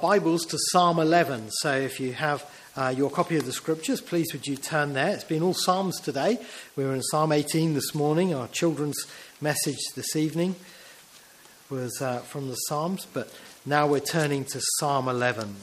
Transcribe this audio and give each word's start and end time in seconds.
Bibles 0.00 0.46
to 0.46 0.58
Psalm 0.70 1.00
11. 1.00 1.50
So 1.50 1.76
if 1.76 1.98
you 1.98 2.12
have 2.12 2.48
uh, 2.76 2.94
your 2.96 3.10
copy 3.10 3.36
of 3.36 3.46
the 3.46 3.52
scriptures, 3.52 4.00
please 4.00 4.32
would 4.32 4.46
you 4.46 4.54
turn 4.54 4.92
there. 4.92 5.08
It's 5.08 5.24
been 5.24 5.42
all 5.42 5.54
Psalms 5.54 6.00
today. 6.00 6.38
We 6.76 6.84
were 6.84 6.94
in 6.94 7.02
Psalm 7.02 7.32
18 7.32 7.74
this 7.74 7.96
morning. 7.96 8.32
Our 8.32 8.46
children's 8.46 9.06
message 9.40 9.80
this 9.96 10.14
evening 10.14 10.54
was 11.68 12.00
uh, 12.00 12.20
from 12.20 12.46
the 12.46 12.54
Psalms, 12.54 13.08
but 13.12 13.34
now 13.66 13.88
we're 13.88 13.98
turning 13.98 14.44
to 14.44 14.60
Psalm 14.78 15.08
11. 15.08 15.56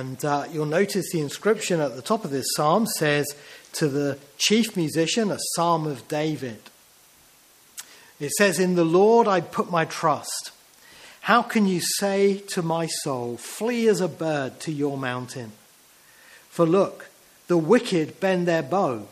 And 0.00 0.24
uh, 0.24 0.46
you'll 0.50 0.64
notice 0.64 1.12
the 1.12 1.20
inscription 1.20 1.78
at 1.78 1.94
the 1.94 2.00
top 2.00 2.24
of 2.24 2.30
this 2.30 2.46
psalm 2.56 2.86
says, 2.86 3.36
To 3.74 3.86
the 3.86 4.18
chief 4.38 4.74
musician, 4.74 5.30
a 5.30 5.36
psalm 5.54 5.86
of 5.86 6.08
David. 6.08 6.58
It 8.18 8.30
says, 8.30 8.58
In 8.58 8.76
the 8.76 8.84
Lord 8.84 9.28
I 9.28 9.42
put 9.42 9.70
my 9.70 9.84
trust. 9.84 10.52
How 11.20 11.42
can 11.42 11.66
you 11.66 11.82
say 11.82 12.38
to 12.48 12.62
my 12.62 12.86
soul, 12.86 13.36
Flee 13.36 13.88
as 13.88 14.00
a 14.00 14.08
bird 14.08 14.58
to 14.60 14.72
your 14.72 14.96
mountain? 14.96 15.52
For 16.48 16.64
look, 16.64 17.10
the 17.48 17.58
wicked 17.58 18.20
bend 18.20 18.48
their 18.48 18.62
bow, 18.62 19.06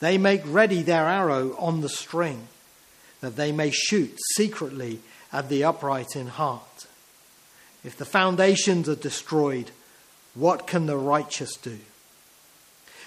they 0.00 0.18
make 0.18 0.42
ready 0.44 0.82
their 0.82 1.06
arrow 1.06 1.54
on 1.60 1.80
the 1.80 1.88
string, 1.88 2.48
that 3.20 3.36
they 3.36 3.52
may 3.52 3.70
shoot 3.70 4.18
secretly 4.34 4.98
at 5.32 5.48
the 5.48 5.62
upright 5.62 6.16
in 6.16 6.26
heart. 6.26 6.88
If 7.84 7.96
the 7.96 8.04
foundations 8.04 8.88
are 8.88 8.96
destroyed, 8.96 9.70
what 10.34 10.66
can 10.66 10.86
the 10.86 10.96
righteous 10.96 11.56
do? 11.56 11.78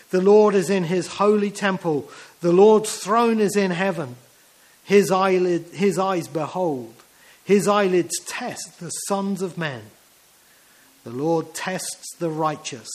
The 0.09 0.21
Lord 0.21 0.55
is 0.55 0.69
in 0.69 0.85
his 0.85 1.07
holy 1.07 1.51
temple. 1.51 2.09
The 2.41 2.53
Lord's 2.53 2.97
throne 2.97 3.39
is 3.39 3.55
in 3.55 3.71
heaven. 3.71 4.15
His, 4.85 5.11
eyelid, 5.11 5.65
his 5.73 5.99
eyes 5.99 6.27
behold. 6.27 6.93
His 7.43 7.67
eyelids 7.67 8.17
test 8.25 8.79
the 8.79 8.89
sons 8.89 9.41
of 9.41 9.57
men. 9.57 9.83
The 11.03 11.09
Lord 11.11 11.53
tests 11.53 12.15
the 12.19 12.29
righteous, 12.29 12.89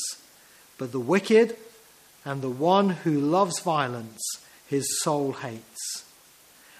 but 0.78 0.92
the 0.92 1.00
wicked 1.00 1.56
and 2.24 2.40
the 2.40 2.50
one 2.50 2.90
who 2.90 3.18
loves 3.18 3.60
violence 3.60 4.20
his 4.66 5.00
soul 5.00 5.32
hates. 5.32 6.04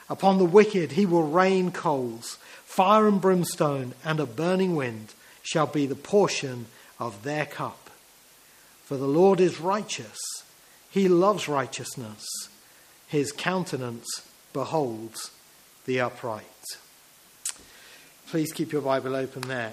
Upon 0.08 0.38
the 0.38 0.44
wicked 0.44 0.92
he 0.92 1.06
will 1.06 1.26
rain 1.26 1.72
coals, 1.72 2.38
fire 2.64 3.06
and 3.06 3.20
brimstone, 3.20 3.94
and 4.04 4.20
a 4.20 4.26
burning 4.26 4.76
wind 4.76 5.14
shall 5.42 5.66
be 5.66 5.86
the 5.86 5.94
portion 5.94 6.66
of 7.02 7.24
their 7.24 7.46
cup. 7.46 7.90
For 8.84 8.96
the 8.96 9.06
Lord 9.06 9.40
is 9.40 9.60
righteous, 9.60 10.18
he 10.90 11.08
loves 11.08 11.48
righteousness, 11.48 12.24
his 13.08 13.32
countenance 13.32 14.06
beholds 14.52 15.30
the 15.84 16.00
upright. 16.00 16.44
Please 18.28 18.52
keep 18.52 18.72
your 18.72 18.82
Bible 18.82 19.16
open 19.16 19.42
there. 19.42 19.72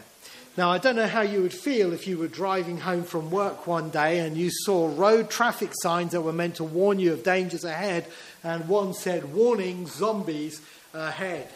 Now, 0.58 0.72
I 0.72 0.80
don't 0.80 0.96
know 0.96 1.08
how 1.08 1.22
you 1.22 1.42
would 1.42 1.54
feel 1.54 1.94
if 1.94 2.08
you 2.08 2.18
were 2.18 2.28
driving 2.28 2.80
home 2.80 3.04
from 3.04 3.32
work 3.32 3.68
one 3.68 3.92
day 3.92 4.20
and 4.20 4.36
you 4.36 4.50
saw 4.52 4.94
road 4.94 5.30
traffic 5.30 5.72
signs 5.74 6.12
that 6.12 6.22
were 6.22 6.34
meant 6.34 6.56
to 6.56 6.64
warn 6.64 7.00
you 7.00 7.14
of 7.14 7.24
dangers 7.24 7.64
ahead, 7.64 8.08
and 8.44 8.68
one 8.68 8.94
said, 8.94 9.34
Warning, 9.34 9.86
zombies 9.88 10.62
ahead. 10.94 11.50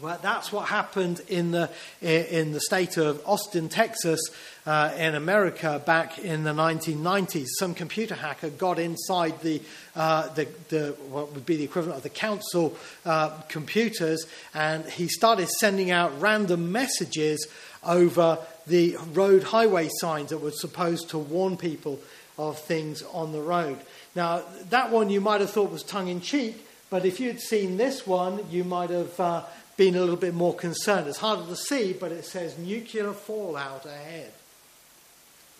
Well, 0.00 0.18
that's 0.22 0.50
what 0.50 0.68
happened 0.68 1.20
in 1.28 1.50
the, 1.50 1.68
in 2.00 2.52
the 2.52 2.60
state 2.60 2.96
of 2.96 3.20
Austin, 3.26 3.68
Texas, 3.68 4.18
uh, 4.64 4.94
in 4.96 5.14
America 5.14 5.82
back 5.84 6.18
in 6.18 6.42
the 6.44 6.52
1990s. 6.52 7.46
Some 7.58 7.74
computer 7.74 8.14
hacker 8.14 8.48
got 8.48 8.78
inside 8.78 9.42
the, 9.42 9.60
uh, 9.94 10.28
the, 10.28 10.48
the, 10.70 10.96
what 11.10 11.34
would 11.34 11.44
be 11.44 11.56
the 11.56 11.64
equivalent 11.64 11.98
of 11.98 12.02
the 12.02 12.08
council 12.08 12.74
uh, 13.04 13.28
computers, 13.48 14.24
and 14.54 14.86
he 14.86 15.06
started 15.06 15.50
sending 15.50 15.90
out 15.90 16.18
random 16.18 16.72
messages 16.72 17.46
over 17.84 18.38
the 18.66 18.96
road 19.12 19.42
highway 19.42 19.90
signs 19.98 20.30
that 20.30 20.38
were 20.38 20.50
supposed 20.50 21.10
to 21.10 21.18
warn 21.18 21.58
people 21.58 22.00
of 22.38 22.58
things 22.58 23.02
on 23.12 23.32
the 23.32 23.40
road. 23.42 23.78
Now, 24.14 24.44
that 24.70 24.90
one 24.90 25.10
you 25.10 25.20
might 25.20 25.42
have 25.42 25.50
thought 25.50 25.70
was 25.70 25.82
tongue 25.82 26.08
in 26.08 26.22
cheek, 26.22 26.66
but 26.88 27.04
if 27.04 27.20
you'd 27.20 27.40
seen 27.40 27.76
this 27.76 28.06
one, 28.06 28.46
you 28.50 28.64
might 28.64 28.90
have 28.90 29.20
uh, 29.20 29.42
been 29.80 29.96
a 29.96 30.00
little 30.00 30.14
bit 30.14 30.34
more 30.34 30.54
concerned. 30.54 31.08
It's 31.08 31.16
harder 31.16 31.46
to 31.46 31.56
see, 31.56 31.94
but 31.94 32.12
it 32.12 32.26
says 32.26 32.58
nuclear 32.58 33.14
fallout 33.14 33.86
ahead. 33.86 34.30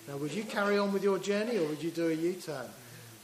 Now, 0.07 0.19
would 0.19 0.35
you 0.35 0.45
carry 0.45 0.77
on 0.77 0.93
with 0.93 1.03
your 1.03 1.19
journey 1.19 1.57
or 1.57 1.67
would 1.69 1.83
you 1.83 1.91
do 1.91 2.09
a 2.09 2.13
U 2.13 2.35
turn? 2.35 2.67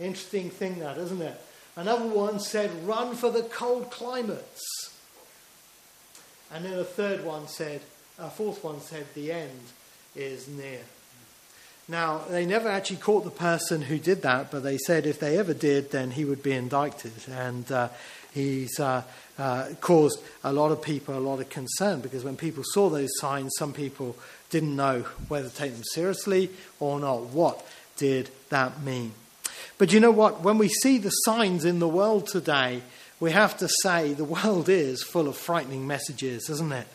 Interesting 0.01 0.49
thing, 0.49 0.79
that, 0.79 0.97
isn't 0.97 1.21
it? 1.21 1.39
Another 1.77 2.07
one 2.07 2.41
said, 2.41 2.71
run 2.87 3.15
for 3.15 3.31
the 3.31 3.43
cold 3.43 3.91
climates. 3.91 4.95
And 6.51 6.65
then 6.65 6.79
a 6.79 6.85
third 6.85 7.27
one 7.27 7.47
said, 7.47 7.83
a 8.19 8.31
fourth 8.31 8.65
one 8.65 8.81
said, 8.81 9.05
the 9.15 9.33
end 9.33 9.61
is 10.15 10.49
near. 10.49 10.81
Now, 11.89 12.23
they 12.31 12.47
never 12.47 12.71
actually 12.71 12.97
caught 12.97 13.25
the 13.25 13.31
person 13.31 13.83
who 13.83 13.99
did 13.99 14.23
that, 14.23 14.51
but 14.51 14.63
they 14.63 14.79
said 14.79 15.05
if 15.05 15.21
they 15.21 15.39
ever 15.39 15.53
did, 15.53 15.91
then 15.91 16.13
he 16.13 16.25
would 16.25 16.43
be 16.43 16.53
indicted. 16.53 17.13
And 17.31 17.71
uh, 17.71 17.91
he's 18.37 18.79
uh, 18.79 19.03
uh, 19.39 19.69
caused 19.81 20.23
a 20.45 20.53
lot 20.53 20.71
of 20.71 20.81
people 20.81 21.17
a 21.17 21.21
lot 21.21 21.41
of 21.41 21.49
concern 21.49 22.01
because 22.01 22.23
when 22.23 22.37
people 22.37 22.63
saw 22.65 22.89
those 22.89 23.11
signs, 23.19 23.53
some 23.59 23.73
people 23.73 24.15
didn't 24.51 24.77
know 24.77 25.01
whether 25.29 25.49
to 25.49 25.55
take 25.55 25.73
them 25.73 25.83
seriously 25.93 26.51
or 26.79 27.01
not. 27.01 27.23
What 27.23 27.67
did 27.97 28.31
that 28.51 28.83
mean? 28.83 29.13
But 29.79 29.93
you 29.93 30.01
know 30.01 30.11
what? 30.11 30.43
When 30.43 30.59
we 30.59 30.69
see 30.69 30.99
the 30.99 31.11
signs 31.11 31.65
in 31.65 31.81
the 31.81 31.89
world 31.89 32.27
today, 32.27 32.83
we 33.19 33.33
have 33.33 33.57
to 33.59 33.69
say 33.83 34.13
the 34.13 34.25
world 34.25 34.69
is 34.69 35.03
full 35.03 35.29
of 35.29 35.37
frightening 35.37 35.87
messages, 35.87 36.49
isn't 36.51 36.73
it? 36.73 36.87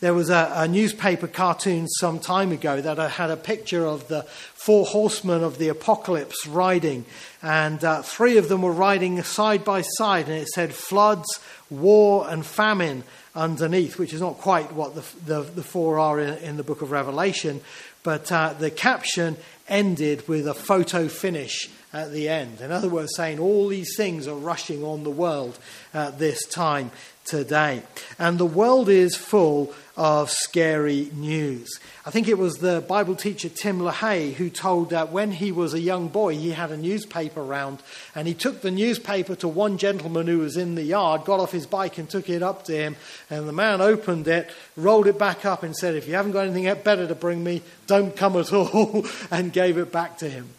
There 0.00 0.14
was 0.14 0.30
a, 0.30 0.52
a, 0.54 0.68
newspaper 0.68 1.26
cartoon 1.26 1.88
some 1.88 2.20
time 2.20 2.52
ago 2.52 2.80
that 2.80 2.98
had 3.10 3.30
a 3.30 3.36
picture 3.36 3.84
of 3.84 4.06
the 4.06 4.22
four 4.22 4.86
horsemen 4.86 5.42
of 5.42 5.58
the 5.58 5.68
apocalypse 5.68 6.46
riding, 6.46 7.04
and 7.42 7.82
uh, 7.82 8.02
three 8.02 8.36
of 8.38 8.48
them 8.48 8.62
were 8.62 8.72
riding 8.72 9.20
side 9.24 9.64
by 9.64 9.82
side, 9.82 10.28
and 10.28 10.38
it 10.38 10.48
said 10.48 10.72
floods, 10.72 11.40
war, 11.68 12.30
and 12.30 12.46
famine 12.46 13.02
underneath, 13.34 13.98
which 13.98 14.12
is 14.12 14.20
not 14.20 14.38
quite 14.38 14.72
what 14.72 14.94
the, 14.94 15.04
the, 15.26 15.42
the 15.42 15.62
four 15.64 15.98
are 15.98 16.20
in, 16.20 16.38
in, 16.44 16.56
the 16.56 16.62
book 16.62 16.80
of 16.80 16.92
Revelation, 16.92 17.60
but 18.04 18.30
uh, 18.30 18.52
the 18.52 18.70
caption 18.70 19.36
ended 19.68 20.28
with 20.28 20.46
a 20.46 20.54
photo 20.54 21.08
finish 21.08 21.68
at 21.92 22.12
the 22.12 22.28
end. 22.28 22.60
In 22.60 22.70
other 22.70 22.88
words, 22.88 23.16
saying 23.16 23.38
all 23.38 23.66
these 23.66 23.96
things 23.96 24.28
are 24.28 24.36
rushing 24.36 24.84
on 24.84 25.04
the 25.04 25.10
world 25.10 25.58
at 25.92 26.18
this 26.18 26.44
time 26.46 26.90
today. 27.28 27.82
And 28.18 28.38
the 28.38 28.46
world 28.46 28.88
is 28.88 29.16
full 29.16 29.74
of 29.98 30.30
scary 30.30 31.10
news. 31.14 31.80
I 32.06 32.10
think 32.10 32.28
it 32.28 32.38
was 32.38 32.58
the 32.58 32.84
Bible 32.88 33.16
teacher 33.16 33.48
Tim 33.48 33.80
LaHaye 33.80 34.32
who 34.32 34.48
told 34.48 34.90
that 34.90 35.10
when 35.10 35.32
he 35.32 35.50
was 35.50 35.74
a 35.74 35.80
young 35.80 36.06
boy, 36.06 36.36
he 36.36 36.50
had 36.50 36.70
a 36.70 36.76
newspaper 36.76 37.42
round 37.42 37.82
and 38.14 38.28
he 38.28 38.32
took 38.32 38.60
the 38.60 38.70
newspaper 38.70 39.34
to 39.34 39.48
one 39.48 39.76
gentleman 39.76 40.28
who 40.28 40.38
was 40.38 40.56
in 40.56 40.76
the 40.76 40.84
yard, 40.84 41.24
got 41.24 41.40
off 41.40 41.50
his 41.50 41.66
bike 41.66 41.98
and 41.98 42.08
took 42.08 42.30
it 42.30 42.44
up 42.44 42.64
to 42.66 42.72
him. 42.72 42.96
And 43.28 43.48
the 43.48 43.52
man 43.52 43.80
opened 43.80 44.28
it, 44.28 44.50
rolled 44.76 45.08
it 45.08 45.18
back 45.18 45.44
up, 45.44 45.64
and 45.64 45.76
said, 45.76 45.96
If 45.96 46.06
you 46.06 46.14
haven't 46.14 46.32
got 46.32 46.46
anything 46.46 46.72
better 46.82 47.08
to 47.08 47.14
bring 47.16 47.42
me, 47.42 47.62
don't 47.88 48.14
come 48.14 48.36
at 48.36 48.52
all, 48.52 49.04
and 49.32 49.52
gave 49.52 49.78
it 49.78 49.90
back 49.90 50.18
to 50.18 50.30
him. 50.30 50.50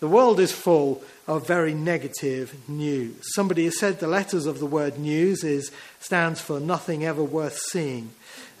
The 0.00 0.08
world 0.08 0.38
is 0.38 0.52
full 0.52 1.02
of 1.26 1.46
very 1.46 1.74
negative 1.74 2.68
news. 2.68 3.14
Somebody 3.34 3.64
has 3.64 3.78
said 3.78 4.00
the 4.00 4.08
letters 4.08 4.46
of 4.46 4.58
the 4.58 4.66
word 4.66 4.98
news 4.98 5.44
is, 5.44 5.70
stands 6.00 6.40
for 6.40 6.58
nothing 6.58 7.04
ever 7.04 7.22
worth 7.22 7.58
seeing. 7.58 8.10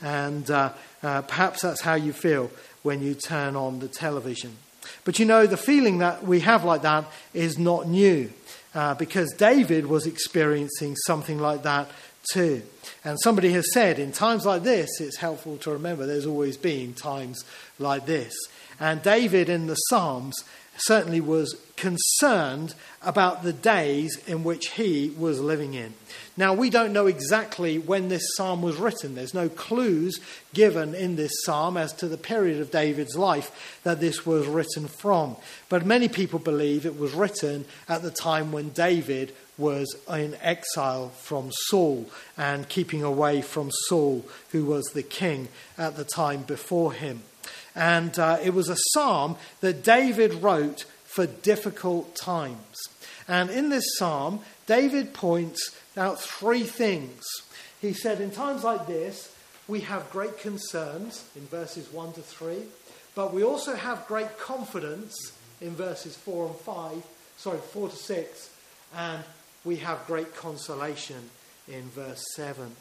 And 0.00 0.50
uh, 0.50 0.72
uh, 1.02 1.22
perhaps 1.22 1.62
that's 1.62 1.82
how 1.82 1.94
you 1.94 2.12
feel 2.12 2.50
when 2.82 3.02
you 3.02 3.14
turn 3.14 3.56
on 3.56 3.80
the 3.80 3.88
television. 3.88 4.56
But 5.04 5.18
you 5.18 5.26
know, 5.26 5.46
the 5.46 5.56
feeling 5.56 5.98
that 5.98 6.24
we 6.24 6.40
have 6.40 6.64
like 6.64 6.82
that 6.82 7.04
is 7.34 7.58
not 7.58 7.88
new. 7.88 8.32
Uh, 8.74 8.94
because 8.94 9.34
David 9.34 9.86
was 9.86 10.06
experiencing 10.06 10.96
something 10.96 11.38
like 11.38 11.62
that 11.64 11.90
too. 12.32 12.62
And 13.04 13.18
somebody 13.20 13.52
has 13.52 13.70
said, 13.72 13.98
in 13.98 14.12
times 14.12 14.46
like 14.46 14.62
this, 14.62 15.00
it's 15.00 15.18
helpful 15.18 15.58
to 15.58 15.72
remember 15.72 16.06
there's 16.06 16.26
always 16.26 16.56
been 16.56 16.94
times 16.94 17.44
like 17.78 18.06
this. 18.06 18.34
And 18.80 19.02
David 19.02 19.48
in 19.48 19.66
the 19.66 19.74
Psalms 19.74 20.42
certainly 20.84 21.20
was 21.20 21.56
concerned 21.76 22.74
about 23.02 23.42
the 23.42 23.52
days 23.52 24.16
in 24.26 24.44
which 24.44 24.68
he 24.70 25.12
was 25.18 25.40
living 25.40 25.74
in. 25.74 25.92
Now, 26.36 26.54
we 26.54 26.70
don't 26.70 26.92
know 26.92 27.06
exactly 27.06 27.78
when 27.78 28.08
this 28.08 28.22
psalm 28.36 28.62
was 28.62 28.76
written. 28.76 29.14
There's 29.14 29.34
no 29.34 29.48
clues 29.48 30.18
given 30.54 30.94
in 30.94 31.16
this 31.16 31.32
psalm 31.44 31.76
as 31.76 31.92
to 31.94 32.08
the 32.08 32.16
period 32.16 32.60
of 32.60 32.70
David's 32.70 33.16
life 33.16 33.80
that 33.82 34.00
this 34.00 34.24
was 34.24 34.46
written 34.46 34.88
from. 34.88 35.36
But 35.68 35.84
many 35.84 36.08
people 36.08 36.38
believe 36.38 36.86
it 36.86 36.98
was 36.98 37.12
written 37.12 37.64
at 37.88 38.02
the 38.02 38.10
time 38.10 38.52
when 38.52 38.70
David 38.70 39.34
was 39.58 39.96
in 40.08 40.36
exile 40.40 41.10
from 41.10 41.50
Saul 41.52 42.08
and 42.38 42.68
keeping 42.68 43.02
away 43.02 43.42
from 43.42 43.70
Saul, 43.88 44.24
who 44.50 44.64
was 44.64 44.84
the 44.86 45.02
king 45.02 45.48
at 45.76 45.96
the 45.96 46.04
time 46.04 46.42
before 46.42 46.92
him. 46.92 47.22
And 47.74 48.18
uh, 48.18 48.38
it 48.42 48.54
was 48.54 48.68
a 48.68 48.76
psalm 48.76 49.36
that 49.60 49.82
David 49.82 50.34
wrote 50.34 50.84
for 51.04 51.26
difficult 51.26 52.14
times. 52.14 52.82
And 53.28 53.50
in 53.50 53.68
this 53.68 53.84
psalm, 53.96 54.40
David 54.66 55.14
points 55.14 55.76
out 55.96 56.20
three 56.20 56.64
things. 56.64 57.22
He 57.80 57.92
said, 57.92 58.20
In 58.20 58.30
times 58.30 58.64
like 58.64 58.86
this, 58.86 59.34
we 59.68 59.80
have 59.80 60.10
great 60.10 60.38
concerns 60.38 61.24
in 61.36 61.42
verses 61.46 61.92
1 61.92 62.14
to 62.14 62.20
3, 62.20 62.56
but 63.14 63.32
we 63.32 63.44
also 63.44 63.74
have 63.76 64.06
great 64.06 64.38
confidence 64.38 65.14
in 65.60 65.70
verses 65.70 66.16
4 66.16 66.48
and 66.48 66.56
5, 66.56 67.06
sorry, 67.36 67.58
4 67.58 67.88
to 67.88 67.96
6, 67.96 68.50
and 68.96 69.22
we 69.64 69.76
have 69.76 70.06
great 70.06 70.34
consolation 70.34 71.30
in 71.68 71.82
verse 71.90 72.22
7. 72.34 72.74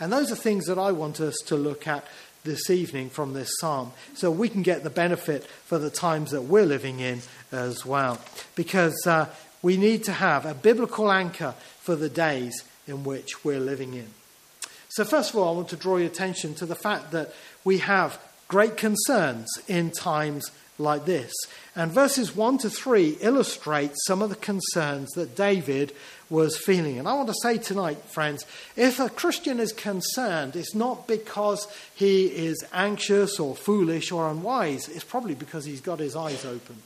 And 0.00 0.12
those 0.12 0.30
are 0.30 0.36
things 0.36 0.66
that 0.66 0.78
I 0.78 0.92
want 0.92 1.20
us 1.20 1.36
to 1.46 1.56
look 1.56 1.86
at 1.86 2.04
this 2.44 2.70
evening 2.70 3.10
from 3.10 3.32
this 3.32 3.50
psalm 3.58 3.92
so 4.14 4.30
we 4.30 4.48
can 4.48 4.62
get 4.62 4.84
the 4.84 4.90
benefit 4.90 5.44
for 5.44 5.78
the 5.78 5.90
times 5.90 6.30
that 6.30 6.42
we're 6.42 6.64
living 6.64 7.00
in 7.00 7.20
as 7.52 7.84
well. 7.84 8.18
Because 8.54 9.06
uh, 9.06 9.26
we 9.62 9.76
need 9.76 10.04
to 10.04 10.12
have 10.12 10.46
a 10.46 10.54
biblical 10.54 11.10
anchor 11.10 11.54
for 11.80 11.96
the 11.96 12.08
days 12.08 12.64
in 12.86 13.04
which 13.04 13.44
we're 13.44 13.60
living 13.60 13.94
in. 13.94 14.08
So, 14.88 15.04
first 15.04 15.30
of 15.30 15.36
all, 15.36 15.52
I 15.52 15.56
want 15.56 15.68
to 15.68 15.76
draw 15.76 15.96
your 15.96 16.06
attention 16.06 16.54
to 16.54 16.66
the 16.66 16.74
fact 16.74 17.10
that 17.12 17.34
we 17.64 17.78
have 17.78 18.18
great 18.48 18.76
concerns 18.76 19.46
in 19.68 19.90
times 19.90 20.50
like 20.78 21.04
this. 21.04 21.32
And 21.76 21.90
verses 21.90 22.34
1 22.34 22.58
to 22.58 22.70
3 22.70 23.18
illustrate 23.20 23.92
some 24.06 24.22
of 24.22 24.30
the 24.30 24.36
concerns 24.36 25.10
that 25.12 25.36
David 25.36 25.92
was 26.30 26.56
feeling. 26.56 26.98
And 26.98 27.08
I 27.08 27.14
want 27.14 27.28
to 27.28 27.34
say 27.42 27.58
tonight, 27.58 27.98
friends, 28.02 28.44
if 28.76 29.00
a 29.00 29.08
Christian 29.08 29.60
is 29.60 29.72
concerned, 29.72 30.56
it's 30.56 30.74
not 30.74 31.06
because 31.06 31.66
he 31.94 32.26
is 32.26 32.64
anxious 32.72 33.40
or 33.40 33.56
foolish 33.56 34.12
or 34.12 34.28
unwise, 34.28 34.88
it's 34.88 35.04
probably 35.04 35.34
because 35.34 35.64
he's 35.64 35.80
got 35.80 35.98
his 35.98 36.14
eyes 36.14 36.44
open. 36.44 36.76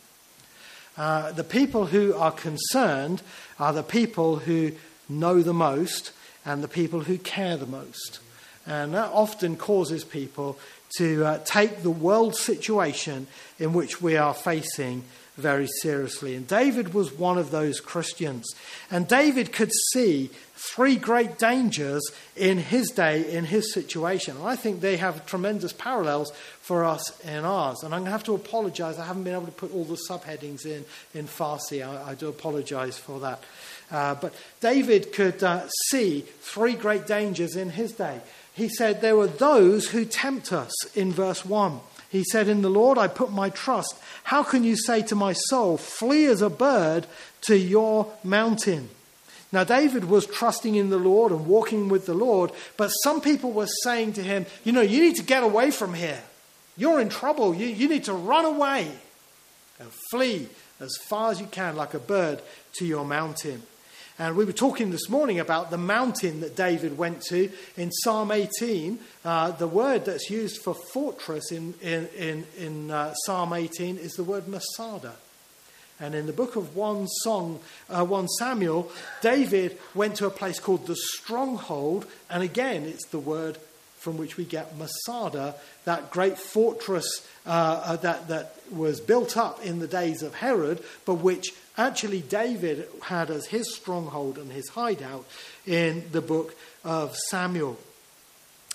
Uh, 0.97 1.33
the 1.33 1.45
people 1.45 1.87
who 1.87 2.15
are 2.15 2.33
concerned 2.33 3.23
are 3.59 3.73
the 3.73 3.83
people 3.83 4.37
who 4.37 4.73
know 5.09 5.43
the 5.43 5.55
most 5.55 6.13
and 6.45 6.63
the 6.63 6.69
people 6.69 7.01
who 7.01 7.19
care 7.19 7.57
the 7.57 7.67
most. 7.67 8.21
And 8.67 8.95
that 8.95 9.11
often 9.13 9.57
causes 9.57 10.05
people 10.05 10.59
to 10.99 11.25
uh, 11.25 11.39
take 11.45 11.83
the 11.83 11.91
world 11.91 12.37
situation 12.37 13.27
in 13.59 13.73
which 13.73 14.03
we 14.03 14.17
are 14.17 14.35
facing 14.35 15.03
very 15.37 15.67
seriously. 15.81 16.35
And 16.35 16.47
David 16.47 16.93
was 16.93 17.13
one 17.13 17.39
of 17.39 17.51
those 17.51 17.81
Christians. 17.81 18.47
And 18.91 19.09
David 19.09 19.53
could 19.53 19.73
see 19.93 20.31
three 20.55 20.97
great 20.97 21.39
dangers 21.39 22.03
in 22.37 22.59
his 22.59 22.89
day, 22.89 23.35
in 23.35 23.45
his 23.45 23.73
situation. 23.73 24.37
And 24.37 24.47
I 24.47 24.57
think 24.57 24.81
they 24.81 24.97
have 24.99 25.27
tremendous 25.27 25.73
parallels 25.73 26.33
for 26.61 26.85
us 26.85 27.19
in 27.25 27.45
ours. 27.45 27.83
And 27.83 27.95
I'm 27.95 28.03
going 28.03 28.07
to 28.07 28.13
have 28.13 28.25
to 28.25 28.35
apologize. 28.35 28.99
I 28.99 29.07
haven't 29.07 29.25
been 29.25 29.35
able 29.35 29.47
to 29.47 29.53
put 29.53 29.75
all 29.75 29.85
the 29.85 29.99
subheadings 30.09 30.67
in 30.67 30.85
in 31.15 31.27
Farsi. 31.27 31.87
I, 31.87 32.11
I 32.11 32.15
do 32.15 32.29
apologize 32.29 32.99
for 32.99 33.21
that. 33.21 33.43
Uh, 33.91 34.15
but 34.15 34.35
David 34.61 35.13
could 35.13 35.43
uh, 35.43 35.67
see 35.91 36.21
three 36.41 36.75
great 36.75 37.07
dangers 37.07 37.57
in 37.57 37.71
his 37.71 37.93
day. 37.93 38.21
He 38.55 38.69
said, 38.69 39.01
There 39.01 39.17
were 39.17 39.27
those 39.27 39.89
who 39.89 40.05
tempt 40.05 40.53
us 40.53 40.73
in 40.97 41.13
verse 41.13 41.45
1. 41.45 41.81
He 42.13 42.25
said, 42.25 42.47
In 42.47 42.61
the 42.61 42.69
Lord 42.69 42.99
I 42.99 43.09
put 43.09 43.33
my 43.33 43.49
trust. 43.49 43.95
How 44.25 44.43
can 44.43 44.65
you 44.65 44.77
say 44.77 45.01
to 45.05 45.15
my 45.15 45.33
soul, 45.33 45.79
Flee 45.79 46.27
as 46.27 46.43
a 46.43 46.51
bird 46.51 47.07
to 47.47 47.57
your 47.57 48.13
mountain? 48.23 48.91
Now, 49.51 49.65
David 49.65 50.05
was 50.05 50.27
trusting 50.27 50.75
in 50.75 50.91
the 50.91 50.99
Lord 50.99 51.33
and 51.33 51.47
walking 51.47 51.89
with 51.89 52.05
the 52.05 52.13
Lord, 52.15 52.53
but 52.77 52.89
some 52.89 53.23
people 53.23 53.53
were 53.53 53.67
saying 53.83 54.13
to 54.15 54.23
him, 54.23 54.45
You 54.63 54.73
know, 54.73 54.83
you 54.83 55.01
need 55.01 55.17
to 55.17 55.23
get 55.23 55.43
away 55.43 55.71
from 55.71 55.95
here. 55.95 56.23
You're 56.77 57.01
in 57.01 57.09
trouble. 57.09 57.55
You, 57.55 57.67
you 57.67 57.89
need 57.89 58.05
to 58.05 58.13
run 58.13 58.45
away 58.45 58.93
and 59.81 59.91
flee 60.11 60.49
as 60.81 60.95
far 61.09 61.31
as 61.31 61.41
you 61.41 61.47
can, 61.47 61.77
like 61.77 61.95
a 61.95 61.99
bird, 61.99 62.43
to 62.75 62.85
your 62.85 63.07
mountain. 63.07 63.63
And 64.23 64.37
we 64.37 64.45
were 64.45 64.53
talking 64.53 64.93
this 64.93 65.09
morning 65.09 65.41
about 65.41 65.73
the 65.73 65.77
mountain 65.77 66.43
that 66.43 66.55
David 66.55 66.97
went 66.97 67.23
to 67.23 67.51
in 67.77 67.91
Psalm 67.91 68.31
18. 68.31 69.01
Uh, 69.25 69.51
the 69.51 69.67
word 69.67 70.05
that's 70.05 70.31
used 70.31 70.63
for 70.63 70.75
fortress 70.75 71.51
in, 71.51 71.75
in, 71.83 72.07
in, 72.17 72.47
in 72.57 72.91
uh, 72.93 73.15
Psalm 73.27 73.53
18 73.53 73.97
is 73.97 74.13
the 74.13 74.23
word 74.23 74.47
Masada. 74.47 75.15
And 75.99 76.15
in 76.15 76.27
the 76.27 76.33
book 76.33 76.55
of 76.55 76.77
1, 76.77 77.09
song, 77.09 77.59
uh, 77.91 78.05
1 78.05 78.29
Samuel, 78.29 78.93
David 79.23 79.77
went 79.93 80.15
to 80.19 80.29
a 80.29 80.31
place 80.31 80.61
called 80.61 80.87
the 80.87 80.95
stronghold. 80.95 82.07
And 82.31 82.45
again, 82.45 82.85
it's 82.85 83.09
the 83.09 83.19
word 83.19 83.59
from 83.99 84.19
which 84.19 84.37
we 84.37 84.45
get 84.45 84.77
Masada, 84.77 85.57
that 85.85 86.13
great 86.13 86.39
fortress 86.39 87.27
uh, 87.45 87.83
uh, 87.85 87.97
that, 87.97 88.29
that 88.29 88.55
was 88.71 89.01
built 89.01 89.37
up 89.37 89.65
in 89.65 89.81
the 89.81 89.87
days 89.89 90.23
of 90.23 90.35
Herod, 90.35 90.81
but 91.05 91.15
which 91.15 91.53
actually 91.77 92.21
David 92.21 92.89
had 93.03 93.31
as 93.31 93.47
his 93.47 93.75
stronghold 93.75 94.39
and 94.39 94.53
his 94.53 94.69
hideout 94.71 95.27
in 95.67 96.05
the 96.13 96.21
book 96.21 96.55
of 96.85 97.17
Samuel. 97.31 97.79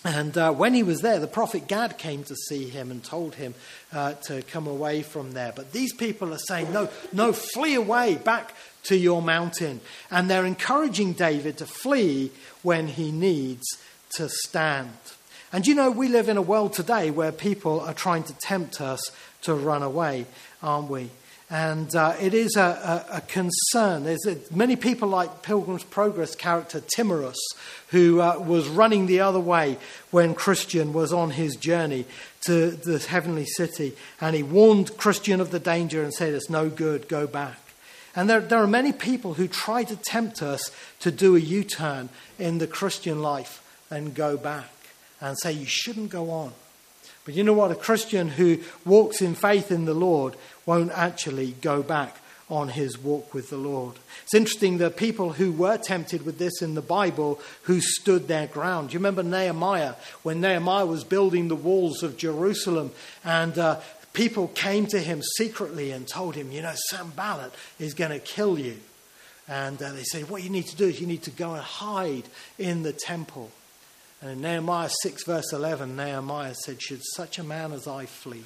And 0.03 0.37
uh, 0.37 0.53
when 0.53 0.73
he 0.73 0.83
was 0.83 1.01
there, 1.01 1.19
the 1.19 1.27
prophet 1.27 1.67
Gad 1.67 1.97
came 1.97 2.23
to 2.25 2.35
see 2.35 2.69
him 2.69 2.91
and 2.91 3.03
told 3.03 3.35
him 3.35 3.55
uh, 3.91 4.13
to 4.23 4.41
come 4.43 4.67
away 4.67 5.01
from 5.01 5.33
there. 5.33 5.51
But 5.55 5.73
these 5.73 5.93
people 5.93 6.33
are 6.33 6.39
saying, 6.39 6.71
no, 6.71 6.89
no, 7.11 7.33
flee 7.33 7.75
away 7.75 8.15
back 8.15 8.53
to 8.83 8.95
your 8.95 9.21
mountain. 9.21 9.81
And 10.09 10.29
they're 10.29 10.45
encouraging 10.45 11.13
David 11.13 11.57
to 11.57 11.65
flee 11.65 12.31
when 12.61 12.87
he 12.87 13.11
needs 13.11 13.65
to 14.11 14.29
stand. 14.29 14.93
And 15.51 15.65
you 15.65 15.75
know, 15.75 15.91
we 15.91 16.07
live 16.07 16.29
in 16.29 16.37
a 16.37 16.41
world 16.41 16.73
today 16.73 17.09
where 17.09 17.31
people 17.31 17.79
are 17.81 17.93
trying 17.93 18.23
to 18.23 18.33
tempt 18.33 18.79
us 18.79 19.01
to 19.41 19.53
run 19.53 19.83
away, 19.83 20.25
aren't 20.61 20.89
we? 20.89 21.09
And 21.49 21.95
uh, 21.95 22.13
it 22.19 22.33
is 22.33 22.57
a, 22.57 23.05
a, 23.09 23.17
a 23.17 23.21
concern. 23.21 24.03
There's 24.03 24.25
a, 24.27 24.37
many 24.53 24.75
people 24.75 25.07
like 25.07 25.43
Pilgrim's 25.43 25.83
Progress 25.83 26.35
character 26.35 26.81
Timorous, 26.81 27.37
who 27.89 28.19
uh, 28.19 28.37
was 28.37 28.67
running 28.67 29.05
the 29.05 29.21
other 29.21 29.39
way 29.39 29.77
when 30.11 30.35
Christian 30.35 30.91
was 30.91 31.13
on 31.13 31.31
his 31.31 31.55
journey 31.55 32.05
to 32.41 32.71
the 32.71 32.99
heavenly 32.99 33.45
city. 33.45 33.95
And 34.19 34.35
he 34.35 34.43
warned 34.43 34.97
Christian 34.97 35.39
of 35.39 35.51
the 35.51 35.59
danger 35.59 36.03
and 36.03 36.13
said, 36.13 36.33
It's 36.33 36.49
no 36.49 36.69
good, 36.69 37.07
go 37.07 37.27
back. 37.27 37.59
And 38.13 38.29
there, 38.29 38.41
there 38.41 38.59
are 38.59 38.67
many 38.67 38.91
people 38.91 39.35
who 39.35 39.47
try 39.47 39.85
to 39.85 39.95
tempt 39.95 40.41
us 40.41 40.71
to 40.99 41.11
do 41.11 41.37
a 41.37 41.39
U 41.39 41.63
turn 41.63 42.09
in 42.37 42.57
the 42.57 42.67
Christian 42.67 43.21
life 43.21 43.63
and 43.89 44.13
go 44.13 44.35
back 44.35 44.73
and 45.21 45.37
say, 45.39 45.53
You 45.53 45.65
shouldn't 45.65 46.09
go 46.09 46.29
on. 46.29 46.51
But 47.27 47.35
you 47.35 47.43
know 47.43 47.51
what? 47.51 47.71
A 47.71 47.75
Christian 47.75 48.29
who 48.29 48.59
walks 48.85 49.21
in 49.21 49.35
faith 49.35 49.69
in 49.69 49.83
the 49.83 49.93
Lord 49.93 50.37
won't 50.65 50.93
actually 50.93 51.51
go 51.59 51.83
back 51.83 52.21
on 52.49 52.69
his 52.69 52.97
walk 52.97 53.33
with 53.33 53.49
the 53.49 53.57
Lord. 53.57 53.97
It's 54.23 54.33
interesting 54.33 54.77
that 54.77 54.95
people 54.95 55.33
who 55.33 55.51
were 55.51 55.77
tempted 55.77 56.25
with 56.25 56.37
this 56.37 56.61
in 56.61 56.73
the 56.73 56.81
Bible 56.81 57.41
who 57.63 57.81
stood 57.81 58.29
their 58.29 58.47
ground. 58.47 58.93
You 58.93 58.99
remember 58.99 59.23
Nehemiah 59.23 59.95
when 60.23 60.39
Nehemiah 60.39 60.85
was 60.85 61.03
building 61.03 61.49
the 61.49 61.55
walls 61.57 62.01
of 62.01 62.15
Jerusalem 62.15 62.91
and 63.25 63.57
uh, 63.57 63.81
people 64.13 64.47
came 64.47 64.85
to 64.87 64.99
him 64.99 65.21
secretly 65.21 65.91
and 65.91 66.07
told 66.07 66.33
him, 66.33 66.49
you 66.49 66.61
know, 66.61 66.75
Sanballat 66.89 67.51
is 67.77 67.93
going 67.93 68.11
to 68.11 68.19
kill 68.19 68.57
you. 68.57 68.77
And 69.49 69.83
uh, 69.83 69.91
they 69.91 70.03
said, 70.03 70.29
what 70.29 70.43
you 70.43 70.49
need 70.49 70.67
to 70.67 70.77
do 70.77 70.85
is 70.85 71.01
you 71.01 71.07
need 71.07 71.23
to 71.23 71.31
go 71.31 71.55
and 71.55 71.61
hide 71.61 72.23
in 72.57 72.83
the 72.83 72.93
temple. 72.93 73.51
And 74.21 74.31
in 74.31 74.41
Nehemiah 74.41 74.89
6, 75.03 75.25
verse 75.25 75.53
11, 75.53 75.95
Nehemiah 75.95 76.55
said, 76.55 76.81
Should 76.81 77.03
such 77.03 77.37
a 77.37 77.43
man 77.43 77.71
as 77.71 77.87
I 77.87 78.05
flee? 78.05 78.45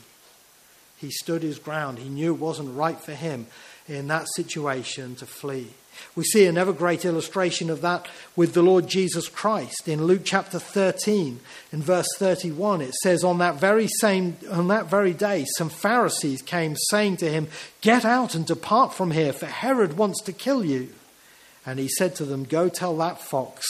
He 0.97 1.09
stood 1.09 1.41
his 1.41 1.59
ground. 1.59 1.97
He 1.97 2.09
knew 2.09 2.33
it 2.33 2.39
wasn't 2.39 2.75
right 2.75 2.99
for 2.99 3.13
him 3.13 3.47
in 3.87 4.07
that 4.07 4.27
situation 4.35 5.15
to 5.15 5.25
flee. 5.25 5.69
We 6.15 6.23
see 6.23 6.45
another 6.45 6.73
great 6.73 7.05
illustration 7.05 7.69
of 7.69 7.81
that 7.81 8.07
with 8.35 8.53
the 8.53 8.61
Lord 8.61 8.87
Jesus 8.87 9.27
Christ 9.27 9.87
in 9.87 10.05
Luke 10.05 10.21
chapter 10.23 10.59
13 10.59 11.39
in 11.71 11.81
verse 11.81 12.07
31 12.17 12.81
it 12.81 12.93
says 12.95 13.23
on 13.23 13.39
that 13.39 13.55
very 13.55 13.87
same 13.87 14.37
on 14.49 14.69
that 14.69 14.87
very 14.87 15.13
day 15.13 15.45
some 15.57 15.69
Pharisees 15.69 16.41
came 16.41 16.75
saying 16.89 17.17
to 17.17 17.29
him 17.29 17.49
get 17.81 18.05
out 18.05 18.35
and 18.35 18.45
depart 18.45 18.93
from 18.93 19.11
here 19.11 19.33
for 19.33 19.47
Herod 19.47 19.97
wants 19.97 20.21
to 20.23 20.33
kill 20.33 20.63
you 20.63 20.89
and 21.65 21.77
he 21.77 21.89
said 21.89 22.15
to 22.15 22.25
them 22.25 22.45
go 22.45 22.69
tell 22.69 22.95
that 22.97 23.21
fox 23.21 23.65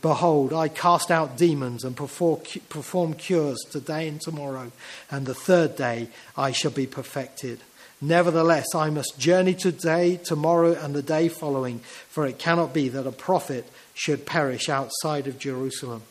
Behold, 0.00 0.52
I 0.52 0.68
cast 0.68 1.10
out 1.10 1.36
demons 1.36 1.82
and 1.82 1.96
perform 1.96 3.14
cures 3.14 3.58
today 3.70 4.06
and 4.06 4.20
tomorrow, 4.20 4.70
and 5.10 5.26
the 5.26 5.34
third 5.34 5.76
day 5.76 6.08
I 6.36 6.52
shall 6.52 6.70
be 6.70 6.86
perfected. 6.86 7.60
Nevertheless, 8.00 8.76
I 8.76 8.90
must 8.90 9.18
journey 9.18 9.54
today, 9.54 10.18
tomorrow, 10.18 10.74
and 10.74 10.94
the 10.94 11.02
day 11.02 11.28
following, 11.28 11.80
for 12.08 12.26
it 12.26 12.38
cannot 12.38 12.72
be 12.72 12.88
that 12.90 13.08
a 13.08 13.12
prophet 13.12 13.68
should 13.92 14.24
perish 14.24 14.68
outside 14.68 15.26
of 15.26 15.40
Jerusalem. 15.40 16.02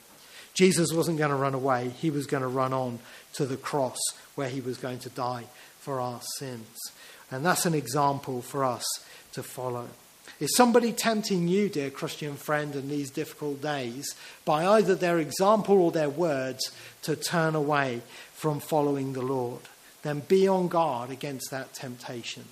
Jesus 0.53 0.91
wasn't 0.91 1.17
going 1.17 1.29
to 1.29 1.38
run 1.38 1.53
away, 1.53 1.89
he 1.98 2.10
was 2.10 2.25
going 2.25 2.41
to 2.41 2.48
run 2.50 2.74
on 2.74 3.00
to 3.34 3.46
the 3.46 3.56
cross 3.56 4.00
where 4.36 4.50
he 4.50 4.60
was 4.60 4.77
going 4.77 5.00
to 5.00 5.10
die 5.10 5.46
for 5.79 6.01
our 6.01 6.20
sins. 6.38 6.77
And 7.32 7.46
that's 7.46 7.65
an 7.65 7.74
example 7.74 8.41
for 8.41 8.65
us 8.65 8.84
to 9.32 9.44
follow. 9.44 9.88
Is 10.39 10.55
somebody 10.55 10.91
tempting 10.91 11.48
you, 11.48 11.67
dear 11.67 11.89
Christian 11.89 12.36
friend, 12.36 12.75
in 12.75 12.89
these 12.89 13.10
difficult 13.10 13.62
days 13.62 14.13
by 14.46 14.65
either 14.65 14.93
their 14.93 15.19
example 15.19 15.81
or 15.81 15.91
their 15.91 16.10
words 16.10 16.72
to 17.03 17.15
turn 17.15 17.55
away 17.55 18.01
from 18.34 18.60
following 18.60 19.13
the 19.13 19.22
Lord? 19.22 19.62
Then 20.03 20.19
be 20.19 20.48
on 20.48 20.67
guard 20.67 21.10
against 21.10 21.50
that 21.51 21.74
temptation. 21.74 22.46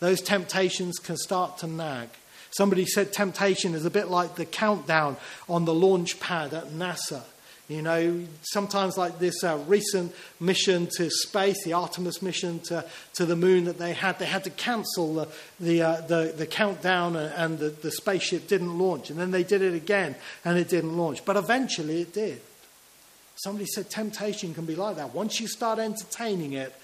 Those 0.00 0.20
temptations 0.20 0.98
can 0.98 1.16
start 1.16 1.58
to 1.58 1.66
nag. 1.66 2.08
Somebody 2.50 2.86
said 2.86 3.12
temptation 3.12 3.74
is 3.74 3.84
a 3.84 3.90
bit 3.90 4.08
like 4.08 4.36
the 4.36 4.44
countdown 4.44 5.16
on 5.48 5.64
the 5.64 5.74
launch 5.74 6.20
pad 6.20 6.54
at 6.54 6.68
NASA. 6.68 7.22
You 7.68 7.80
know, 7.80 8.22
sometimes 8.42 8.98
like 8.98 9.18
this 9.18 9.42
uh, 9.42 9.58
recent 9.66 10.14
mission 10.38 10.86
to 10.98 11.08
space, 11.08 11.64
the 11.64 11.72
Artemis 11.72 12.20
mission 12.20 12.60
to, 12.64 12.84
to 13.14 13.24
the 13.24 13.36
moon 13.36 13.64
that 13.64 13.78
they 13.78 13.94
had, 13.94 14.18
they 14.18 14.26
had 14.26 14.44
to 14.44 14.50
cancel 14.50 15.14
the, 15.14 15.28
the, 15.58 15.82
uh, 15.82 16.00
the, 16.02 16.34
the, 16.36 16.46
countdown 16.46 17.16
and 17.16 17.58
the, 17.58 17.70
the 17.70 17.90
spaceship 17.90 18.48
didn't 18.48 18.78
launch. 18.78 19.08
And 19.08 19.18
then 19.18 19.30
they 19.30 19.44
did 19.44 19.62
it 19.62 19.72
again 19.72 20.14
and 20.44 20.58
it 20.58 20.68
didn't 20.68 20.94
launch. 20.94 21.24
But 21.24 21.38
eventually 21.38 22.02
it 22.02 22.12
did. 22.12 22.42
Somebody 23.36 23.64
said 23.66 23.88
temptation 23.88 24.52
can 24.52 24.66
be 24.66 24.74
like 24.74 24.96
that. 24.96 25.14
Once 25.14 25.40
you 25.40 25.48
start 25.48 25.78
entertaining 25.78 26.52
it, 26.52 26.74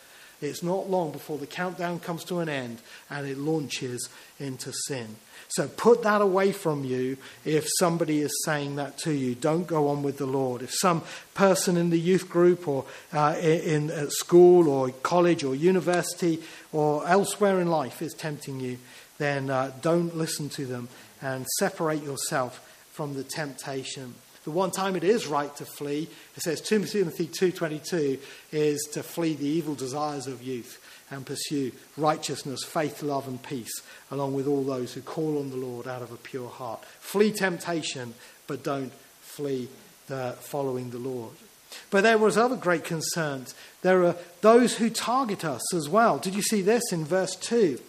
it's 0.41 0.63
not 0.63 0.89
long 0.89 1.13
before 1.13 1.39
the 1.39 1.47
countdown 1.47 2.01
comes 2.01 2.25
to 2.25 2.41
an 2.41 2.49
end 2.49 2.79
and 3.09 3.27
it 3.27 3.39
launches 3.39 4.09
into 4.39 4.73
sin. 4.73 5.17
So 5.49 5.67
put 5.67 6.03
that 6.05 6.23
away 6.23 6.53
from 6.53 6.85
you 6.85 7.17
if 7.45 7.67
somebody 7.79 8.21
is 8.21 8.33
saying 8.45 8.77
that 8.77 8.99
to 8.99 9.13
you. 9.13 9.35
Don't 9.35 9.67
go 9.67 9.89
on 9.89 10.03
with 10.03 10.17
the 10.19 10.27
Lord. 10.27 10.63
If 10.63 10.73
some 10.73 11.03
person 11.35 11.77
in 11.77 11.91
the 11.91 11.99
youth 11.99 12.29
group 12.29 12.69
or 12.69 12.85
uh, 13.13 13.37
in, 13.41 13.91
at 13.91 14.13
school 14.13 14.69
or 14.69 14.91
college 15.03 15.43
or 15.43 15.55
university 15.55 16.41
or 16.73 17.07
elsewhere 17.07 17.61
in 17.61 17.69
life 17.69 18.01
is 18.01 18.15
tempting 18.15 18.61
you, 18.61 18.79
then 19.19 19.51
uh, 19.51 19.73
don't 19.83 20.17
listen 20.17 20.49
to 20.51 20.67
them 20.67 20.89
and 21.21 21.47
separate 21.59 22.03
yourself 22.03 22.67
from 22.93 23.15
the 23.15 23.25
temptation. 23.25 24.15
The 24.45 24.51
one 24.51 24.71
time 24.71 24.97
it 24.97 25.05
is 25.05 25.27
right 25.27 25.55
to 25.57 25.67
flee, 25.67 26.09
it 26.37 26.43
says 26.43 26.61
2 26.63 26.85
Timothy 26.87 27.27
2.22, 27.27 28.19
is 28.53 28.89
to 28.93 29.03
flee 29.03 29.35
the 29.35 29.47
evil 29.47 29.75
desires 29.75 30.27
of 30.27 30.43
youth 30.43 30.81
and 31.11 31.27
pursue 31.27 31.73
righteousness, 31.97 32.65
faith, 32.65 33.03
love, 33.03 33.29
and 33.29 33.43
peace, 33.43 33.83
along 34.11 34.35
with 34.35 34.47
all 34.47 34.65
those 34.65 34.95
who 34.95 35.03
call 35.03 35.39
on 35.39 35.51
the 35.51 35.57
Lord 35.57 35.87
out 35.87 36.03
of 36.03 36.13
a 36.13 36.17
pure 36.17 36.49
heart. 36.49 36.85
Flee 37.01 37.33
temptation, 37.33 38.15
but 38.47 38.63
don't 38.63 38.93
flee 39.21 39.69
the 40.07 40.37
following 40.41 40.91
the 40.91 40.99
Lord. 40.99 41.33
But 41.91 42.03
there 42.03 42.19
was 42.19 42.37
other 42.37 42.57
great 42.57 42.85
concerns. 42.85 43.55
There 43.83 44.05
are 44.05 44.17
those 44.41 44.77
who 44.77 44.91
target 44.91 45.45
us 45.45 45.75
as 45.75 45.89
well. 45.89 46.19
Did 46.19 46.35
you 46.35 46.43
see 46.43 46.63
this 46.63 46.93
in 46.93 47.05
verse 47.05 47.37
2? 47.37 47.81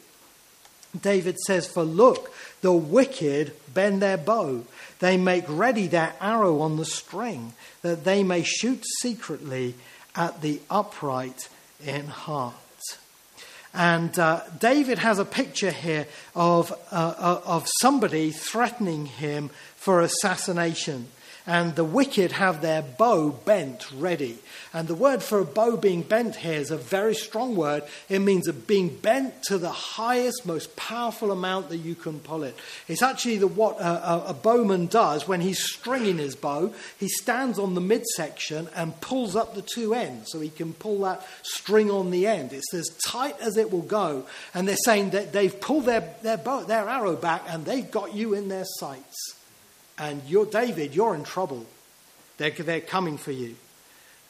David 1.00 1.39
says, 1.39 1.67
For 1.67 1.83
look, 1.83 2.33
the 2.62 2.74
wicked 2.74 3.53
bend 3.74 4.01
their 4.01 4.17
bow. 4.17 4.65
They 5.00 5.17
make 5.17 5.45
ready 5.48 5.88
their 5.88 6.13
arrow 6.19 6.60
on 6.60 6.77
the 6.77 6.86
string, 6.86 7.53
that 7.81 8.03
they 8.03 8.24
may 8.24 8.43
shoot 8.43 8.83
secretly 9.00 9.75
at 10.15 10.41
the 10.41 10.60
upright 10.69 11.48
in 11.83 12.07
heart. 12.07 12.55
And 13.74 14.17
uh, 14.19 14.41
David 14.60 15.00
has 15.00 15.17
a 15.17 15.25
picture 15.25 15.71
here 15.71 16.07
of, 16.36 16.71
uh, 16.91 17.13
uh, 17.17 17.41
of 17.45 17.67
somebody 17.79 18.31
threatening 18.31 19.05
him 19.05 19.50
for 19.75 20.01
assassination 20.01 21.07
and 21.51 21.75
the 21.75 21.84
wicked 21.84 22.31
have 22.31 22.62
their 22.62 22.81
bow 22.81 23.29
bent 23.29 23.91
ready. 23.91 24.38
And 24.74 24.88
the 24.88 24.96
word 24.96 25.22
for 25.22 25.39
a 25.39 25.46
bow 25.46 25.75
being 25.75 26.01
bent 26.01 26.38
here 26.38 26.53
is 26.53 26.72
a 26.72 26.77
very 26.77 27.13
strong 27.13 27.58
word. 27.58 27.84
It 28.08 28.20
means 28.20 28.48
of 28.48 28.67
being 28.67 28.88
bent 28.88 29.43
to 29.50 29.58
the 29.58 29.70
highest, 29.70 30.46
most 30.46 30.77
powerful 30.77 31.29
amount 31.29 31.67
that 31.67 31.79
you 31.79 31.93
can 31.93 32.22
pull 32.22 32.43
it. 32.43 32.55
It's 32.88 33.01
actually 33.01 33.36
the, 33.36 33.48
what 33.48 33.77
a, 33.81 34.29
a 34.29 34.34
bowman 34.34 34.88
does 34.88 35.27
when 35.27 35.41
he's 35.41 35.62
stringing 35.62 36.20
his 36.20 36.38
bow. 36.38 36.74
He 36.98 37.10
stands 37.10 37.60
on 37.60 37.75
the 37.75 37.81
midsection 37.81 38.70
and 38.74 39.01
pulls 39.01 39.36
up 39.36 39.53
the 39.53 39.62
two 39.62 39.93
ends 39.93 40.31
so 40.31 40.39
he 40.39 40.51
can 40.51 40.72
pull 40.72 41.01
that 41.01 41.27
string 41.41 41.91
on 41.91 42.12
the 42.12 42.27
end. 42.27 42.53
It's 42.53 42.74
as 42.74 42.88
tight 43.05 43.36
as 43.41 43.58
it 43.58 43.74
will 43.74 43.81
go. 43.81 44.25
And 44.53 44.70
they're 44.70 44.77
saying 44.86 45.10
that 45.10 45.34
they've 45.34 45.60
pulled 45.60 45.84
their, 45.84 46.15
their, 46.22 46.38
bow, 46.38 46.63
their 46.63 46.88
arrow 46.88 47.17
back 47.17 47.43
and 47.50 47.65
they've 47.65 47.91
got 47.91 48.15
you 48.15 48.36
in 48.36 48.48
their 48.48 48.63
sights. 48.79 49.40
And 50.01 50.24
you're 50.27 50.48
David, 50.48 50.96
you're 50.96 51.13
in 51.13 51.24
trouble. 51.24 51.67
They're, 52.38 52.50
they're 52.50 52.81
coming 52.81 53.20
for 53.20 53.31
you. 53.31 53.55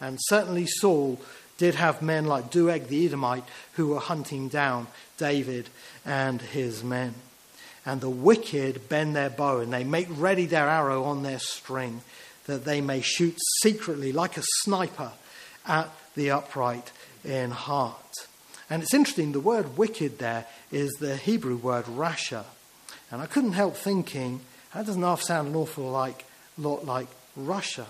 And 0.02 0.18
certainly 0.24 0.66
Saul 0.68 1.18
did 1.58 1.76
have 1.76 2.02
men 2.02 2.26
like 2.26 2.52
Doeg 2.52 2.88
the 2.88 3.06
Edomite 3.06 3.46
who 3.74 3.88
were 3.88 4.00
hunting 4.00 4.50
down 4.50 4.88
David 5.18 5.70
and 6.06 6.42
his 6.42 6.84
men. 6.84 7.14
And 7.86 8.02
the 8.02 8.10
wicked 8.10 8.90
bend 8.90 9.16
their 9.16 9.30
bow 9.30 9.60
and 9.60 9.72
they 9.72 9.86
make 9.86 10.08
ready 10.10 10.46
their 10.46 10.68
arrow 10.68 11.06
on 11.06 11.24
their 11.24 11.40
string 11.40 12.02
that 12.48 12.66
they 12.66 12.82
may 12.82 13.00
shoot 13.00 13.38
secretly 13.62 14.12
like 14.12 14.36
a 14.36 14.44
sniper 14.64 15.14
at 15.66 15.88
the 16.16 16.32
upright 16.32 16.92
in 17.24 17.52
heart. 17.52 17.96
And 18.70 18.84
it's 18.84 18.94
interesting, 18.94 19.32
the 19.32 19.40
word 19.40 19.78
wicked 19.78 20.20
there 20.20 20.48
is 20.70 20.92
the 21.00 21.16
Hebrew 21.16 21.56
word 21.56 21.86
rasha. 21.86 22.44
And 23.10 23.22
I 23.22 23.26
couldn't 23.26 23.54
help 23.54 23.78
thinking 23.78 24.42
that 24.74 24.86
doesn't 24.86 25.02
half 25.02 25.22
sound 25.22 25.50
an 25.50 25.56
awful 25.56 25.90
like, 25.90 26.26
lot 26.58 26.86
like 26.86 27.08
Russia. 27.36 27.86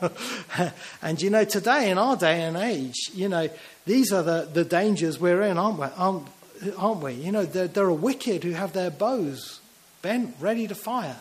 and 1.02 1.20
you 1.20 1.30
know, 1.30 1.44
today 1.44 1.90
in 1.90 1.98
our 1.98 2.16
day 2.16 2.42
and 2.42 2.56
age, 2.56 3.10
you 3.14 3.28
know, 3.28 3.48
these 3.86 4.12
are 4.12 4.22
the, 4.22 4.48
the 4.52 4.64
dangers 4.64 5.18
we're 5.18 5.42
in, 5.42 5.58
aren't 5.58 5.78
we? 5.78 5.86
Aren't, 5.96 6.28
aren't 6.76 7.02
we? 7.02 7.12
You 7.14 7.32
know, 7.32 7.44
there, 7.44 7.68
there 7.68 7.84
are 7.84 7.92
wicked 7.92 8.44
who 8.44 8.52
have 8.52 8.72
their 8.72 8.90
bows 8.90 9.60
bent, 10.00 10.34
ready 10.40 10.66
to 10.66 10.74
fire. 10.74 11.16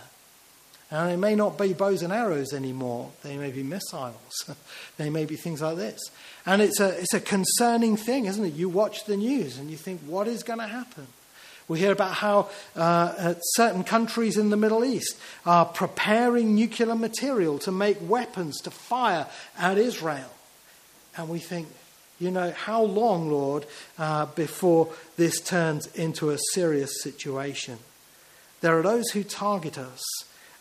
And 0.89 1.09
they 1.09 1.15
may 1.15 1.35
not 1.35 1.57
be 1.57 1.71
bows 1.71 2.01
and 2.01 2.11
arrows 2.11 2.51
anymore. 2.51 3.11
They 3.23 3.37
may 3.37 3.51
be 3.51 3.63
missiles. 3.63 4.51
they 4.97 5.09
may 5.09 5.23
be 5.23 5.37
things 5.37 5.61
like 5.61 5.77
this. 5.77 6.01
And 6.45 6.61
it's 6.61 6.81
a, 6.81 6.99
it's 6.99 7.13
a 7.13 7.21
concerning 7.21 7.95
thing, 7.95 8.25
isn't 8.25 8.43
it? 8.43 8.53
You 8.53 8.67
watch 8.67 9.05
the 9.05 9.15
news 9.15 9.57
and 9.57 9.71
you 9.71 9.77
think, 9.77 10.01
what 10.01 10.27
is 10.27 10.43
going 10.43 10.59
to 10.59 10.67
happen? 10.67 11.07
We 11.71 11.79
hear 11.79 11.93
about 11.93 12.15
how 12.15 12.49
uh, 12.75 13.35
certain 13.53 13.85
countries 13.85 14.35
in 14.35 14.49
the 14.49 14.57
Middle 14.57 14.83
East 14.83 15.17
are 15.45 15.63
preparing 15.63 16.53
nuclear 16.53 16.95
material 16.95 17.59
to 17.59 17.71
make 17.71 17.95
weapons 18.01 18.59
to 18.63 18.71
fire 18.71 19.25
at 19.57 19.77
Israel. 19.77 20.29
And 21.15 21.29
we 21.29 21.39
think, 21.39 21.69
you 22.19 22.29
know, 22.29 22.51
how 22.51 22.83
long, 22.83 23.31
Lord, 23.31 23.65
uh, 23.97 24.25
before 24.25 24.89
this 25.15 25.39
turns 25.39 25.87
into 25.95 26.31
a 26.31 26.37
serious 26.51 27.01
situation? 27.01 27.79
There 28.59 28.77
are 28.77 28.83
those 28.83 29.11
who 29.11 29.23
target 29.23 29.77
us, 29.77 30.03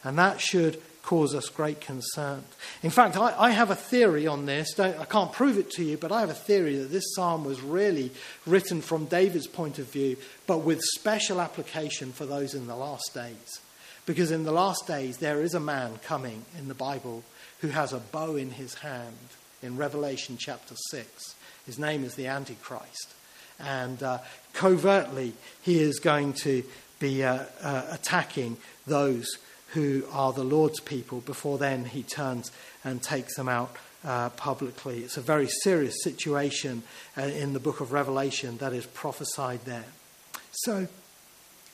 and 0.05 0.17
that 0.17 0.41
should 0.41 0.81
cause 1.03 1.35
us 1.35 1.49
great 1.49 1.81
concern. 1.81 2.45
In 2.83 2.91
fact, 2.91 3.17
I, 3.17 3.35
I 3.39 3.51
have 3.51 3.71
a 3.71 3.77
theory 3.77 4.27
on 4.27 4.47
this. 4.47 4.79
I 4.79 5.05
can't 5.05 5.33
prove 5.33 5.59
it 5.59 5.71
to 5.73 5.85
you, 5.85 5.97
but 5.97 6.13
I 6.13 6.21
have 6.21 6.31
a 6.31 6.35
theory 6.35 6.77
that 6.77 6.91
this 6.91 7.15
psalm 7.15 7.45
was 7.45 7.61
really 7.61 8.11
written 8.47 8.81
from 8.81 9.07
David's 9.07 9.47
point 9.47 9.79
of 9.79 9.91
view, 9.91 10.17
but 10.47 10.59
with 10.59 10.81
special 10.81 11.41
application 11.41 12.13
for 12.13 12.27
those 12.27 12.55
in 12.55 12.67
the 12.67 12.77
last 12.77 13.13
days. 13.15 13.61
Because 14.07 14.31
in 14.31 14.45
the 14.45 14.53
last 14.53 14.87
days, 14.87 15.19
there 15.19 15.43
is 15.43 15.55
a 15.55 15.61
man 15.61 15.99
coming 16.05 16.45
in 16.59 16.69
the 16.69 16.75
Bible 16.75 17.23
who 17.61 17.69
has 17.69 17.93
a 17.93 17.99
bow 17.99 18.37
in 18.37 18.51
his 18.51 18.75
hand 18.75 19.17
in 19.63 19.77
Revelation 19.77 20.37
chapter 20.39 20.75
6. 20.91 21.35
His 21.67 21.79
name 21.79 22.05
is 22.05 22.15
the 22.15 22.27
Antichrist. 22.27 23.15
And 23.59 24.03
uh, 24.03 24.19
covertly, 24.55 25.35
he 25.63 25.81
is 25.81 25.99
going 25.99 26.33
to 26.45 26.65
be 26.99 27.23
uh, 27.23 27.45
uh, 27.63 27.87
attacking 27.91 28.57
those 28.87 29.39
who 29.73 30.05
are 30.13 30.33
the 30.33 30.45
Lord's 30.45 30.81
people 30.81 31.21
before 31.21 31.59
then 31.59 31.85
he 31.85 32.03
turns 32.03 32.51
and 32.85 33.03
takes 33.03 33.37
them 33.37 33.49
out 33.49 33.77
uh, 34.05 34.31
publicly. 34.31 35.01
It's 35.01 35.17
a 35.17 35.23
very 35.23 35.47
serious 35.47 36.03
situation 36.03 36.83
uh, 37.17 37.23
in 37.23 37.53
the 37.53 37.61
book 37.61 37.81
of 37.81 37.93
Revelation 37.93 38.57
that 38.59 38.73
is 38.73 38.87
prophesied 38.87 39.65
there. 39.65 39.85
So 40.53 40.89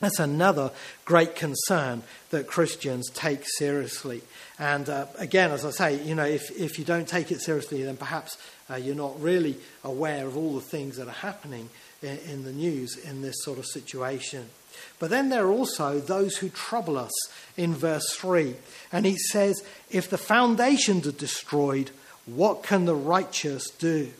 that's 0.00 0.18
another 0.18 0.72
great 1.04 1.36
concern 1.36 2.02
that 2.30 2.46
Christians 2.46 3.08
take 3.10 3.44
seriously. 3.44 4.22
And 4.58 4.88
uh, 4.88 5.06
again, 5.18 5.50
as 5.50 5.64
I 5.64 5.70
say, 5.70 6.02
you 6.02 6.14
know, 6.14 6.26
if, 6.26 6.50
if 6.58 6.78
you 6.78 6.84
don't 6.84 7.08
take 7.08 7.30
it 7.30 7.40
seriously, 7.40 7.82
then 7.82 7.96
perhaps 7.96 8.36
uh, 8.70 8.76
you're 8.76 8.94
not 8.94 9.20
really 9.20 9.56
aware 9.84 10.26
of 10.26 10.36
all 10.36 10.54
the 10.54 10.60
things 10.60 10.96
that 10.96 11.08
are 11.08 11.12
happening 11.12 11.70
in, 12.02 12.18
in 12.30 12.44
the 12.44 12.52
news 12.52 12.98
in 12.98 13.22
this 13.22 13.36
sort 13.42 13.58
of 13.58 13.66
situation. 13.66 14.50
But 14.98 15.10
then 15.10 15.28
there 15.28 15.46
are 15.46 15.52
also 15.52 15.98
those 15.98 16.36
who 16.36 16.48
trouble 16.48 16.98
us 16.98 17.12
in 17.56 17.74
verse 17.74 18.10
3. 18.14 18.54
And 18.92 19.06
he 19.06 19.16
says, 19.16 19.62
If 19.90 20.08
the 20.08 20.18
foundations 20.18 21.06
are 21.06 21.12
destroyed, 21.12 21.90
what 22.26 22.62
can 22.62 22.84
the 22.84 22.94
righteous 22.94 23.70
do? 23.70 24.12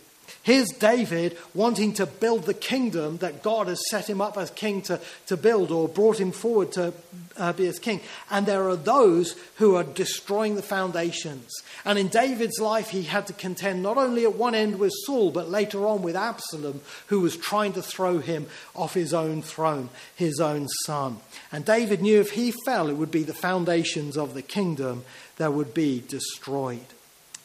Here's 0.47 0.69
David 0.69 1.37
wanting 1.55 1.95
to 1.95 2.07
build 2.07 2.45
the 2.45 2.55
kingdom 2.55 3.17
that 3.17 3.43
God 3.43 3.67
has 3.67 3.83
set 3.91 4.09
him 4.09 4.21
up 4.21 4.39
as 4.39 4.49
king 4.53 4.81
to, 4.83 5.01
to 5.27 5.37
build 5.37 5.73
or 5.73 5.89
brought 5.89 6.21
him 6.21 6.31
forward 6.31 6.71
to 6.75 6.95
uh, 7.37 7.53
be 7.53 7.67
as 7.67 7.81
king. 7.81 8.01
And 8.31 8.47
there 8.47 8.69
are 8.69 8.77
those 8.77 9.35
who 9.57 9.75
are 9.75 9.83
destroying 9.83 10.55
the 10.55 10.63
foundations. 10.63 11.51
And 11.85 11.99
in 11.99 12.07
David's 12.07 12.61
life, 12.61 12.91
he 12.91 13.03
had 13.03 13.27
to 13.27 13.33
contend 13.33 13.83
not 13.83 13.97
only 13.97 14.23
at 14.23 14.37
one 14.37 14.55
end 14.55 14.79
with 14.79 14.93
Saul, 15.05 15.33
but 15.33 15.51
later 15.51 15.85
on 15.85 16.03
with 16.03 16.15
Absalom, 16.15 16.81
who 17.09 17.19
was 17.19 17.37
trying 17.37 17.73
to 17.73 17.83
throw 17.83 18.21
him 18.21 18.47
off 18.73 18.95
his 18.95 19.13
own 19.13 19.43
throne, 19.43 19.89
his 20.15 20.39
own 20.39 20.69
son. 20.85 21.19
And 21.51 21.65
David 21.65 22.03
knew 22.03 22.21
if 22.21 22.31
he 22.31 22.55
fell, 22.65 22.89
it 22.89 22.97
would 22.97 23.11
be 23.11 23.25
the 23.25 23.35
foundations 23.35 24.17
of 24.17 24.35
the 24.35 24.43
kingdom 24.43 25.05
that 25.39 25.55
would 25.55 25.75
be 25.75 26.05
destroyed. 26.07 26.87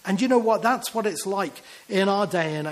And 0.05 0.20
you 0.20 0.27
know 0.27 0.39
what? 0.39 0.63
That's 0.63 0.96
what 0.96 1.05
it's 1.05 1.27
like 1.27 1.62
in 1.88 2.10
our 2.10 2.25
day 2.25 2.55
and 2.55 2.67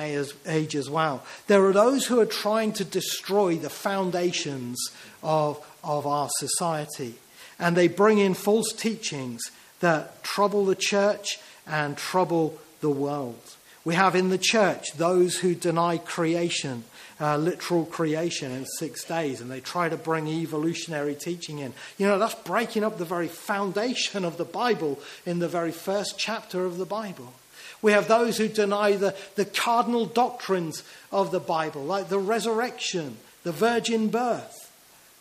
age 0.46 0.76
as 0.76 0.90
well. 0.90 1.24
There 1.48 1.64
are 1.66 1.74
those 1.74 2.06
who 2.06 2.20
are 2.20 2.26
trying 2.26 2.74
to 2.74 2.84
destroy 2.84 3.56
the 3.56 3.70
foundations 3.70 4.80
of, 5.22 5.64
of 5.84 6.08
our 6.08 6.30
society. 6.38 7.16
And 7.60 7.78
they 7.78 7.88
bring 7.88 8.18
in 8.18 8.34
false 8.34 8.74
teachings 8.74 9.42
that 9.80 10.24
trouble 10.24 10.66
the 10.66 10.76
church 10.76 11.40
and 11.68 11.96
trouble 11.98 12.58
the 12.82 12.90
world. 12.90 13.56
We 13.86 13.96
have 13.96 14.16
in 14.16 14.30
the 14.30 14.38
church 14.38 14.94
those 14.94 15.38
who 15.38 15.56
deny 15.56 15.98
creation, 15.98 16.84
uh, 17.20 17.38
literal 17.38 17.86
creation 17.86 18.52
in 18.52 18.66
six 18.66 19.04
days, 19.04 19.42
and 19.42 19.50
they 19.50 19.60
try 19.60 19.90
to 19.90 19.98
bring 19.98 20.28
evolutionary 20.28 21.16
teaching 21.16 21.60
in. 21.60 21.74
You 21.98 22.08
know, 22.08 22.20
that's 22.20 22.36
breaking 22.36 22.84
up 22.84 22.98
the 22.98 23.06
very 23.06 23.28
foundation 23.28 24.26
of 24.26 24.38
the 24.38 24.46
Bible 24.46 25.00
in 25.26 25.40
the 25.40 25.48
very 25.48 25.72
first 25.72 26.18
chapter 26.18 26.66
of 26.66 26.78
the 26.78 26.86
Bible. 26.86 27.34
We 27.82 27.94
have 27.94 28.08
those 28.08 28.38
who 28.38 28.48
deny 28.48 28.96
the, 28.96 29.16
the 29.36 29.46
cardinal 29.46 30.06
doctrines 30.06 30.84
of 31.12 31.32
the 31.32 31.40
Bible, 31.40 31.84
like 31.84 32.10
the 32.10 32.20
resurrection, 32.20 33.18
the 33.44 33.52
virgin 33.52 34.10
birth, 34.10 34.72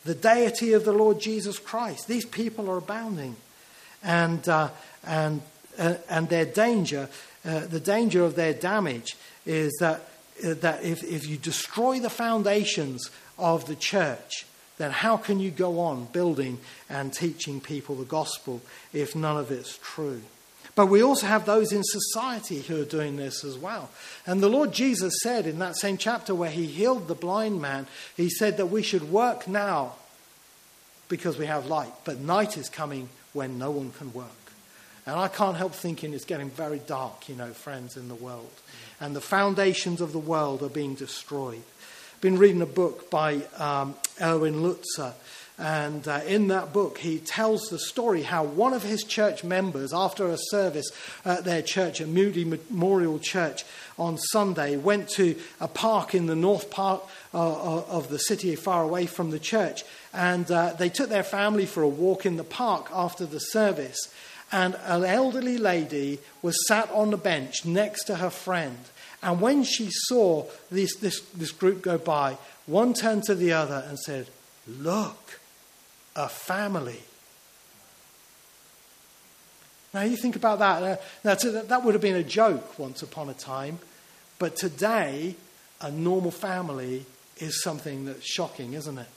the 0.05 0.14
deity 0.14 0.73
of 0.73 0.85
the 0.85 0.93
Lord 0.93 1.21
Jesus 1.21 1.59
Christ. 1.59 2.09
These 2.09 2.25
people 2.25 2.69
are 2.71 2.78
abounding. 2.78 3.37
And, 4.02 4.49
uh, 4.49 4.71
and, 5.05 5.43
uh, 5.78 5.95
and 6.09 6.28
their 6.28 6.45
danger 6.45 7.09
uh, 7.45 7.61
the 7.61 7.81
danger 7.81 8.25
of 8.25 8.35
their 8.35 8.52
damage 8.52 9.17
is 9.47 9.73
that, 9.81 10.02
Uh, 10.45 10.54
that 10.54 10.85
if, 10.85 11.02
if 11.02 11.26
you 11.26 11.37
destroy 11.37 11.99
the 11.99 12.11
foundations 12.11 13.11
of 13.38 13.66
the 13.66 13.76
church, 13.76 14.47
then 14.76 14.90
how 14.90 15.16
can 15.16 15.40
you 15.40 15.50
go 15.50 15.80
on 15.80 16.07
building 16.12 16.59
and 16.88 17.12
teaching 17.12 17.61
people 17.61 17.97
the 17.97 18.04
gospel 18.04 18.61
if 18.92 19.16
none 19.16 19.37
of 19.37 19.50
it's 19.50 19.78
true? 19.83 20.23
But 20.75 20.87
we 20.87 21.02
also 21.02 21.26
have 21.26 21.45
those 21.45 21.73
in 21.73 21.83
society 21.83 22.61
who 22.61 22.80
are 22.80 22.85
doing 22.85 23.16
this 23.16 23.42
as 23.42 23.59
well. 23.59 23.90
And 24.26 24.40
the 24.40 24.49
Lord 24.49 24.73
Jesus 24.73 25.12
said 25.23 25.45
in 25.45 25.59
that 25.59 25.76
same 25.76 25.97
chapter 25.97 26.37
where 26.37 26.50
he 26.50 26.66
healed 26.66 27.09
the 27.09 27.16
blind 27.16 27.61
man, 27.61 27.88
he 28.16 28.30
said 28.30 28.57
that 28.59 28.66
we 28.66 28.85
should 28.85 29.11
work 29.11 29.49
now 29.49 29.95
because 31.09 31.37
we 31.37 31.47
have 31.47 31.66
light, 31.66 31.92
but 32.04 32.21
night 32.21 32.57
is 32.57 32.68
coming 32.68 33.09
when 33.33 33.59
no 33.59 33.73
one 33.73 33.90
can 33.90 34.12
work. 34.12 34.38
And 35.08 35.18
I 35.18 35.28
can't 35.28 35.56
help 35.56 35.72
thinking 35.72 36.12
it's 36.12 36.26
getting 36.26 36.50
very 36.50 36.80
dark, 36.80 37.30
you 37.30 37.34
know, 37.34 37.48
friends, 37.54 37.96
in 37.96 38.08
the 38.08 38.14
world. 38.14 38.52
And 39.00 39.16
the 39.16 39.22
foundations 39.22 40.02
of 40.02 40.12
the 40.12 40.18
world 40.18 40.62
are 40.62 40.68
being 40.68 40.94
destroyed. 40.94 41.62
I've 42.14 42.20
been 42.20 42.36
reading 42.36 42.60
a 42.60 42.66
book 42.66 43.08
by 43.08 43.36
um, 43.56 43.94
Erwin 44.20 44.56
Lutzer. 44.56 45.14
And 45.56 46.06
uh, 46.06 46.20
in 46.26 46.48
that 46.48 46.74
book, 46.74 46.98
he 46.98 47.20
tells 47.20 47.70
the 47.70 47.78
story 47.78 48.20
how 48.20 48.44
one 48.44 48.74
of 48.74 48.82
his 48.82 49.02
church 49.02 49.42
members, 49.42 49.94
after 49.94 50.26
a 50.26 50.36
service 50.36 50.90
at 51.24 51.44
their 51.44 51.62
church, 51.62 52.02
at 52.02 52.08
Moody 52.08 52.44
Memorial 52.44 53.18
Church, 53.18 53.64
on 53.98 54.18
Sunday, 54.18 54.76
went 54.76 55.08
to 55.16 55.36
a 55.58 55.68
park 55.68 56.14
in 56.14 56.26
the 56.26 56.36
north 56.36 56.70
part 56.70 57.02
uh, 57.32 57.38
uh, 57.38 57.84
of 57.88 58.10
the 58.10 58.18
city, 58.18 58.54
far 58.56 58.82
away 58.82 59.06
from 59.06 59.30
the 59.30 59.38
church. 59.40 59.84
And 60.12 60.50
uh, 60.50 60.74
they 60.74 60.90
took 60.90 61.08
their 61.08 61.24
family 61.24 61.64
for 61.64 61.82
a 61.82 61.88
walk 61.88 62.26
in 62.26 62.36
the 62.36 62.44
park 62.44 62.90
after 62.92 63.24
the 63.24 63.40
service 63.40 64.12
and 64.50 64.76
an 64.85 65.05
elderly 65.05 65.59
lady 65.59 66.19
was 66.43 66.57
sat 66.67 66.90
on 66.90 67.11
the 67.11 67.17
bench 67.17 67.64
next 67.64 68.05
to 68.05 68.17
her 68.17 68.31
friend. 68.31 68.78
And 69.23 69.40
when 69.40 69.64
she 69.64 69.88
saw 69.90 70.47
this, 70.71 70.97
this, 70.97 71.21
this 71.35 71.50
group 71.50 71.83
go 71.83 71.99
by, 71.99 72.38
one 72.67 72.95
turned 72.95 73.25
to 73.25 73.35
the 73.35 73.52
other 73.52 73.85
and 73.88 73.99
said, 73.99 74.28
Look, 74.67 75.40
a 76.14 76.28
family. 76.28 77.00
Now, 79.95 80.02
you 80.02 80.17
think 80.17 80.37
about 80.37 80.59
that. 80.59 81.00
Uh, 81.25 81.62
that 81.62 81.82
would 81.82 81.95
have 81.95 82.02
been 82.02 82.17
a 82.17 82.23
joke 82.23 82.78
once 82.78 83.02
upon 83.02 83.30
a 83.30 83.34
time. 83.34 83.78
But 84.39 84.56
today, 84.56 85.34
a 85.80 85.91
normal 85.91 86.30
family 86.30 87.06
is 87.39 87.63
something 87.63 88.04
that's 88.04 88.25
shocking, 88.25 88.75
isn't 88.75 88.99
it? 88.99 89.08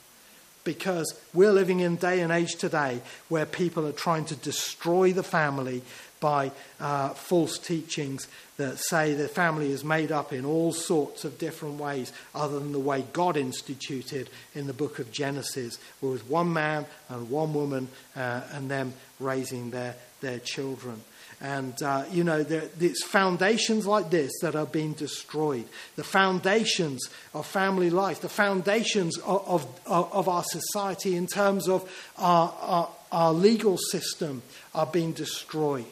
Because 0.64 1.14
we're 1.34 1.52
living 1.52 1.80
in 1.80 1.96
day 1.96 2.22
and 2.22 2.32
age 2.32 2.56
today 2.56 3.02
where 3.30 3.46
people 3.46 3.86
are 3.88 3.92
trying 3.92 4.26
to 4.26 4.36
destroy 4.36 5.12
the 5.14 5.24
family 5.24 5.82
by 6.20 6.52
uh, 6.80 7.10
false 7.10 7.58
teachings 7.58 8.28
that 8.58 8.78
say 8.78 9.14
the 9.14 9.28
family 9.28 9.72
is 9.72 9.84
made 9.84 10.12
up 10.12 10.32
in 10.32 10.46
all 10.46 10.72
sorts 10.72 11.26
of 11.26 11.40
different 11.40 11.80
ways 11.80 12.14
other 12.36 12.60
than 12.60 12.72
the 12.72 12.80
way 12.80 13.04
God 13.12 13.36
instituted 13.36 14.30
in 14.54 14.68
the 14.68 14.74
book 14.74 15.00
of 15.00 15.12
Genesis, 15.12 15.80
it 16.02 16.30
one 16.30 16.54
man 16.54 16.86
and 17.10 17.30
one 17.30 17.54
woman 17.54 17.88
uh, 18.16 18.42
and 18.52 18.70
them 18.70 18.94
raising 19.20 19.72
their, 19.72 19.96
their 20.22 20.38
children. 20.40 21.02
And, 21.42 21.82
uh, 21.82 22.04
you 22.12 22.24
know, 22.24 22.46
it's 22.48 23.04
foundations 23.04 23.88
like 23.88 24.12
this 24.12 24.32
that 24.42 24.56
are 24.56 24.68
being 24.68 24.94
destroyed. 24.94 25.66
The 25.96 26.04
foundations 26.04 27.10
of 27.34 27.48
family 27.48 27.90
life, 27.90 28.22
the 28.22 28.30
foundations 28.30 29.18
of, 29.18 29.68
of, 29.88 30.14
of 30.14 30.30
our 30.30 30.44
society 30.44 31.16
in 31.16 31.26
terms 31.26 31.68
of 31.68 31.90
our, 32.20 32.54
our, 32.62 32.90
our 33.12 33.34
legal 33.34 33.78
system 33.78 34.44
are 34.76 34.86
being 34.86 35.14
destroyed. 35.14 35.86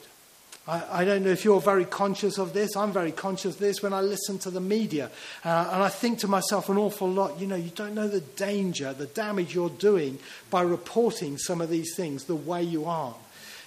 I, 0.68 1.02
I, 1.02 1.06
don't 1.06 1.24
know 1.24 1.32
if 1.32 1.44
you're 1.44 1.60
very 1.60 1.86
conscious 1.86 2.38
of 2.38 2.54
this. 2.54 2.76
I'm 2.76 2.92
very 2.92 3.12
conscious 3.12 3.56
of 3.56 3.60
this 3.60 3.82
when 3.82 3.92
I 3.92 4.02
listen 4.02 4.38
to 4.40 4.52
the 4.52 4.62
media. 4.62 5.10
Uh, 5.44 5.70
and 5.74 5.84
I 5.84 5.90
think 5.90 6.20
to 6.20 6.28
myself 6.28 6.70
an 6.70 6.78
awful 6.78 7.10
lot, 7.10 7.40
you 7.40 7.48
know, 7.48 7.56
you 7.56 7.72
don't 7.72 7.96
know 7.96 8.08
the 8.08 8.22
danger, 8.22 8.94
the 8.94 9.08
damage 9.08 9.56
you're 9.56 9.72
doing 9.72 10.20
by 10.52 10.62
reporting 10.62 11.40
some 11.40 11.60
of 11.60 11.72
these 11.72 11.96
things 11.96 12.26
the 12.26 12.36
way 12.36 12.62
you 12.62 12.86
are. 12.86 13.16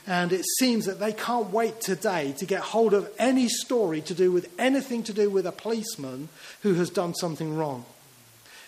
And 0.07 0.33
it 0.33 0.45
seems 0.59 0.87
that 0.87 0.99
they 0.99 1.13
can't 1.13 1.53
wait 1.53 1.81
today 1.81 2.33
to 2.39 2.47
get 2.47 2.61
hold 2.61 2.93
of 2.93 3.11
any 3.19 3.49
story 3.49 4.01
to 4.03 4.15
do 4.15 4.33
with 4.33 4.53
anything 4.59 5.03
to 5.05 5.13
do 5.13 5.31
with 5.31 5.47
a 5.47 5.53
policeman 5.53 6.29
who 6.63 6.75
has 6.75 6.91
done 6.91 7.15
something 7.15 7.57
wrong. 7.57 7.85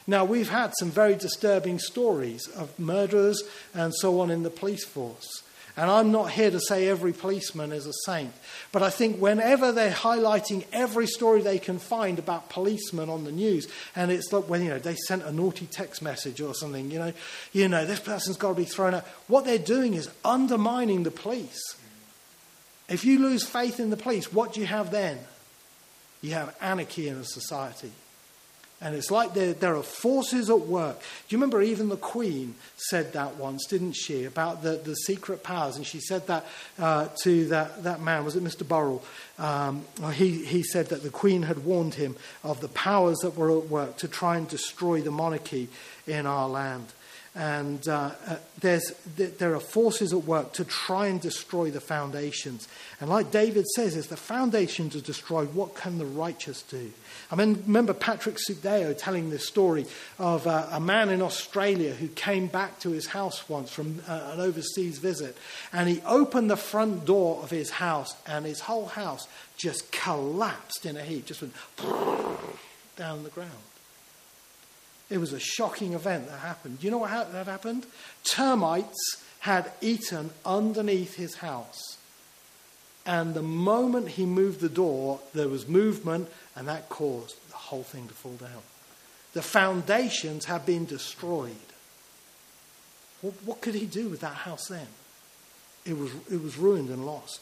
Now, 0.06 0.24
we've 0.24 0.50
had 0.50 0.72
some 0.78 0.90
very 0.90 1.14
disturbing 1.14 1.78
stories 1.78 2.46
of 2.48 2.78
murderers 2.78 3.42
and 3.72 3.94
so 3.94 4.20
on 4.20 4.30
in 4.30 4.42
the 4.42 4.50
police 4.50 4.84
force. 4.84 5.42
And 5.76 5.90
I'm 5.90 6.12
not 6.12 6.30
here 6.30 6.52
to 6.52 6.60
say 6.60 6.86
every 6.86 7.12
policeman 7.12 7.72
is 7.72 7.86
a 7.86 7.92
saint, 8.04 8.32
but 8.70 8.84
I 8.84 8.90
think 8.90 9.20
whenever 9.20 9.72
they're 9.72 9.90
highlighting 9.90 10.64
every 10.72 11.08
story 11.08 11.40
they 11.40 11.58
can 11.58 11.80
find 11.80 12.20
about 12.20 12.48
policemen 12.48 13.10
on 13.10 13.24
the 13.24 13.32
news, 13.32 13.66
and 13.96 14.12
it's 14.12 14.32
like 14.32 14.48
when 14.48 14.62
you 14.62 14.68
know 14.68 14.78
they 14.78 14.94
sent 14.94 15.24
a 15.24 15.32
naughty 15.32 15.66
text 15.66 16.00
message 16.00 16.40
or 16.40 16.54
something, 16.54 16.92
you 16.92 17.00
know, 17.00 17.12
you 17.52 17.68
know 17.68 17.84
this 17.84 17.98
person's 17.98 18.36
got 18.36 18.50
to 18.50 18.54
be 18.54 18.64
thrown 18.64 18.94
out. 18.94 19.04
What 19.26 19.44
they're 19.44 19.58
doing 19.58 19.94
is 19.94 20.08
undermining 20.24 21.02
the 21.02 21.10
police. 21.10 21.60
If 22.88 23.04
you 23.04 23.18
lose 23.18 23.44
faith 23.44 23.80
in 23.80 23.90
the 23.90 23.96
police, 23.96 24.32
what 24.32 24.52
do 24.52 24.60
you 24.60 24.66
have 24.66 24.92
then? 24.92 25.18
You 26.22 26.34
have 26.34 26.54
anarchy 26.60 27.08
in 27.08 27.16
a 27.16 27.24
society. 27.24 27.90
And 28.84 28.94
it's 28.94 29.10
like 29.10 29.32
there, 29.32 29.54
there 29.54 29.74
are 29.76 29.82
forces 29.82 30.50
at 30.50 30.60
work. 30.60 31.00
Do 31.00 31.34
you 31.34 31.38
remember 31.38 31.62
even 31.62 31.88
the 31.88 31.96
Queen 31.96 32.54
said 32.76 33.14
that 33.14 33.36
once, 33.36 33.66
didn't 33.66 33.94
she, 33.94 34.24
about 34.24 34.62
the, 34.62 34.72
the 34.72 34.94
secret 34.94 35.42
powers? 35.42 35.76
And 35.76 35.86
she 35.86 36.00
said 36.00 36.26
that 36.26 36.44
uh, 36.78 37.08
to 37.22 37.46
that, 37.46 37.82
that 37.84 38.02
man, 38.02 38.26
was 38.26 38.36
it 38.36 38.44
Mr. 38.44 38.68
Burrell? 38.68 39.02
Um, 39.38 39.86
he, 40.12 40.44
he 40.44 40.62
said 40.62 40.90
that 40.90 41.02
the 41.02 41.08
Queen 41.08 41.44
had 41.44 41.64
warned 41.64 41.94
him 41.94 42.14
of 42.42 42.60
the 42.60 42.68
powers 42.68 43.16
that 43.22 43.38
were 43.38 43.58
at 43.58 43.68
work 43.68 43.96
to 43.96 44.06
try 44.06 44.36
and 44.36 44.46
destroy 44.46 45.00
the 45.00 45.10
monarchy 45.10 45.68
in 46.06 46.26
our 46.26 46.46
land. 46.46 46.92
And 47.36 47.88
uh, 47.88 48.12
uh, 48.28 48.36
there's, 48.60 48.92
there 49.16 49.56
are 49.56 49.60
forces 49.60 50.12
at 50.12 50.22
work 50.22 50.52
to 50.52 50.64
try 50.64 51.08
and 51.08 51.20
destroy 51.20 51.68
the 51.72 51.80
foundations. 51.80 52.68
And 53.00 53.10
like 53.10 53.32
David 53.32 53.66
says, 53.74 53.96
if 53.96 54.08
the 54.08 54.16
foundations 54.16 54.94
are 54.94 55.00
destroyed, 55.00 55.52
what 55.52 55.74
can 55.74 55.98
the 55.98 56.06
righteous 56.06 56.62
do? 56.62 56.92
I 57.32 57.34
mean, 57.34 57.64
remember 57.66 57.92
Patrick 57.92 58.36
Sudeo 58.36 58.96
telling 58.96 59.30
this 59.30 59.48
story 59.48 59.86
of 60.20 60.46
uh, 60.46 60.68
a 60.70 60.78
man 60.78 61.08
in 61.08 61.22
Australia 61.22 61.92
who 61.92 62.06
came 62.06 62.46
back 62.46 62.78
to 62.80 62.90
his 62.90 63.06
house 63.06 63.48
once 63.48 63.72
from 63.72 64.00
uh, 64.06 64.30
an 64.34 64.40
overseas 64.40 64.98
visit. 64.98 65.36
And 65.72 65.88
he 65.88 66.02
opened 66.06 66.50
the 66.50 66.56
front 66.56 67.04
door 67.04 67.42
of 67.42 67.50
his 67.50 67.68
house, 67.68 68.14
and 68.28 68.46
his 68.46 68.60
whole 68.60 68.86
house 68.86 69.26
just 69.56 69.90
collapsed 69.90 70.86
in 70.86 70.96
a 70.96 71.02
heap, 71.02 71.26
just 71.26 71.42
went 71.42 71.54
down 72.96 73.24
the 73.24 73.30
ground. 73.30 73.50
It 75.10 75.18
was 75.18 75.32
a 75.32 75.40
shocking 75.40 75.92
event 75.92 76.28
that 76.28 76.38
happened. 76.38 76.80
Do 76.80 76.86
you 76.86 76.90
know 76.90 76.98
what 76.98 77.10
ha- 77.10 77.26
that 77.30 77.46
happened? 77.46 77.86
Termites 78.24 79.22
had 79.40 79.70
eaten 79.80 80.30
underneath 80.44 81.16
his 81.16 81.36
house. 81.36 81.98
And 83.06 83.34
the 83.34 83.42
moment 83.42 84.08
he 84.08 84.24
moved 84.24 84.60
the 84.60 84.68
door, 84.68 85.20
there 85.34 85.48
was 85.48 85.68
movement, 85.68 86.30
and 86.56 86.66
that 86.68 86.88
caused 86.88 87.36
the 87.50 87.56
whole 87.56 87.82
thing 87.82 88.08
to 88.08 88.14
fall 88.14 88.36
down. 88.36 88.62
The 89.34 89.42
foundations 89.42 90.46
have 90.46 90.64
been 90.64 90.86
destroyed. 90.86 91.54
What, 93.20 93.34
what 93.44 93.60
could 93.60 93.74
he 93.74 93.86
do 93.86 94.08
with 94.08 94.20
that 94.20 94.34
house 94.34 94.68
then? 94.68 94.86
It 95.84 95.98
was, 95.98 96.12
it 96.32 96.42
was 96.42 96.56
ruined 96.56 96.88
and 96.88 97.04
lost. 97.04 97.40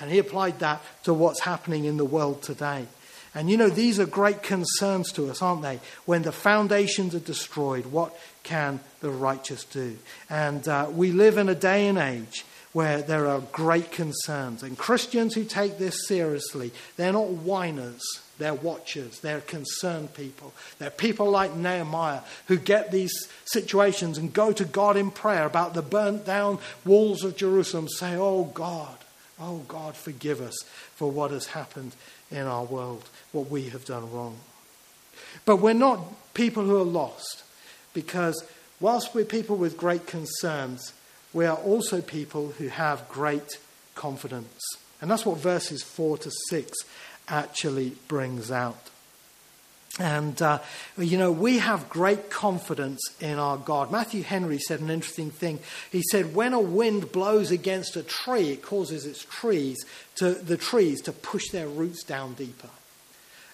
And 0.00 0.10
he 0.10 0.18
applied 0.18 0.60
that 0.60 0.82
to 1.04 1.12
what's 1.12 1.40
happening 1.40 1.84
in 1.84 1.98
the 1.98 2.04
world 2.04 2.42
today. 2.42 2.86
And 3.34 3.48
you 3.48 3.56
know, 3.56 3.68
these 3.68 4.00
are 4.00 4.06
great 4.06 4.42
concerns 4.42 5.12
to 5.12 5.30
us, 5.30 5.40
aren't 5.40 5.62
they? 5.62 5.78
When 6.04 6.22
the 6.22 6.32
foundations 6.32 7.14
are 7.14 7.20
destroyed, 7.20 7.86
what 7.86 8.18
can 8.42 8.80
the 9.00 9.10
righteous 9.10 9.64
do? 9.64 9.98
And 10.28 10.66
uh, 10.66 10.88
we 10.92 11.12
live 11.12 11.38
in 11.38 11.48
a 11.48 11.54
day 11.54 11.86
and 11.86 11.98
age 11.98 12.44
where 12.72 13.02
there 13.02 13.26
are 13.26 13.40
great 13.40 13.90
concerns. 13.90 14.62
And 14.62 14.78
Christians 14.78 15.34
who 15.34 15.44
take 15.44 15.78
this 15.78 16.06
seriously, 16.06 16.72
they're 16.96 17.12
not 17.12 17.28
whiners, 17.28 18.00
they're 18.38 18.54
watchers, 18.54 19.20
they're 19.20 19.40
concerned 19.40 20.14
people. 20.14 20.52
They're 20.78 20.90
people 20.90 21.30
like 21.30 21.54
Nehemiah 21.54 22.20
who 22.46 22.56
get 22.56 22.90
these 22.90 23.12
situations 23.44 24.18
and 24.18 24.32
go 24.32 24.52
to 24.52 24.64
God 24.64 24.96
in 24.96 25.10
prayer 25.10 25.46
about 25.46 25.74
the 25.74 25.82
burnt 25.82 26.24
down 26.24 26.58
walls 26.84 27.24
of 27.24 27.36
Jerusalem, 27.36 27.88
say, 27.88 28.14
Oh 28.16 28.44
God, 28.44 28.96
oh 29.40 29.58
God, 29.68 29.96
forgive 29.96 30.40
us 30.40 30.56
for 30.94 31.10
what 31.10 31.32
has 31.32 31.46
happened 31.46 31.92
in 32.30 32.46
our 32.46 32.64
world, 32.64 33.08
what 33.32 33.50
we 33.50 33.68
have 33.70 33.84
done 33.84 34.10
wrong. 34.12 34.38
But 35.44 35.56
we're 35.56 35.72
not 35.74 36.00
people 36.34 36.64
who 36.64 36.78
are 36.78 36.84
lost 36.84 37.44
because 37.92 38.44
whilst 38.78 39.14
we're 39.14 39.24
people 39.24 39.56
with 39.56 39.76
great 39.76 40.06
concerns, 40.06 40.92
we 41.32 41.46
are 41.46 41.56
also 41.56 42.00
people 42.00 42.48
who 42.58 42.68
have 42.68 43.08
great 43.08 43.58
confidence. 43.94 44.60
And 45.00 45.10
that's 45.10 45.24
what 45.24 45.38
verses 45.38 45.82
4 45.82 46.18
to 46.18 46.30
6 46.48 46.78
actually 47.28 47.92
brings 48.08 48.50
out. 48.50 48.89
And, 50.00 50.40
uh, 50.40 50.60
you 50.96 51.18
know, 51.18 51.30
we 51.30 51.58
have 51.58 51.90
great 51.90 52.30
confidence 52.30 53.02
in 53.20 53.38
our 53.38 53.58
God. 53.58 53.92
Matthew 53.92 54.22
Henry 54.22 54.58
said 54.58 54.80
an 54.80 54.88
interesting 54.88 55.30
thing. 55.30 55.58
He 55.92 56.02
said, 56.10 56.34
when 56.34 56.54
a 56.54 56.60
wind 56.60 57.12
blows 57.12 57.50
against 57.50 57.96
a 57.96 58.02
tree, 58.02 58.48
it 58.48 58.62
causes 58.62 59.04
its 59.04 59.22
trees 59.26 59.84
to, 60.14 60.32
the 60.32 60.56
trees 60.56 61.02
to 61.02 61.12
push 61.12 61.50
their 61.50 61.68
roots 61.68 62.02
down 62.02 62.32
deeper. 62.32 62.70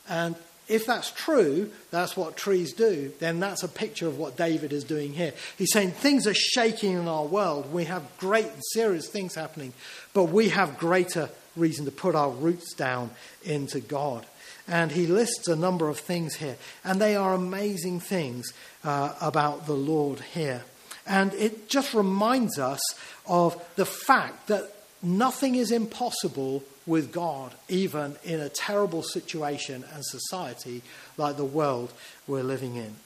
And 0.09 0.37
if 0.69 0.87
that's 0.87 1.11
true, 1.11 1.73
that's 1.91 2.17
what 2.17 2.37
trees 2.37 2.73
do, 2.73 3.13
then 3.19 3.41
that's 3.41 3.65
a 3.65 3.69
picture 3.69 4.07
of 4.07 4.17
what 4.17 4.37
David 4.37 4.73
is 4.73 4.85
doing 4.85 5.15
here. 5.15 5.33
He's 5.59 5.73
saying 5.73 5.93
things 5.93 6.29
are 6.29 6.35
shaking 6.35 6.93
in 6.93 7.09
our 7.09 7.25
world. 7.25 7.73
We 7.73 7.87
have 7.87 8.05
great 8.19 8.47
and 8.47 8.63
serious 8.73 9.09
things 9.09 9.35
happening, 9.35 9.73
but 10.15 10.27
we 10.27 10.51
have 10.51 10.79
greater 10.79 11.29
reason 11.57 11.87
to 11.87 11.91
put 11.91 12.15
our 12.15 12.31
roots 12.31 12.73
down 12.75 13.11
into 13.45 13.81
God. 13.81 14.27
And 14.69 14.93
he 14.93 15.07
lists 15.07 15.49
a 15.49 15.57
number 15.57 15.89
of 15.89 15.99
things 15.99 16.37
here, 16.37 16.57
and 16.85 17.01
they 17.01 17.15
are 17.15 17.35
amazing 17.35 18.01
things 18.01 18.53
uh, 18.83 19.15
about 19.21 19.67
the 19.67 19.75
Lord 19.75 20.21
here. 20.21 20.65
And 21.07 21.33
it 21.35 21.69
just 21.69 21.95
reminds 21.95 22.59
us 22.59 22.81
of 23.27 23.63
the 23.77 23.87
fact 23.87 24.49
that 24.49 24.73
nothing 25.03 25.55
is 25.55 25.71
impossible 25.71 26.65
with 26.87 27.13
God, 27.13 27.53
even 27.69 28.17
in 28.25 28.41
a 28.41 28.49
terrible 28.49 29.03
situation 29.03 29.85
and 29.93 30.05
society 30.05 30.83
like 31.17 31.37
the 31.37 31.45
world 31.45 31.93
we're 32.27 32.43
living 32.43 32.77
in. 32.77 32.97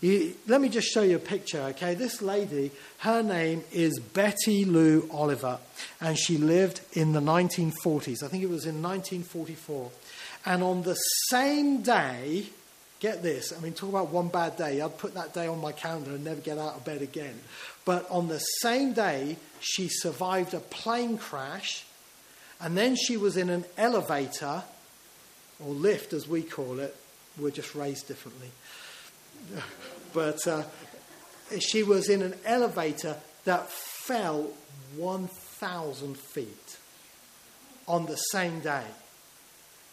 You, 0.00 0.34
let 0.46 0.62
me 0.62 0.70
just 0.70 0.88
show 0.88 1.02
you 1.02 1.16
a 1.16 1.20
picture, 1.20 1.60
okay? 1.60 1.94
This 1.94 2.22
lady, 2.22 2.70
her 2.98 3.22
name 3.22 3.64
is 3.70 3.98
Betty 3.98 4.64
Lou 4.64 5.06
Oliver, 5.10 5.58
and 6.00 6.18
she 6.18 6.38
lived 6.38 6.80
in 6.94 7.12
the 7.12 7.20
1940s. 7.20 8.22
I 8.22 8.28
think 8.28 8.42
it 8.42 8.48
was 8.48 8.64
in 8.64 8.82
1944. 8.82 9.90
And 10.46 10.62
on 10.62 10.82
the 10.82 10.94
same 11.28 11.82
day, 11.82 12.46
get 12.98 13.22
this, 13.22 13.52
I 13.52 13.60
mean, 13.60 13.72
talk 13.72 13.90
about 13.90 14.08
one 14.08 14.28
bad 14.28 14.56
day. 14.56 14.80
I'd 14.80 14.98
put 14.98 15.14
that 15.14 15.34
day 15.34 15.46
on 15.46 15.60
my 15.60 15.72
calendar 15.72 16.12
and 16.12 16.24
never 16.24 16.40
get 16.40 16.58
out 16.58 16.76
of 16.76 16.84
bed 16.84 17.02
again. 17.02 17.38
But 17.84 18.10
on 18.10 18.28
the 18.28 18.38
same 18.38 18.92
day, 18.92 19.36
she 19.60 19.88
survived 19.88 20.54
a 20.54 20.60
plane 20.60 21.18
crash 21.18 21.84
and 22.60 22.76
then 22.76 22.94
she 22.94 23.16
was 23.16 23.36
in 23.36 23.48
an 23.48 23.64
elevator, 23.78 24.62
or 25.64 25.72
lift 25.72 26.12
as 26.12 26.28
we 26.28 26.42
call 26.42 26.78
it. 26.78 26.94
We're 27.38 27.50
just 27.50 27.74
raised 27.74 28.06
differently. 28.06 28.50
but 30.12 30.46
uh, 30.46 30.64
she 31.58 31.82
was 31.82 32.10
in 32.10 32.20
an 32.20 32.34
elevator 32.44 33.16
that 33.44 33.70
fell 33.70 34.50
1,000 34.96 36.18
feet 36.18 36.78
on 37.88 38.06
the 38.06 38.16
same 38.16 38.60
day. 38.60 38.84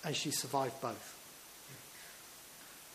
And 0.08 0.16
she 0.16 0.32
survived 0.32 0.80
both. 0.82 1.16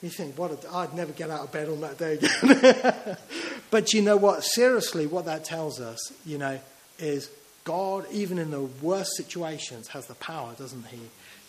You 0.03 0.09
think, 0.09 0.39
what 0.39 0.51
a, 0.51 0.75
I'd 0.75 0.95
never 0.95 1.13
get 1.13 1.29
out 1.29 1.41
of 1.41 1.53
bed 1.53 1.69
on 1.69 1.83
that 1.83 1.99
day 1.99 2.15
again. 2.15 3.17
but 3.71 3.93
you 3.93 4.01
know 4.01 4.17
what? 4.17 4.43
Seriously, 4.45 5.07
what 5.07 5.27
that 5.27 5.45
tells 5.45 5.79
us, 5.79 6.01
you 6.25 6.39
know, 6.39 6.59
is 6.99 7.31
God, 7.65 8.07
even 8.11 8.39
in 8.39 8.51
the 8.51 8.63
worst 8.63 9.15
situations, 9.15 9.89
has 9.89 10.07
the 10.07 10.15
power, 10.15 10.55
doesn't 10.59 10.87
he, 10.87 11.01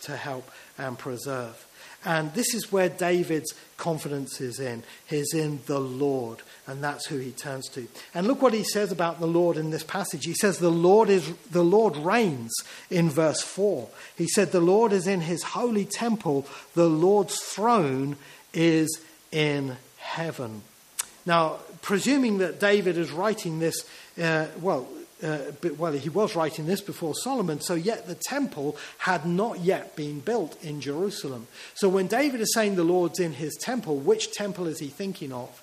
to 0.04 0.18
help 0.18 0.50
and 0.78 0.98
preserve. 0.98 1.66
And 2.06 2.34
this 2.34 2.54
is 2.54 2.72
where 2.72 2.90
David's 2.90 3.54
confidence 3.78 4.42
is 4.42 4.60
in. 4.60 4.84
He's 5.06 5.34
in 5.34 5.60
the 5.68 5.80
Lord, 5.80 6.40
and 6.68 6.84
that's 6.84 7.06
who 7.06 7.18
he 7.18 7.32
turns 7.32 7.70
to. 7.70 7.88
And 8.14 8.28
look 8.28 8.42
what 8.42 8.54
he 8.54 8.64
says 8.64 8.92
about 8.92 9.20
the 9.20 9.28
Lord 9.28 9.56
in 9.56 9.70
this 9.70 9.84
passage. 9.84 10.26
He 10.26 10.34
says 10.34 10.58
the 10.58 10.70
Lord 10.70 11.10
is 11.10 11.34
the 11.52 11.64
Lord 11.64 11.96
reigns 11.96 12.54
in 12.90 13.10
verse 13.10 13.42
4. 13.42 13.88
He 14.18 14.28
said 14.28 14.52
the 14.52 14.60
Lord 14.60 14.92
is 14.92 15.08
in 15.08 15.22
his 15.22 15.44
holy 15.44 15.86
temple, 15.86 16.46
the 16.74 16.90
Lord's 16.90 17.40
throne 17.40 18.18
is 18.54 19.00
in 19.32 19.78
heaven. 19.98 20.64
Now, 21.26 21.60
presuming 21.82 22.40
that 22.40 22.60
David 22.60 22.98
is 22.98 23.12
writing 23.12 23.60
this, 23.60 23.88
uh, 24.22 24.48
well, 24.62 24.88
uh, 25.24 25.40
well, 25.78 25.94
he 25.94 26.10
was 26.10 26.36
writing 26.36 26.66
this 26.66 26.82
before 26.82 27.16
Solomon, 27.16 27.62
so 27.62 27.76
yet 27.76 28.08
the 28.08 28.16
temple 28.16 28.76
had 29.00 29.26
not 29.26 29.60
yet 29.60 29.96
been 29.96 30.20
built 30.20 30.62
in 30.64 30.82
Jerusalem. 30.82 31.48
So 31.74 31.88
when 31.88 32.08
David 32.08 32.42
is 32.42 32.54
saying 32.54 32.76
the 32.76 32.84
Lord's 32.84 33.20
in 33.20 33.34
his 33.34 33.56
temple, 33.56 33.98
which 33.98 34.32
temple 34.32 34.68
is 34.68 34.80
he 34.80 34.88
thinking 34.88 35.32
of? 35.32 35.62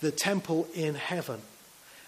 The 0.00 0.10
temple 0.10 0.66
in 0.74 0.94
heaven. 0.94 1.40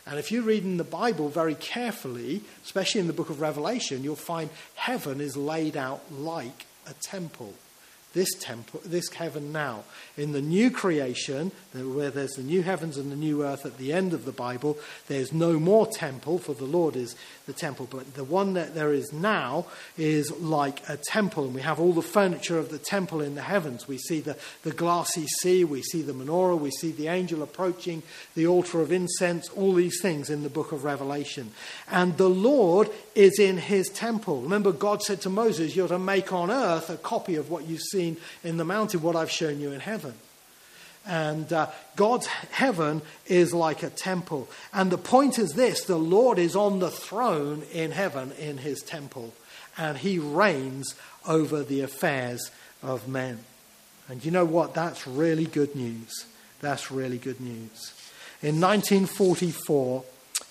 And 0.06 0.18
if 0.18 0.32
you 0.32 0.42
read 0.42 0.64
in 0.64 0.78
the 0.78 0.84
Bible 0.84 1.28
very 1.28 1.54
carefully, 1.54 2.40
especially 2.64 3.00
in 3.00 3.06
the 3.06 3.12
book 3.12 3.30
of 3.30 3.40
Revelation, 3.40 4.02
you'll 4.02 4.16
find 4.16 4.50
heaven 4.74 5.20
is 5.20 5.36
laid 5.36 5.76
out 5.76 6.02
like 6.10 6.66
a 6.86 6.94
temple 6.94 7.54
this 8.14 8.32
temple, 8.40 8.80
this 8.84 9.10
heaven 9.10 9.52
now. 9.52 9.84
In 10.16 10.32
the 10.32 10.40
new 10.40 10.70
creation, 10.70 11.52
where 11.72 12.10
there's 12.10 12.32
the 12.32 12.42
new 12.42 12.62
heavens 12.62 12.96
and 12.96 13.12
the 13.12 13.16
new 13.16 13.44
earth 13.44 13.66
at 13.66 13.76
the 13.76 13.92
end 13.92 14.14
of 14.14 14.24
the 14.24 14.32
Bible, 14.32 14.78
there's 15.08 15.32
no 15.32 15.58
more 15.58 15.86
temple, 15.86 16.38
for 16.38 16.54
the 16.54 16.64
Lord 16.64 16.96
is 16.96 17.14
the 17.46 17.52
temple. 17.52 17.86
But 17.90 18.14
the 18.14 18.24
one 18.24 18.54
that 18.54 18.74
there 18.74 18.92
is 18.92 19.12
now 19.12 19.66
is 19.98 20.30
like 20.40 20.88
a 20.88 20.96
temple, 20.96 21.44
and 21.44 21.54
we 21.54 21.60
have 21.60 21.78
all 21.78 21.92
the 21.92 22.02
furniture 22.02 22.58
of 22.58 22.70
the 22.70 22.78
temple 22.78 23.20
in 23.20 23.34
the 23.34 23.42
heavens. 23.42 23.86
We 23.86 23.98
see 23.98 24.20
the, 24.20 24.36
the 24.62 24.72
glassy 24.72 25.26
sea, 25.26 25.64
we 25.64 25.82
see 25.82 26.02
the 26.02 26.12
menorah, 26.12 26.58
we 26.58 26.70
see 26.70 26.92
the 26.92 27.08
angel 27.08 27.42
approaching 27.42 28.02
the 28.34 28.46
altar 28.46 28.80
of 28.80 28.90
incense, 28.90 29.48
all 29.50 29.74
these 29.74 30.00
things 30.00 30.30
in 30.30 30.42
the 30.42 30.50
book 30.50 30.72
of 30.72 30.84
Revelation. 30.84 31.52
And 31.90 32.16
the 32.16 32.30
Lord 32.30 32.88
is 33.14 33.38
in 33.38 33.58
his 33.58 33.88
temple. 33.90 34.40
Remember, 34.40 34.72
God 34.72 35.02
said 35.02 35.20
to 35.22 35.30
Moses, 35.30 35.76
You're 35.76 35.88
to 35.88 35.98
make 35.98 36.32
on 36.32 36.50
earth 36.50 36.88
a 36.88 36.96
copy 36.96 37.36
of 37.36 37.50
what 37.50 37.66
you 37.66 37.78
see 37.78 37.97
seen 37.98 38.16
in 38.44 38.58
the 38.58 38.64
mountain, 38.64 39.02
what 39.02 39.16
I've 39.16 39.30
shown 39.30 39.60
you 39.60 39.72
in 39.72 39.80
heaven. 39.80 40.14
And 41.04 41.52
uh, 41.52 41.68
God's 41.96 42.26
heaven 42.26 43.02
is 43.26 43.52
like 43.52 43.82
a 43.82 43.90
temple. 43.90 44.48
And 44.72 44.90
the 44.90 44.98
point 44.98 45.38
is 45.38 45.52
this 45.52 45.84
the 45.84 45.98
Lord 45.98 46.38
is 46.38 46.54
on 46.54 46.78
the 46.78 46.90
throne 46.90 47.62
in 47.72 47.90
heaven 47.90 48.32
in 48.38 48.58
his 48.58 48.82
temple, 48.82 49.32
and 49.76 49.98
he 49.98 50.18
reigns 50.18 50.94
over 51.26 51.64
the 51.64 51.80
affairs 51.80 52.50
of 52.82 53.08
men. 53.08 53.40
And 54.08 54.24
you 54.24 54.30
know 54.30 54.44
what? 54.44 54.74
That's 54.74 55.06
really 55.06 55.46
good 55.46 55.74
news. 55.74 56.26
That's 56.60 56.90
really 56.90 57.18
good 57.18 57.40
news. 57.40 57.94
In 58.42 58.60
1944, 58.60 60.04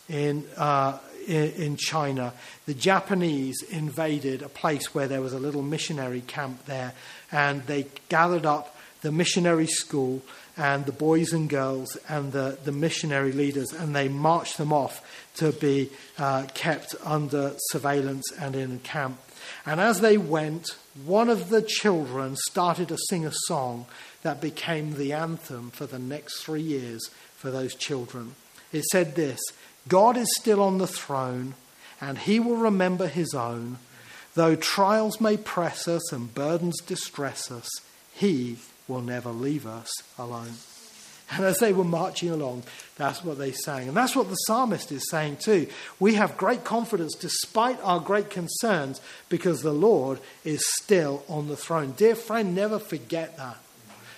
in, 0.10 0.46
uh, 0.58 0.98
in 1.28 1.76
China, 1.76 2.34
the 2.66 2.74
Japanese 2.74 3.62
invaded 3.70 4.42
a 4.42 4.50
place 4.50 4.94
where 4.96 5.08
there 5.08 5.22
was 5.22 5.34
a 5.34 5.40
little 5.40 5.62
missionary 5.62 6.22
camp 6.22 6.66
there, 6.66 6.94
and 7.32 7.66
they 7.68 7.88
gathered 8.10 8.46
up 8.46 8.76
the 9.02 9.12
missionary 9.12 9.68
school 9.68 10.22
and 10.58 10.86
the 10.86 10.92
boys 10.92 11.34
and 11.34 11.50
girls 11.50 11.96
and 12.10 12.32
the, 12.32 12.58
the 12.64 12.72
missionary 12.72 13.32
leaders, 13.32 13.72
and 13.72 13.96
they 13.96 14.08
marched 14.08 14.58
them 14.58 14.74
off 14.74 15.06
to 15.36 15.52
be 15.52 15.90
uh, 16.18 16.46
kept 16.54 16.96
under 17.04 17.54
surveillance 17.70 18.32
and 18.40 18.56
in 18.56 18.80
camp. 18.80 19.20
And 19.66 19.80
as 19.80 20.02
they 20.02 20.18
went, 20.18 20.70
one 21.06 21.30
of 21.30 21.50
the 21.50 21.62
children 21.62 22.36
started 22.48 22.88
to 22.88 22.98
sing 23.10 23.26
a 23.26 23.32
song 23.46 23.86
that 24.24 24.42
became 24.42 24.96
the 24.96 25.14
anthem 25.14 25.70
for 25.72 25.86
the 25.86 26.00
next 26.00 26.42
three 26.42 26.62
years 26.62 27.10
for 27.36 27.52
those 27.52 27.76
children. 27.76 28.36
It 28.74 28.84
said 28.86 29.16
this 29.16 29.40
God 29.88 30.18
is 30.18 30.28
still 30.38 30.62
on 30.62 30.78
the 30.78 30.88
throne, 30.88 31.54
and 32.02 32.18
he 32.18 32.40
will 32.40 32.58
remember 32.58 33.08
his 33.08 33.34
own. 33.34 33.78
Though 34.36 34.56
trials 34.56 35.20
may 35.20 35.38
press 35.38 35.88
us 35.88 36.12
and 36.12 36.34
burdens 36.34 36.80
distress 36.82 37.52
us, 37.52 37.68
he 38.14 38.58
will 38.88 39.02
never 39.02 39.32
leave 39.32 39.66
us 39.66 39.92
alone. 40.18 40.54
And 41.30 41.44
as 41.44 41.58
they 41.60 41.74
were 41.74 41.84
marching 41.84 42.30
along, 42.30 42.64
that's 42.96 43.24
what 43.24 43.38
they 43.38 43.52
sang. 43.52 43.90
And 43.90 43.98
that's 43.98 44.16
what 44.16 44.30
the 44.30 44.36
psalmist 44.36 44.92
is 44.92 45.10
saying 45.10 45.38
too. 45.38 45.68
We 46.00 46.14
have 46.14 46.38
great 46.38 46.64
confidence 46.64 47.16
despite 47.16 47.80
our 47.84 48.00
great 48.00 48.30
concerns 48.30 49.02
because 49.28 49.62
the 49.62 49.74
Lord 49.74 50.20
is 50.46 50.66
still 50.76 51.26
on 51.28 51.50
the 51.50 51.58
throne. 51.58 51.94
Dear 51.98 52.16
friend, 52.16 52.56
never 52.56 52.80
forget 52.80 53.36
that. 53.38 53.58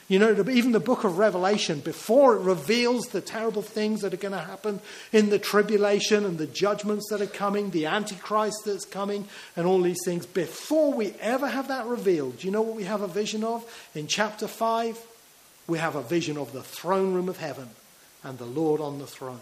You 0.10 0.18
know, 0.18 0.50
even 0.50 0.72
the 0.72 0.80
book 0.80 1.04
of 1.04 1.20
Revelation, 1.20 1.82
before 1.82 2.36
it 2.36 2.40
reveals 2.40 3.06
the 3.06 3.22
terrible 3.22 3.62
things 3.62 4.02
that 4.02 4.12
are 4.12 4.18
going 4.18 4.34
to 4.34 4.40
happen 4.40 4.82
in 5.14 5.30
the 5.30 5.38
tribulation 5.38 6.26
and 6.26 6.40
the 6.40 6.48
judgments 6.48 7.10
that 7.12 7.22
are 7.22 7.28
coming, 7.28 7.70
the 7.70 7.86
Antichrist 7.86 8.58
that's 8.66 8.86
coming, 8.86 9.28
and 9.56 9.68
all 9.68 9.80
these 9.80 10.04
things, 10.04 10.26
before 10.26 10.92
we 10.92 11.14
ever 11.22 11.48
have 11.48 11.68
that 11.68 11.86
revealed, 11.86 12.40
do 12.40 12.48
you 12.48 12.52
know 12.52 12.64
what 12.64 12.76
we 12.76 12.86
have 12.86 13.02
a 13.02 13.08
vision 13.08 13.44
of? 13.44 13.64
In 13.94 14.08
chapter 14.08 14.48
5, 14.48 15.00
we 15.68 15.78
have 15.78 15.96
a 15.96 16.02
vision 16.02 16.40
of 16.40 16.54
the 16.54 16.64
throne 16.64 17.14
room 17.14 17.30
of 17.30 17.38
heaven 17.38 17.70
and 18.24 18.40
the 18.40 18.46
Lord 18.46 18.82
on 18.82 18.98
the 18.98 19.06
throne. 19.06 19.40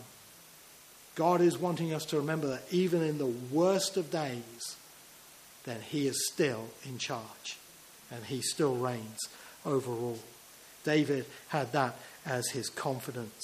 God 1.15 1.39
is 1.39 1.58
wanting 1.58 1.93
us 1.93 2.03
to 2.08 2.17
remember 2.17 2.47
that 2.47 2.63
even 2.71 3.01
in 3.01 3.19
the 3.19 3.25
worst 3.25 3.95
of 3.95 4.12
days, 4.12 4.75
then 5.63 5.80
He 5.80 6.08
is 6.08 6.27
still 6.27 6.65
in 6.84 6.97
charge 6.97 7.58
and 8.12 8.25
He 8.25 8.41
still 8.41 8.75
reigns 8.75 9.19
over 9.65 9.93
all. 9.93 10.19
David 10.88 11.26
had 11.50 11.73
that 11.73 12.00
as 12.26 12.50
his 12.50 12.69
confidence. 12.69 13.43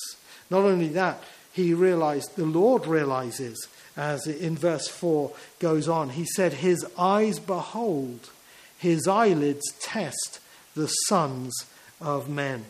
Not 0.50 0.64
only 0.64 0.88
that, 0.90 1.22
he 1.52 1.74
realized, 1.74 2.36
the 2.38 2.46
Lord 2.46 2.88
realizes, 2.88 3.68
as 3.98 4.26
in 4.26 4.56
verse 4.56 4.88
4 4.88 5.32
goes 5.60 5.90
on, 5.90 6.12
he 6.12 6.26
said, 6.26 6.54
His 6.54 6.86
eyes 6.98 7.38
behold, 7.38 8.30
his 8.78 9.08
eyelids 9.08 9.66
test 9.82 10.40
the 10.74 10.88
sons 10.88 11.54
of 12.00 12.30
men. 12.30 12.66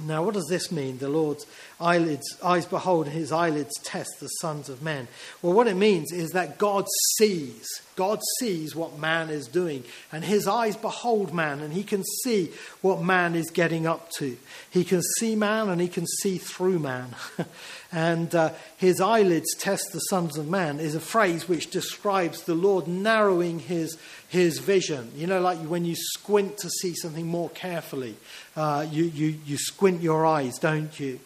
Now, 0.00 0.24
what 0.24 0.34
does 0.34 0.48
this 0.48 0.72
mean? 0.72 0.98
The 0.98 1.08
Lord's 1.08 1.46
eyelids, 1.80 2.26
eyes 2.42 2.66
behold, 2.66 3.08
his 3.08 3.30
eyelids 3.30 3.72
test 3.84 4.10
the 4.20 4.28
sons 4.28 4.68
of 4.68 4.82
men. 4.82 5.06
Well, 5.40 5.52
what 5.52 5.68
it 5.68 5.76
means 5.76 6.12
is 6.12 6.30
that 6.30 6.58
God 6.58 6.86
sees. 7.16 7.68
God 7.94 8.20
sees 8.38 8.74
what 8.74 8.98
man 8.98 9.28
is 9.28 9.46
doing, 9.46 9.84
and 10.10 10.24
his 10.24 10.48
eyes 10.48 10.76
behold 10.76 11.34
man, 11.34 11.60
and 11.60 11.72
he 11.72 11.82
can 11.82 12.02
see 12.24 12.50
what 12.80 13.02
man 13.02 13.34
is 13.34 13.50
getting 13.50 13.86
up 13.86 14.10
to. 14.18 14.36
He 14.70 14.82
can 14.82 15.02
see 15.18 15.36
man, 15.36 15.68
and 15.68 15.80
he 15.80 15.88
can 15.88 16.06
see 16.06 16.38
through 16.38 16.78
man. 16.78 17.14
and 17.92 18.34
uh, 18.34 18.52
his 18.78 19.00
eyelids 19.00 19.54
test 19.56 19.92
the 19.92 19.98
sons 20.00 20.38
of 20.38 20.48
man 20.48 20.80
is 20.80 20.94
a 20.94 21.00
phrase 21.00 21.48
which 21.48 21.70
describes 21.70 22.44
the 22.44 22.54
Lord 22.54 22.88
narrowing 22.88 23.58
his, 23.58 23.98
his 24.28 24.58
vision. 24.58 25.12
You 25.14 25.26
know, 25.26 25.40
like 25.40 25.58
when 25.58 25.84
you 25.84 25.94
squint 25.94 26.56
to 26.58 26.70
see 26.70 26.94
something 26.94 27.26
more 27.26 27.50
carefully, 27.50 28.16
uh, 28.56 28.86
you, 28.90 29.04
you, 29.04 29.38
you 29.44 29.58
squint 29.58 30.00
your 30.00 30.24
eyes, 30.24 30.58
don't 30.58 30.98
you? 30.98 31.20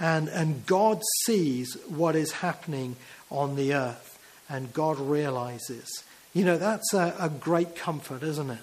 And, 0.00 0.28
and 0.28 0.66
God 0.66 1.00
sees 1.24 1.76
what 1.86 2.16
is 2.16 2.32
happening 2.32 2.96
on 3.30 3.54
the 3.54 3.74
earth, 3.74 4.18
and 4.48 4.72
God 4.72 4.98
realizes. 4.98 6.04
You 6.38 6.44
know, 6.44 6.56
that's 6.56 6.94
a, 6.94 7.16
a 7.18 7.28
great 7.28 7.74
comfort, 7.74 8.22
isn't 8.22 8.48
it? 8.48 8.62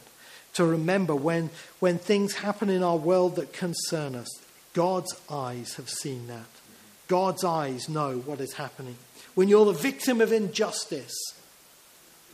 To 0.54 0.66
remember 0.66 1.14
when, 1.14 1.50
when 1.82 1.98
things 1.98 2.36
happen 2.36 2.70
in 2.70 2.82
our 2.82 2.96
world 2.96 3.36
that 3.36 3.52
concern 3.52 4.16
us, 4.16 4.30
God's 4.74 5.14
eyes 5.30 5.74
have 5.74 5.90
seen 5.90 6.28
that. 6.28 6.46
God's 7.10 7.44
eyes 7.44 7.90
know 7.90 8.20
what 8.20 8.40
is 8.40 8.54
happening. 8.54 8.96
When 9.34 9.50
you're 9.50 9.66
the 9.66 9.74
victim 9.74 10.22
of 10.22 10.32
injustice, 10.32 11.14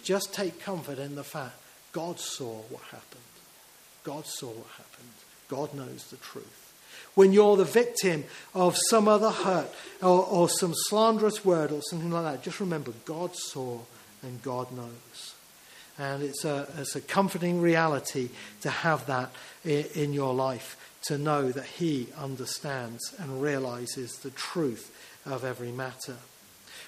just 0.03 0.31
take 0.31 0.61
comfort 0.61 0.99
in 0.99 1.15
the 1.15 1.23
fact 1.23 1.55
God 1.91 2.19
saw 2.19 2.61
what 2.69 2.83
happened. 2.83 3.21
God 4.03 4.27
saw 4.27 4.45
what 4.45 4.67
happened. 4.77 5.09
God 5.47 5.73
knows 5.73 6.03
the 6.11 6.17
truth 6.17 6.67
when 7.15 7.33
you're 7.33 7.57
the 7.57 7.65
victim 7.65 8.23
of 8.53 8.77
some 8.89 9.07
other 9.07 9.31
hurt 9.31 9.69
or, 10.01 10.23
or 10.25 10.47
some 10.47 10.73
slanderous 10.73 11.43
word 11.43 11.71
or 11.71 11.81
something 11.81 12.11
like 12.11 12.23
that, 12.23 12.43
just 12.43 12.59
remember 12.59 12.93
God 13.05 13.35
saw 13.35 13.79
and 14.23 14.41
God 14.41 14.71
knows. 14.71 15.30
And 16.01 16.23
it's 16.23 16.43
a, 16.45 16.67
it's 16.79 16.95
a 16.95 17.01
comforting 17.01 17.61
reality 17.61 18.29
to 18.61 18.71
have 18.71 19.05
that 19.05 19.29
in, 19.63 19.85
in 19.93 20.13
your 20.13 20.33
life, 20.33 20.75
to 21.03 21.19
know 21.19 21.51
that 21.51 21.65
He 21.65 22.07
understands 22.17 23.13
and 23.19 23.39
realizes 23.39 24.15
the 24.17 24.31
truth 24.31 24.91
of 25.27 25.45
every 25.45 25.71
matter. 25.71 26.17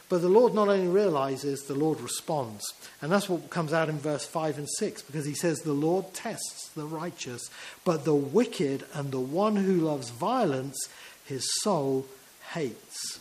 But 0.10 0.22
the 0.22 0.30
Lord 0.30 0.56
not 0.56 0.68
only 0.68 0.88
realizes, 0.88 1.62
the 1.62 1.76
Lord 1.76 2.02
responds. 2.02 2.64
And 3.04 3.12
that's 3.12 3.30
what 3.30 3.52
comes 3.52 3.72
out 3.72 3.88
in 3.88 4.00
verse 4.00 4.26
5 4.26 4.58
and 4.58 4.70
6, 4.70 5.04
because 5.04 5.26
he 5.26 5.36
says, 5.36 5.60
The 5.60 5.74
Lord 5.74 6.14
tests 6.16 6.70
the 6.70 6.86
righteous, 6.86 7.42
but 7.86 8.06
the 8.06 8.16
wicked 8.16 8.84
and 8.96 9.12
the 9.12 9.20
one 9.20 9.56
who 9.56 9.76
loves 9.76 10.10
violence, 10.10 10.90
his 11.26 11.48
soul 11.62 12.08
hates. 12.54 13.20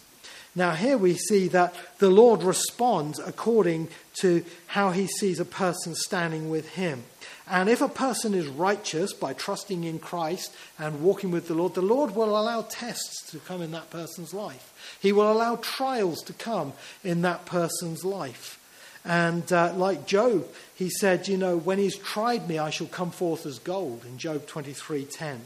Now, 0.54 0.72
here 0.72 0.98
we 0.98 1.14
see 1.14 1.48
that 1.48 1.74
the 1.98 2.10
Lord 2.10 2.42
responds 2.42 3.18
according 3.18 3.88
to 4.14 4.44
how 4.66 4.90
he 4.90 5.06
sees 5.06 5.40
a 5.40 5.44
person 5.44 5.94
standing 5.94 6.50
with 6.50 6.70
him. 6.70 7.04
And 7.48 7.68
if 7.68 7.82
a 7.82 7.88
person 7.88 8.34
is 8.34 8.46
righteous 8.46 9.12
by 9.12 9.32
trusting 9.32 9.84
in 9.84 9.98
Christ 9.98 10.54
and 10.78 11.02
walking 11.02 11.30
with 11.30 11.48
the 11.48 11.54
Lord, 11.54 11.74
the 11.74 11.82
Lord 11.82 12.14
will 12.14 12.38
allow 12.38 12.62
tests 12.62 13.30
to 13.30 13.38
come 13.38 13.60
in 13.60 13.72
that 13.72 13.90
person's 13.90 14.32
life. 14.32 14.98
He 15.00 15.12
will 15.12 15.30
allow 15.30 15.56
trials 15.56 16.22
to 16.22 16.32
come 16.32 16.72
in 17.02 17.22
that 17.22 17.44
person's 17.46 18.04
life. 18.04 18.58
And 19.04 19.52
uh, 19.52 19.74
like 19.74 20.06
Job, 20.06 20.46
he 20.74 20.88
said, 20.88 21.26
you 21.26 21.36
know, 21.36 21.56
when 21.56 21.78
he's 21.78 21.96
tried 21.96 22.48
me, 22.48 22.58
I 22.58 22.70
shall 22.70 22.86
come 22.86 23.10
forth 23.10 23.44
as 23.46 23.58
gold 23.58 24.04
in 24.04 24.18
Job 24.18 24.46
23:10. 24.46 25.40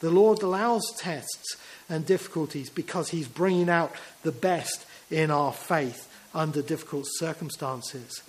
The 0.00 0.10
Lord 0.10 0.42
allows 0.42 0.92
tests 0.98 1.56
and 1.88 2.04
difficulties 2.04 2.68
because 2.68 3.10
he's 3.10 3.28
bringing 3.28 3.70
out 3.70 3.94
the 4.24 4.32
best 4.32 4.84
in 5.10 5.30
our 5.30 5.52
faith 5.52 6.08
under 6.36 6.62
difficult 6.62 7.06
circumstances. 7.08 8.22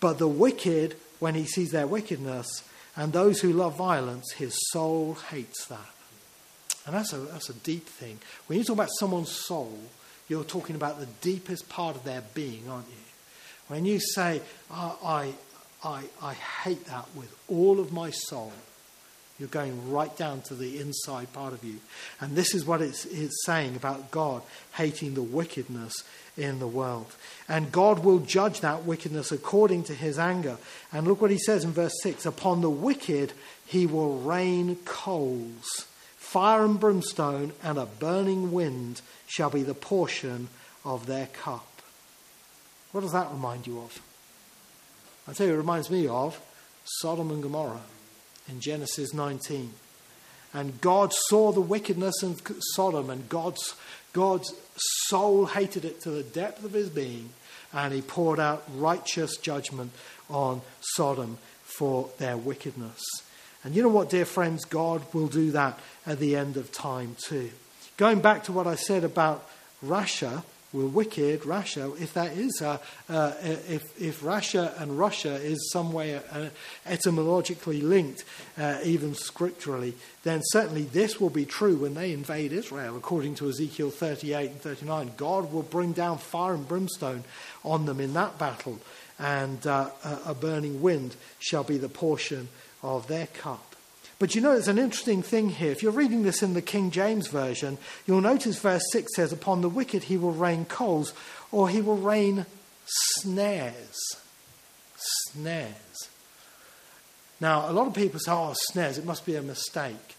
But 0.00 0.18
the 0.18 0.28
wicked, 0.28 0.96
when 1.20 1.34
he 1.34 1.46
sees 1.46 1.70
their 1.70 1.86
wickedness, 1.86 2.64
and 2.96 3.12
those 3.12 3.40
who 3.40 3.52
love 3.52 3.76
violence, 3.76 4.32
his 4.32 4.54
soul 4.70 5.14
hates 5.30 5.64
that. 5.66 5.78
And 6.84 6.94
that's 6.94 7.12
a, 7.12 7.18
that's 7.18 7.48
a 7.48 7.54
deep 7.54 7.86
thing. 7.86 8.18
When 8.46 8.58
you 8.58 8.64
talk 8.64 8.76
about 8.76 8.90
someone's 8.98 9.30
soul, 9.30 9.78
you're 10.28 10.44
talking 10.44 10.74
about 10.74 10.98
the 10.98 11.06
deepest 11.20 11.68
part 11.68 11.94
of 11.94 12.04
their 12.04 12.22
being, 12.34 12.68
aren't 12.68 12.88
you? 12.88 12.94
When 13.68 13.86
you 13.86 14.00
say, 14.00 14.42
I, 14.70 15.32
I, 15.84 16.02
I 16.20 16.34
hate 16.34 16.84
that 16.86 17.06
with 17.14 17.34
all 17.48 17.78
of 17.78 17.92
my 17.92 18.10
soul, 18.10 18.52
you're 19.42 19.48
going 19.48 19.90
right 19.90 20.16
down 20.16 20.40
to 20.40 20.54
the 20.54 20.78
inside 20.78 21.32
part 21.32 21.52
of 21.52 21.64
you. 21.64 21.80
And 22.20 22.36
this 22.36 22.54
is 22.54 22.64
what 22.64 22.80
it's, 22.80 23.06
it's 23.06 23.44
saying 23.44 23.74
about 23.74 24.12
God 24.12 24.40
hating 24.74 25.14
the 25.14 25.22
wickedness 25.22 25.92
in 26.36 26.60
the 26.60 26.68
world. 26.68 27.12
And 27.48 27.72
God 27.72 28.04
will 28.04 28.20
judge 28.20 28.60
that 28.60 28.84
wickedness 28.84 29.32
according 29.32 29.82
to 29.84 29.94
his 29.94 30.16
anger. 30.16 30.58
And 30.92 31.08
look 31.08 31.20
what 31.20 31.32
he 31.32 31.38
says 31.38 31.64
in 31.64 31.72
verse 31.72 31.92
6 32.04 32.24
Upon 32.24 32.60
the 32.60 32.70
wicked 32.70 33.32
he 33.66 33.84
will 33.84 34.18
rain 34.18 34.76
coals, 34.84 35.88
fire 36.16 36.64
and 36.64 36.78
brimstone, 36.78 37.52
and 37.64 37.78
a 37.78 37.86
burning 37.86 38.52
wind 38.52 39.00
shall 39.26 39.50
be 39.50 39.64
the 39.64 39.74
portion 39.74 40.50
of 40.84 41.06
their 41.06 41.26
cup. 41.26 41.66
What 42.92 43.00
does 43.00 43.12
that 43.12 43.32
remind 43.32 43.66
you 43.66 43.80
of? 43.80 44.00
I 45.26 45.32
tell 45.32 45.48
you, 45.48 45.54
it 45.54 45.56
reminds 45.56 45.90
me 45.90 46.06
of 46.06 46.40
Sodom 46.84 47.32
and 47.32 47.42
Gomorrah 47.42 47.80
in 48.48 48.60
Genesis 48.60 49.12
19. 49.12 49.72
And 50.54 50.80
God 50.80 51.12
saw 51.28 51.52
the 51.52 51.60
wickedness 51.60 52.22
of 52.22 52.42
Sodom, 52.74 53.08
and 53.10 53.28
God's, 53.28 53.74
God's 54.12 54.52
soul 55.08 55.46
hated 55.46 55.84
it 55.84 56.00
to 56.02 56.10
the 56.10 56.22
depth 56.22 56.64
of 56.64 56.72
his 56.72 56.90
being, 56.90 57.30
and 57.72 57.94
he 57.94 58.02
poured 58.02 58.38
out 58.38 58.64
righteous 58.74 59.36
judgment 59.36 59.92
on 60.28 60.60
Sodom 60.80 61.38
for 61.62 62.10
their 62.18 62.36
wickedness. 62.36 63.00
And 63.64 63.74
you 63.74 63.82
know 63.82 63.88
what, 63.88 64.10
dear 64.10 64.24
friends? 64.24 64.64
God 64.64 65.02
will 65.14 65.28
do 65.28 65.52
that 65.52 65.78
at 66.06 66.18
the 66.18 66.36
end 66.36 66.56
of 66.56 66.72
time, 66.72 67.16
too. 67.18 67.50
Going 67.96 68.20
back 68.20 68.44
to 68.44 68.52
what 68.52 68.66
I 68.66 68.74
said 68.74 69.04
about 69.04 69.48
Russia, 69.80 70.44
we're 70.72 70.86
wicked, 70.86 71.44
Russia, 71.44 71.92
if 72.00 72.14
that 72.14 72.32
is, 72.32 72.60
a, 72.62 72.80
uh, 73.08 73.32
if, 73.42 74.00
if 74.00 74.22
rasha 74.22 74.80
and 74.80 74.98
Russia 74.98 75.34
is 75.34 75.70
some 75.70 75.92
way 75.92 76.14
uh, 76.14 76.48
etymologically 76.86 77.82
linked, 77.82 78.24
uh, 78.56 78.78
even 78.82 79.14
scripturally, 79.14 79.94
then 80.22 80.40
certainly 80.44 80.84
this 80.84 81.20
will 81.20 81.30
be 81.30 81.44
true 81.44 81.76
when 81.76 81.94
they 81.94 82.12
invade 82.12 82.52
Israel, 82.52 82.96
according 82.96 83.34
to 83.34 83.48
Ezekiel 83.48 83.90
38 83.90 84.50
and 84.50 84.60
39. 84.60 85.12
God 85.16 85.52
will 85.52 85.62
bring 85.62 85.92
down 85.92 86.16
fire 86.16 86.54
and 86.54 86.66
brimstone 86.66 87.24
on 87.64 87.84
them 87.84 88.00
in 88.00 88.14
that 88.14 88.38
battle, 88.38 88.78
and 89.18 89.66
uh, 89.66 89.90
a 90.24 90.34
burning 90.34 90.80
wind 90.80 91.16
shall 91.38 91.64
be 91.64 91.76
the 91.76 91.88
portion 91.88 92.48
of 92.82 93.08
their 93.08 93.26
cup. 93.26 93.76
But 94.22 94.36
you 94.36 94.40
know, 94.40 94.52
there's 94.52 94.68
an 94.68 94.78
interesting 94.78 95.20
thing 95.20 95.48
here. 95.48 95.72
If 95.72 95.82
you're 95.82 95.90
reading 95.90 96.22
this 96.22 96.44
in 96.44 96.54
the 96.54 96.62
King 96.62 96.92
James 96.92 97.26
Version, 97.26 97.76
you'll 98.06 98.20
notice 98.20 98.56
verse 98.56 98.84
6 98.92 99.16
says, 99.16 99.32
Upon 99.32 99.62
the 99.62 99.68
wicked 99.68 100.04
he 100.04 100.16
will 100.16 100.30
rain 100.30 100.64
coals, 100.64 101.12
or 101.50 101.68
he 101.68 101.80
will 101.80 101.96
rain 101.96 102.46
snares. 102.86 103.98
Snares. 104.94 106.08
Now, 107.40 107.68
a 107.68 107.72
lot 107.72 107.88
of 107.88 107.94
people 107.94 108.20
say, 108.20 108.30
Oh, 108.30 108.54
snares, 108.70 108.96
it 108.96 109.04
must 109.04 109.26
be 109.26 109.34
a 109.34 109.42
mistake. 109.42 110.14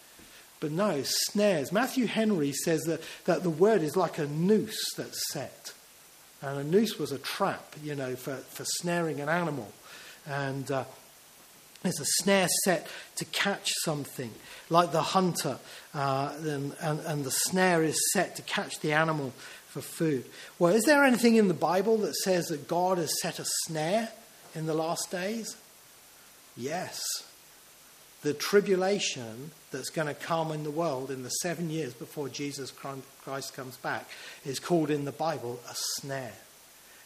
But 0.59 0.71
no, 0.71 1.01
snares. 1.03 1.71
Matthew 1.71 2.07
Henry 2.07 2.51
says 2.51 2.81
that, 2.81 3.01
that 3.23 3.43
the 3.43 3.49
word 3.49 3.81
is 3.81 3.95
like 3.95 4.17
a 4.17 4.27
noose 4.27 4.95
that's 4.97 5.31
set. 5.31 5.71
And 6.41 6.59
a 6.59 6.63
noose 6.65 6.99
was 6.99 7.13
a 7.13 7.19
trap, 7.19 7.73
you 7.81 7.95
know, 7.95 8.17
for, 8.17 8.35
for 8.35 8.65
snaring 8.65 9.21
an 9.21 9.29
animal. 9.29 9.71
And 10.27 10.69
uh, 10.69 10.83
there's 11.83 11.99
a 11.99 12.05
snare 12.05 12.47
set 12.63 12.87
to 13.17 13.25
catch 13.25 13.71
something, 13.83 14.31
like 14.69 14.91
the 14.91 15.01
hunter, 15.01 15.59
uh, 15.93 16.33
and, 16.39 16.73
and, 16.81 16.99
and 17.01 17.25
the 17.25 17.31
snare 17.31 17.83
is 17.83 17.99
set 18.13 18.35
to 18.37 18.41
catch 18.41 18.79
the 18.79 18.93
animal 18.93 19.33
for 19.67 19.81
food. 19.81 20.25
Well, 20.59 20.73
is 20.73 20.85
there 20.85 21.03
anything 21.03 21.35
in 21.35 21.47
the 21.47 21.53
Bible 21.53 21.97
that 21.97 22.15
says 22.15 22.47
that 22.47 22.67
God 22.67 22.97
has 22.97 23.21
set 23.21 23.39
a 23.39 23.45
snare 23.65 24.09
in 24.55 24.65
the 24.65 24.73
last 24.73 25.11
days? 25.11 25.55
Yes. 26.55 27.01
The 28.21 28.33
tribulation 28.33 29.51
that's 29.71 29.89
going 29.89 30.07
to 30.07 30.13
come 30.13 30.51
in 30.51 30.63
the 30.63 30.71
world 30.71 31.11
in 31.11 31.23
the 31.23 31.29
seven 31.29 31.69
years 31.69 31.93
before 31.93 32.29
Jesus 32.29 32.71
Christ 32.71 33.53
comes 33.53 33.75
back 33.77 34.09
is 34.45 34.59
called 34.59 34.89
in 34.89 35.03
the 35.03 35.11
Bible 35.11 35.59
a 35.69 35.73
snare. 35.73 36.33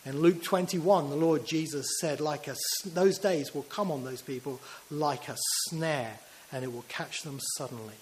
In 0.08 0.22
Luke 0.22 0.41
21, 0.41 1.10
the 1.10 1.17
Lord 1.17 1.46
Jesus 1.46 1.86
said, 2.00 2.22
like 2.22 2.48
a, 2.48 2.56
those 2.86 3.17
days 3.17 3.54
will 3.54 3.63
come 3.63 3.91
on 3.91 4.06
those 4.06 4.22
people 4.22 4.62
like 4.89 5.28
a 5.28 5.36
snare, 5.65 6.20
and 6.54 6.63
it 6.63 6.72
will 6.72 6.86
catch 6.88 7.24
them 7.24 7.39
suddenly. 7.58 7.96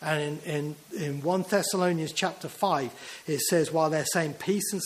And 0.00 0.40
in, 0.46 0.74
in, 0.94 1.02
in 1.02 1.22
1 1.22 1.44
Thessalonians 1.50 2.12
chapter 2.12 2.48
5, 2.48 3.22
it 3.26 3.40
says, 3.40 3.70
while 3.70 3.90
they're 3.90 4.06
saying 4.06 4.34
peace 4.34 4.72
and 4.72 4.82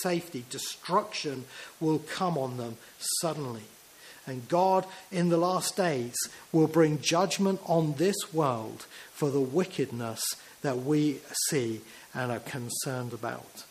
safety, 0.00 0.46
destruction 0.48 1.44
will 1.78 1.98
come 1.98 2.38
on 2.38 2.56
them 2.56 2.78
suddenly. 3.20 3.64
And 4.26 4.48
God, 4.48 4.86
in 5.12 5.28
the 5.28 5.36
last 5.36 5.76
days, 5.76 6.16
will 6.52 6.68
bring 6.68 7.02
judgment 7.02 7.60
on 7.66 7.94
this 7.94 8.32
world 8.32 8.86
for 9.12 9.28
the 9.28 9.40
wickedness 9.40 10.22
that 10.62 10.78
we 10.78 11.18
see 11.48 11.82
and 12.14 12.32
are 12.32 12.40
concerned 12.40 13.12
about. 13.12 13.64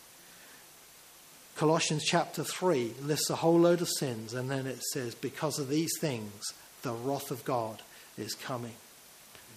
Colossians 1.57 2.03
chapter 2.05 2.43
3 2.43 2.93
lists 3.01 3.31
a 3.31 3.35
whole 3.35 3.59
load 3.59 3.81
of 3.81 3.89
sins, 3.89 4.35
and 4.35 4.47
then 4.47 4.67
it 4.67 4.79
says, 4.93 5.15
Because 5.15 5.57
of 5.57 5.69
these 5.69 5.91
things, 5.99 6.53
the 6.83 6.93
wrath 6.93 7.31
of 7.31 7.43
God 7.45 7.81
is 8.15 8.35
coming. 8.35 8.75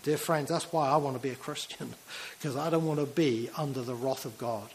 Dear 0.03 0.17
friends, 0.17 0.49
that's 0.49 0.73
why 0.73 0.89
I 0.89 0.97
want 0.97 1.17
to 1.17 1.23
be 1.23 1.29
a 1.29 1.35
Christian, 1.37 1.93
because 2.39 2.57
I 2.57 2.71
don't 2.71 2.87
want 2.87 3.01
to 3.01 3.07
be 3.07 3.51
under 3.55 3.83
the 3.83 3.95
wrath 3.95 4.25
of 4.25 4.39
God. 4.39 4.71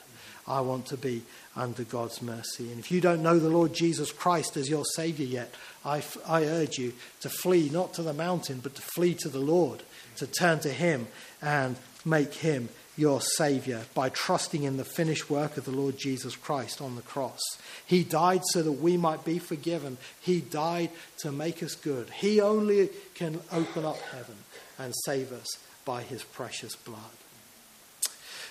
I 0.47 0.61
want 0.61 0.85
to 0.87 0.97
be 0.97 1.23
under 1.55 1.83
God's 1.83 2.21
mercy. 2.21 2.69
And 2.69 2.77
if 2.79 2.91
you 2.91 3.01
don't 3.01 3.23
know 3.23 3.39
the 3.39 3.49
Lord 3.49 3.73
Jesus 3.73 4.11
Christ 4.11 4.55
as 4.55 4.69
your 4.69 4.85
Savior 4.85 5.25
yet, 5.25 5.55
I, 5.83 6.03
I 6.27 6.43
urge 6.43 6.77
you 6.77 6.93
to 7.21 7.29
flee 7.29 7.69
not 7.69 7.95
to 7.95 8.03
the 8.03 8.13
mountain, 8.13 8.59
but 8.61 8.75
to 8.75 8.83
flee 8.83 9.15
to 9.15 9.29
the 9.29 9.39
Lord, 9.39 9.81
to 10.17 10.27
turn 10.27 10.59
to 10.59 10.69
Him 10.69 11.07
and 11.41 11.75
make 12.05 12.35
Him 12.35 12.69
your 12.97 13.21
Savior 13.21 13.83
by 13.93 14.09
trusting 14.09 14.63
in 14.63 14.77
the 14.77 14.85
finished 14.85 15.29
work 15.29 15.57
of 15.57 15.65
the 15.65 15.71
Lord 15.71 15.97
Jesus 15.97 16.35
Christ 16.35 16.81
on 16.81 16.95
the 16.95 17.01
cross. 17.01 17.41
He 17.85 18.03
died 18.03 18.41
so 18.45 18.63
that 18.63 18.71
we 18.73 18.97
might 18.97 19.25
be 19.25 19.39
forgiven, 19.39 19.97
He 20.21 20.41
died 20.41 20.91
to 21.19 21.31
make 21.31 21.61
us 21.61 21.75
good. 21.75 22.09
He 22.09 22.39
only 22.39 22.89
can 23.13 23.41
open 23.51 23.85
up 23.85 23.99
heaven 23.99 24.35
and 24.79 24.93
save 25.05 25.31
us 25.31 25.47
by 25.83 26.03
His 26.03 26.23
precious 26.23 26.75
blood. 26.75 26.99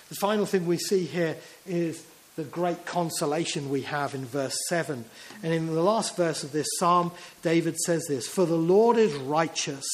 The 0.09 0.15
final 0.15 0.45
thing 0.45 0.67
we 0.67 0.77
see 0.77 1.05
here 1.05 1.37
is 1.65 2.05
the 2.35 2.43
great 2.43 2.85
consolation 2.85 3.69
we 3.69 3.83
have 3.83 4.13
in 4.13 4.25
verse 4.25 4.57
7. 4.69 5.05
And 5.41 5.53
in 5.53 5.67
the 5.67 5.81
last 5.81 6.15
verse 6.15 6.43
of 6.43 6.51
this 6.51 6.67
psalm, 6.77 7.11
David 7.41 7.77
says 7.77 8.05
this 8.07 8.27
For 8.27 8.45
the 8.45 8.57
Lord 8.57 8.97
is 8.97 9.13
righteous, 9.15 9.85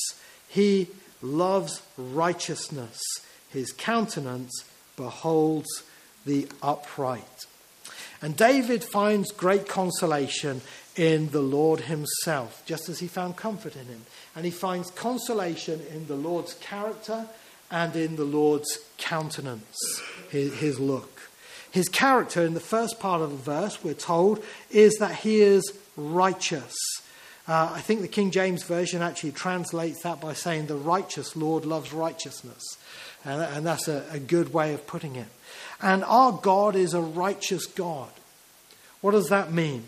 he 0.49 0.87
loves 1.21 1.81
righteousness, 1.97 2.99
his 3.51 3.71
countenance 3.71 4.65
beholds 4.95 5.83
the 6.25 6.47
upright. 6.61 7.45
And 8.21 8.37
David 8.37 8.83
finds 8.83 9.31
great 9.31 9.67
consolation 9.67 10.61
in 10.95 11.29
the 11.29 11.41
Lord 11.41 11.81
himself, 11.81 12.61
just 12.65 12.89
as 12.89 12.99
he 12.99 13.07
found 13.07 13.37
comfort 13.37 13.75
in 13.75 13.85
him. 13.85 14.05
And 14.35 14.45
he 14.45 14.51
finds 14.51 14.91
consolation 14.91 15.81
in 15.91 16.07
the 16.07 16.15
Lord's 16.15 16.53
character 16.55 17.27
and 17.71 17.95
in 17.95 18.17
the 18.17 18.25
Lord's 18.25 18.79
countenance, 18.97 20.01
his, 20.29 20.79
look. 20.79 21.31
His 21.71 21.87
character 21.87 22.45
in 22.45 22.53
the 22.53 22.59
first 22.59 22.99
part 22.99 23.21
of 23.21 23.31
the 23.31 23.37
verse, 23.37 23.81
we're 23.83 23.93
told, 23.93 24.43
is 24.69 24.97
that 24.99 25.15
he 25.15 25.41
is 25.41 25.63
righteous. 25.95 26.75
Uh, 27.47 27.71
I 27.73 27.81
think 27.81 28.01
the 28.01 28.07
King 28.09 28.29
James 28.29 28.63
Version 28.63 29.01
actually 29.01 29.31
translates 29.31 30.03
that 30.03 30.19
by 30.19 30.33
saying, 30.33 30.67
The 30.67 30.75
righteous 30.75 31.35
Lord 31.35 31.65
loves 31.65 31.93
righteousness. 31.93 32.61
And, 33.23 33.41
and 33.41 33.65
that's 33.65 33.87
a, 33.87 34.03
a 34.11 34.19
good 34.19 34.53
way 34.53 34.73
of 34.73 34.87
putting 34.87 35.15
it. 35.15 35.27
And 35.81 36.03
our 36.03 36.31
God 36.31 36.75
is 36.75 36.93
a 36.93 37.01
righteous 37.01 37.65
God. 37.65 38.09
What 39.01 39.11
does 39.11 39.29
that 39.29 39.51
mean? 39.51 39.85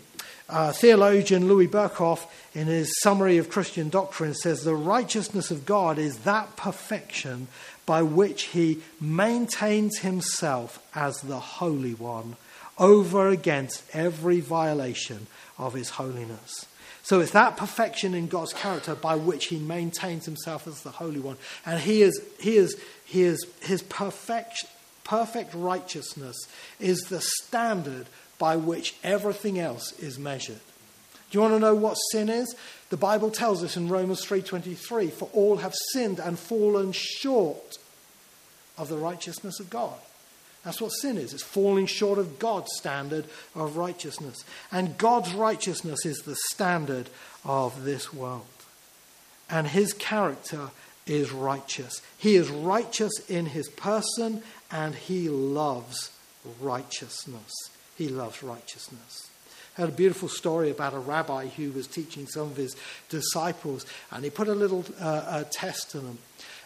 Uh, 0.48 0.72
theologian 0.72 1.48
Louis 1.48 1.68
Berkhof, 1.68 2.26
in 2.54 2.66
his 2.66 2.92
summary 3.00 3.38
of 3.38 3.48
Christian 3.48 3.88
doctrine, 3.88 4.34
says 4.34 4.62
the 4.62 4.74
righteousness 4.74 5.50
of 5.50 5.64
God 5.64 5.98
is 5.98 6.18
that 6.18 6.56
perfection 6.56 7.48
by 7.86 8.02
which 8.02 8.44
he 8.44 8.80
maintains 9.00 9.98
himself 9.98 10.84
as 10.94 11.16
the 11.22 11.40
Holy 11.40 11.94
One 11.94 12.36
over 12.78 13.28
against 13.28 13.84
every 13.94 14.40
violation 14.40 15.26
of 15.58 15.74
his 15.74 15.90
holiness. 15.90 16.66
So 17.02 17.20
it's 17.20 17.32
that 17.32 17.58
perfection 17.58 18.14
in 18.14 18.28
God's 18.28 18.54
character 18.54 18.94
by 18.94 19.16
which 19.16 19.46
he 19.46 19.58
maintains 19.58 20.24
himself 20.24 20.66
as 20.66 20.82
the 20.82 20.90
Holy 20.90 21.20
One. 21.20 21.36
And 21.66 21.78
he 21.78 22.00
is, 22.00 22.18
he 22.40 22.56
is, 22.56 22.80
he 23.14 23.22
is, 23.22 23.46
his 23.60 23.80
perfect, 23.80 24.64
perfect 25.04 25.54
righteousness 25.54 26.36
is 26.80 26.98
the 27.02 27.20
standard 27.20 28.08
by 28.40 28.56
which 28.56 28.96
everything 29.04 29.56
else 29.56 29.92
is 30.00 30.18
measured. 30.18 30.58
Do 31.30 31.38
you 31.38 31.40
want 31.40 31.54
to 31.54 31.60
know 31.60 31.76
what 31.76 31.94
sin 32.10 32.28
is? 32.28 32.56
The 32.90 32.96
Bible 32.96 33.30
tells 33.30 33.62
us 33.62 33.76
in 33.76 33.88
Romans 33.88 34.24
3:23, 34.24 35.10
"For 35.10 35.30
all 35.32 35.58
have 35.58 35.76
sinned 35.92 36.18
and 36.18 36.36
fallen 36.36 36.90
short 36.90 37.78
of 38.76 38.88
the 38.88 38.98
righteousness 38.98 39.60
of 39.60 39.70
God." 39.70 40.00
That's 40.64 40.80
what 40.80 40.90
sin 40.90 41.16
is. 41.16 41.32
It's 41.32 41.40
falling 41.40 41.86
short 41.86 42.18
of 42.18 42.40
God's 42.40 42.72
standard 42.76 43.26
of 43.54 43.76
righteousness. 43.76 44.42
And 44.72 44.98
God's 44.98 45.32
righteousness 45.34 46.04
is 46.04 46.22
the 46.22 46.34
standard 46.50 47.10
of 47.44 47.84
this 47.84 48.12
world. 48.12 48.46
And 49.48 49.68
his 49.68 49.92
character 49.92 50.72
is 51.06 51.32
righteous. 51.32 52.00
He 52.16 52.36
is 52.36 52.50
righteous 52.50 53.12
in 53.28 53.46
his 53.46 53.68
person 53.68 54.42
and 54.70 54.94
he 54.94 55.28
loves 55.28 56.10
righteousness. 56.60 57.52
He 57.96 58.08
loves 58.08 58.42
righteousness. 58.42 59.28
I 59.76 59.82
had 59.82 59.90
a 59.90 59.92
beautiful 59.92 60.28
story 60.28 60.70
about 60.70 60.94
a 60.94 60.98
rabbi 60.98 61.46
who 61.46 61.72
was 61.72 61.86
teaching 61.86 62.26
some 62.26 62.48
of 62.48 62.56
his 62.56 62.76
disciples, 63.08 63.84
and 64.12 64.22
he 64.22 64.30
put 64.30 64.46
a 64.46 64.54
little 64.54 64.84
uh, 65.00 65.42
a 65.42 65.44
test 65.44 65.90
to 65.92 65.98
them. 65.98 66.18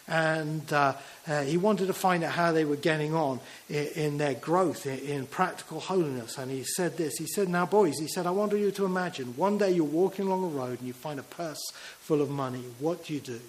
And 0.07 0.71
uh, 0.73 0.93
uh, 1.27 1.41
he 1.41 1.57
wanted 1.57 1.87
to 1.87 1.93
find 1.93 2.23
out 2.23 2.31
how 2.31 2.51
they 2.51 2.65
were 2.65 2.75
getting 2.75 3.13
on 3.13 3.39
in, 3.67 3.87
in 3.95 4.17
their 4.17 4.33
growth, 4.35 4.85
in, 4.85 4.99
in, 4.99 5.27
practical 5.27 5.79
holiness. 5.79 6.37
And 6.37 6.49
he 6.51 6.63
said 6.63 6.97
this 6.97 7.17
He 7.17 7.27
said, 7.27 7.47
Now, 7.47 7.65
boys, 7.67 7.99
he 7.99 8.07
said, 8.07 8.25
I 8.25 8.31
want 8.31 8.51
you 8.53 8.71
to 8.71 8.85
imagine 8.85 9.35
one 9.37 9.59
day 9.59 9.71
you're 9.71 9.85
walking 9.85 10.25
along 10.25 10.43
a 10.45 10.47
road 10.47 10.79
and 10.79 10.87
you 10.87 10.93
find 10.93 11.19
a 11.19 11.23
purse 11.23 11.61
full 11.99 12.21
of 12.21 12.29
money. 12.29 12.63
What 12.79 13.05
do 13.05 13.13
you 13.13 13.19
do? 13.19 13.39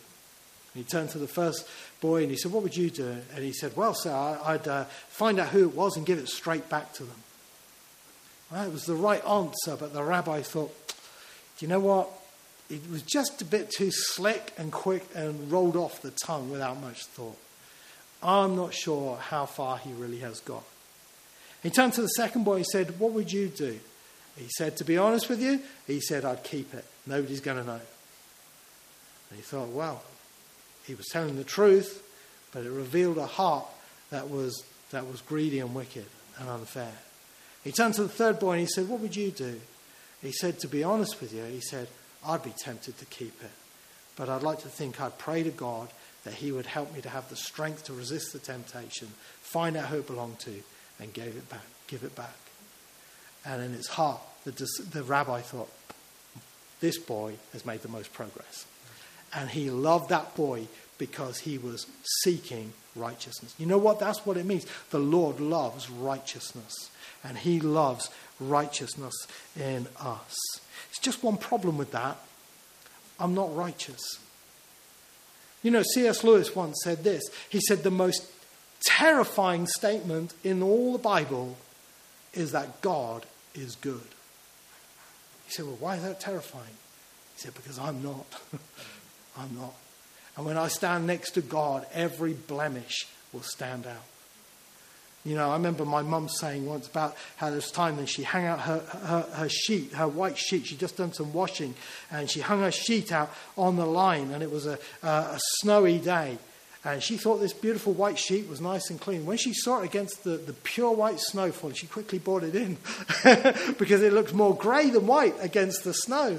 And 0.75 0.85
he 0.85 0.89
turned 0.89 1.11
to 1.11 1.19
the 1.19 1.27
first 1.27 1.67
boy 2.01 2.23
and 2.23 2.31
he 2.31 2.37
said, 2.37 2.53
What 2.53 2.63
would 2.63 2.77
you 2.77 2.91
do? 2.91 3.17
And 3.35 3.45
he 3.45 3.53
said, 3.53 3.77
Well, 3.77 3.95
sir, 3.95 4.13
I'd 4.13 4.69
uh, 4.69 4.85
find 5.09 5.41
out 5.41 5.49
who 5.49 5.69
it 5.69 5.75
was 5.75 5.97
and 5.97 6.07
give 6.07 6.19
it 6.19 6.29
straight 6.29 6.69
back 6.69 6.93
to 6.95 7.05
them. 7.05 7.17
Well, 8.51 8.67
it 8.67 8.73
was 8.73 8.85
the 8.85 8.95
right 8.95 9.25
answer, 9.25 9.77
but 9.77 9.93
the 9.93 10.03
rabbi 10.03 10.43
thought, 10.43 10.75
do 11.59 11.67
you 11.67 11.69
know 11.69 11.81
what? 11.81 12.09
It 12.69 12.81
was 12.91 13.03
just 13.03 13.43
a 13.43 13.45
bit 13.45 13.71
too 13.71 13.91
slick 13.91 14.53
and 14.57 14.73
quick 14.73 15.07
and 15.15 15.53
rolled 15.53 15.77
off 15.77 16.03
the 16.03 16.13
tongue 16.25 16.51
without 16.51 16.81
much 16.81 17.05
thought. 17.05 17.37
I'm 18.23 18.57
not 18.57 18.75
sure 18.75 19.17
how 19.17 19.47
far 19.47 19.79
he 19.79 19.93
really 19.93 20.19
has 20.19 20.41
got. 20.41 20.65
He 21.63 21.71
turned 21.71 21.93
to 21.95 22.03
the 22.03 22.09
second 22.09 22.45
boy 22.45 22.57
and 22.57 22.67
said, 22.67 22.99
What 22.99 23.13
would 23.13 23.33
you 23.33 23.49
do? 23.49 23.79
He 24.37 24.49
said, 24.57 24.77
To 24.79 24.85
be 24.85 24.97
honest 24.97 25.29
with 25.29 25.43
you, 25.43 25.61
he 25.87 26.01
said, 26.01 26.25
I'd 26.25 26.43
keep 26.43 26.73
it. 26.73 26.85
Nobody's 27.07 27.41
going 27.41 27.59
to 27.59 27.65
know. 27.65 27.81
And 29.31 29.37
he 29.37 29.43
thought, 29.43 29.69
Well, 29.69 30.03
he 30.91 30.97
was 30.97 31.07
telling 31.07 31.37
the 31.37 31.45
truth, 31.45 32.03
but 32.53 32.67
it 32.67 32.71
revealed 32.71 33.17
a 33.17 33.27
heart 33.27 33.65
that 34.11 34.29
was, 34.29 34.65
that 34.91 35.07
was 35.07 35.21
greedy 35.21 35.61
and 35.61 35.73
wicked 35.73 36.07
and 36.41 36.49
unfair. 36.49 36.93
He 37.63 37.71
turned 37.71 37.95
to 37.95 38.03
the 38.03 38.09
third 38.09 38.41
boy 38.41 38.53
and 38.53 38.61
he 38.63 38.67
said, 38.67 38.89
What 38.89 38.99
would 38.99 39.15
you 39.15 39.31
do? 39.31 39.61
He 40.21 40.33
said, 40.33 40.59
To 40.59 40.67
be 40.67 40.83
honest 40.83 41.21
with 41.21 41.33
you, 41.33 41.45
he 41.45 41.61
said, 41.61 41.87
I'd 42.27 42.43
be 42.43 42.53
tempted 42.59 42.99
to 42.99 43.05
keep 43.05 43.41
it. 43.41 43.53
But 44.17 44.29
I'd 44.29 44.43
like 44.43 44.63
to 44.63 44.69
think 44.69 45.01
I'd 45.01 45.17
pray 45.17 45.45
to 45.45 45.51
God 45.51 45.91
that 46.25 46.35
He 46.35 46.51
would 46.51 46.67
help 46.67 46.93
me 46.93 47.01
to 47.03 47.09
have 47.09 47.29
the 47.31 47.37
strength 47.37 47.85
to 47.85 47.93
resist 47.93 48.33
the 48.33 48.41
temptation, 48.41 49.09
find 49.41 49.77
out 49.77 49.87
who 49.87 49.99
it 49.99 50.09
belonged 50.09 50.41
to, 50.41 50.63
and 50.99 51.13
give 51.13 51.37
it 51.37 51.49
back. 51.49 51.65
Give 51.87 52.03
it 52.03 52.17
back. 52.17 52.37
And 53.47 53.63
in 53.63 53.75
his 53.75 53.87
heart, 53.87 54.21
the, 54.45 54.51
the 54.91 55.05
rabbi 55.05 55.41
thought, 55.41 55.71
This 56.81 56.99
boy 56.99 57.35
has 57.53 57.65
made 57.65 57.83
the 57.83 57.89
most 57.89 58.13
progress. 58.13 58.67
And 59.35 59.51
he 59.51 59.71
loved 59.71 60.09
that 60.09 60.35
boy 60.35 60.67
because 60.99 61.39
he 61.41 61.57
was 61.59 61.87
seeking 62.23 62.73
righteousness. 62.97 63.55
You 63.59 63.67
know 63.67 63.79
what? 63.79 63.99
That's 64.01 64.25
what 64.27 64.37
it 64.37 64.45
means. 64.45 64.67
The 64.91 64.99
Lord 64.99 65.41
loves 65.41 65.91
righteousness, 65.91 66.91
and 67.25 67.39
he 67.39 67.61
loves 67.61 68.11
righteousness 68.39 69.15
in 69.59 69.87
us. 69.99 70.37
It's 70.91 70.99
just 70.99 71.23
one 71.23 71.37
problem 71.37 71.79
with 71.79 71.93
that. 71.93 72.19
I'm 73.19 73.35
not 73.35 73.55
righteous. 73.55 74.01
You 75.63 75.71
know, 75.71 75.83
C.S. 75.83 76.25
Lewis 76.25 76.55
once 76.57 76.79
said 76.83 77.05
this. 77.05 77.23
He 77.49 77.61
said, 77.61 77.83
The 77.83 77.91
most 77.91 78.27
terrifying 78.85 79.67
statement 79.67 80.35
in 80.43 80.63
all 80.63 80.93
the 80.93 80.99
Bible 80.99 81.57
is 82.33 82.53
that 82.53 82.81
God 82.81 83.27
is 83.55 83.77
good. 83.77 84.01
He 85.47 85.53
said, 85.53 85.67
Well, 85.67 85.77
why 85.81 85.97
is 85.97 86.03
that 86.03 86.21
terrifying? 86.21 86.77
He 87.35 87.41
said, 87.41 87.55
Because 87.55 87.79
I'm 87.79 88.03
not. 88.03 88.27
I'm 89.41 89.57
not. 89.57 89.75
And 90.37 90.47
when 90.47 90.57
I 90.57 90.69
stand 90.69 91.07
next 91.07 91.33
to 91.33 91.43
God, 91.43 91.87
every 91.93 92.35
blemish 92.35 93.07
will 93.33 93.43
stand 93.43 93.87
out. 93.87 94.05
You 95.25 95.35
know, 95.35 95.51
I 95.51 95.53
remember 95.55 95.85
my 95.85 96.01
mum 96.01 96.31
saying 96.31 96.65
once 96.65 96.87
about 96.87 97.15
how 97.37 97.51
there's 97.51 97.71
time 97.71 97.99
when 97.99 98.07
she 98.07 98.23
hung 98.23 98.47
out 98.47 98.61
her, 98.61 98.79
her, 98.79 99.21
her 99.35 99.49
sheet, 99.51 99.93
her 99.93 100.09
white 100.09 100.39
sheet. 100.39 100.67
She'd 100.67 100.79
just 100.79 100.97
done 100.97 101.13
some 101.13 101.35
washing 101.35 101.75
and 102.11 102.31
she 102.31 102.41
hung 102.41 102.61
her 102.61 102.71
sheet 102.71 103.13
out 103.13 103.31
on 103.57 103.77
the 103.77 103.85
line 103.85 104.31
and 104.31 104.43
it 104.43 104.51
was 104.51 104.67
a, 104.67 104.79
a, 105.03 105.07
a 105.07 105.39
snowy 105.59 105.99
day. 105.99 106.39
And 106.83 107.03
she 107.03 107.19
thought 107.19 107.37
this 107.37 107.53
beautiful 107.53 107.93
white 107.93 108.19
sheet 108.19 108.49
was 108.49 108.63
nice 108.63 108.89
and 108.89 108.99
clean. 108.99 109.27
When 109.27 109.37
she 109.37 109.53
saw 109.53 109.83
it 109.83 109.85
against 109.85 110.25
the, 110.25 110.39
the 110.39 110.55
pure 110.55 110.93
white 110.93 111.21
snow 111.21 111.53
falling, 111.53 111.77
she 111.77 111.87
quickly 111.87 112.19
brought 112.19 112.43
it 112.43 112.55
in 112.55 112.79
because 113.79 114.01
it 114.01 114.15
looked 114.15 114.33
more 114.33 114.57
grey 114.57 114.89
than 114.89 115.07
white 115.07 115.35
against 115.41 115.85
the 115.85 115.93
snow. 115.93 116.39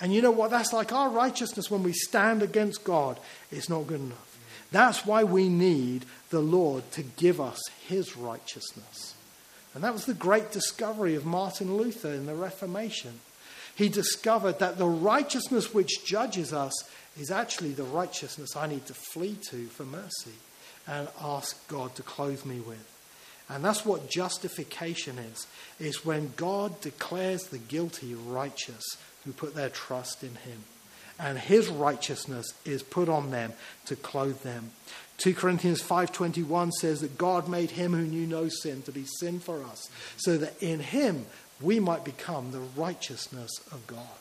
And 0.00 0.12
you 0.12 0.22
know 0.22 0.30
what? 0.30 0.50
That's 0.50 0.72
like 0.72 0.92
our 0.92 1.08
righteousness 1.08 1.70
when 1.70 1.82
we 1.82 1.92
stand 1.92 2.42
against 2.42 2.84
God, 2.84 3.18
it's 3.50 3.68
not 3.68 3.86
good 3.86 4.00
enough. 4.00 4.38
That's 4.72 5.06
why 5.06 5.22
we 5.24 5.48
need 5.48 6.04
the 6.30 6.40
Lord 6.40 6.90
to 6.92 7.02
give 7.02 7.40
us 7.40 7.60
his 7.86 8.16
righteousness. 8.16 9.14
And 9.74 9.84
that 9.84 9.92
was 9.92 10.06
the 10.06 10.14
great 10.14 10.52
discovery 10.52 11.14
of 11.14 11.24
Martin 11.24 11.76
Luther 11.76 12.12
in 12.12 12.26
the 12.26 12.34
Reformation. 12.34 13.20
He 13.74 13.88
discovered 13.88 14.58
that 14.60 14.78
the 14.78 14.86
righteousness 14.86 15.74
which 15.74 16.04
judges 16.04 16.52
us 16.52 16.72
is 17.18 17.30
actually 17.30 17.72
the 17.72 17.84
righteousness 17.84 18.56
I 18.56 18.66
need 18.66 18.86
to 18.86 18.94
flee 18.94 19.36
to 19.50 19.66
for 19.66 19.84
mercy 19.84 20.32
and 20.86 21.08
ask 21.20 21.66
God 21.68 21.94
to 21.96 22.02
clothe 22.02 22.44
me 22.44 22.60
with. 22.60 22.90
And 23.48 23.64
that's 23.64 23.84
what 23.84 24.10
justification 24.10 25.18
is. 25.18 25.46
Is 25.78 26.04
when 26.04 26.32
God 26.36 26.80
declares 26.80 27.44
the 27.44 27.58
guilty 27.58 28.14
righteous 28.14 28.82
who 29.24 29.32
put 29.32 29.54
their 29.54 29.70
trust 29.70 30.22
in 30.22 30.34
him 30.36 30.64
and 31.18 31.38
his 31.38 31.68
righteousness 31.68 32.46
is 32.64 32.82
put 32.82 33.08
on 33.08 33.30
them 33.30 33.52
to 33.86 33.96
clothe 33.96 34.42
them. 34.42 34.70
2 35.18 35.34
Corinthians 35.34 35.80
5:21 35.80 36.72
says 36.72 37.00
that 37.00 37.18
God 37.18 37.48
made 37.48 37.72
him 37.72 37.92
who 37.92 38.02
knew 38.02 38.26
no 38.26 38.48
sin 38.48 38.82
to 38.82 38.92
be 38.92 39.04
sin 39.20 39.38
for 39.38 39.62
us 39.62 39.88
so 40.16 40.36
that 40.38 40.60
in 40.60 40.80
him 40.80 41.26
we 41.60 41.78
might 41.78 42.04
become 42.04 42.50
the 42.50 42.60
righteousness 42.60 43.50
of 43.70 43.86
God. 43.86 44.18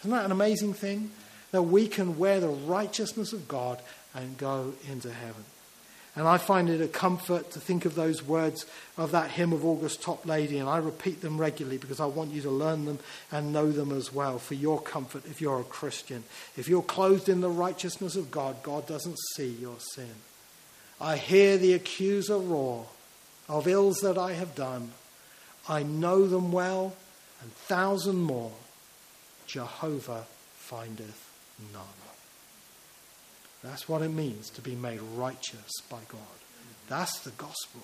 Isn't 0.00 0.10
that 0.10 0.26
an 0.26 0.32
amazing 0.32 0.74
thing 0.74 1.10
that 1.52 1.62
we 1.62 1.88
can 1.88 2.18
wear 2.18 2.38
the 2.38 2.48
righteousness 2.48 3.32
of 3.32 3.48
God 3.48 3.80
and 4.14 4.36
go 4.36 4.74
into 4.88 5.10
heaven? 5.10 5.44
And 6.16 6.26
I 6.26 6.38
find 6.38 6.68
it 6.68 6.80
a 6.80 6.88
comfort 6.88 7.52
to 7.52 7.60
think 7.60 7.84
of 7.84 7.94
those 7.94 8.22
words 8.22 8.66
of 8.96 9.12
that 9.12 9.30
hymn 9.30 9.52
of 9.52 9.64
August 9.64 10.02
Toplady, 10.02 10.58
and 10.58 10.68
I 10.68 10.78
repeat 10.78 11.20
them 11.20 11.38
regularly 11.38 11.78
because 11.78 12.00
I 12.00 12.06
want 12.06 12.32
you 12.32 12.42
to 12.42 12.50
learn 12.50 12.84
them 12.84 12.98
and 13.30 13.52
know 13.52 13.70
them 13.70 13.92
as 13.92 14.12
well 14.12 14.38
for 14.38 14.54
your 14.54 14.80
comfort 14.80 15.24
if 15.26 15.40
you're 15.40 15.60
a 15.60 15.64
Christian. 15.64 16.24
If 16.56 16.68
you're 16.68 16.82
clothed 16.82 17.28
in 17.28 17.40
the 17.40 17.48
righteousness 17.48 18.16
of 18.16 18.30
God, 18.30 18.62
God 18.64 18.88
doesn't 18.88 19.18
see 19.36 19.50
your 19.50 19.78
sin. 19.78 20.10
I 21.00 21.16
hear 21.16 21.56
the 21.56 21.74
accuser 21.74 22.38
roar 22.38 22.86
of 23.48 23.68
ills 23.68 24.00
that 24.00 24.18
I 24.18 24.32
have 24.32 24.54
done. 24.54 24.90
I 25.68 25.84
know 25.84 26.26
them 26.26 26.50
well, 26.50 26.94
and 27.40 27.52
thousand 27.52 28.20
more. 28.22 28.52
Jehovah 29.46 30.26
findeth 30.56 31.30
none. 31.72 32.09
That's 33.62 33.88
what 33.88 34.02
it 34.02 34.08
means 34.08 34.50
to 34.50 34.62
be 34.62 34.74
made 34.74 35.00
righteous 35.00 35.70
by 35.90 36.00
God. 36.08 36.20
That's 36.88 37.20
the 37.20 37.30
gospel. 37.30 37.82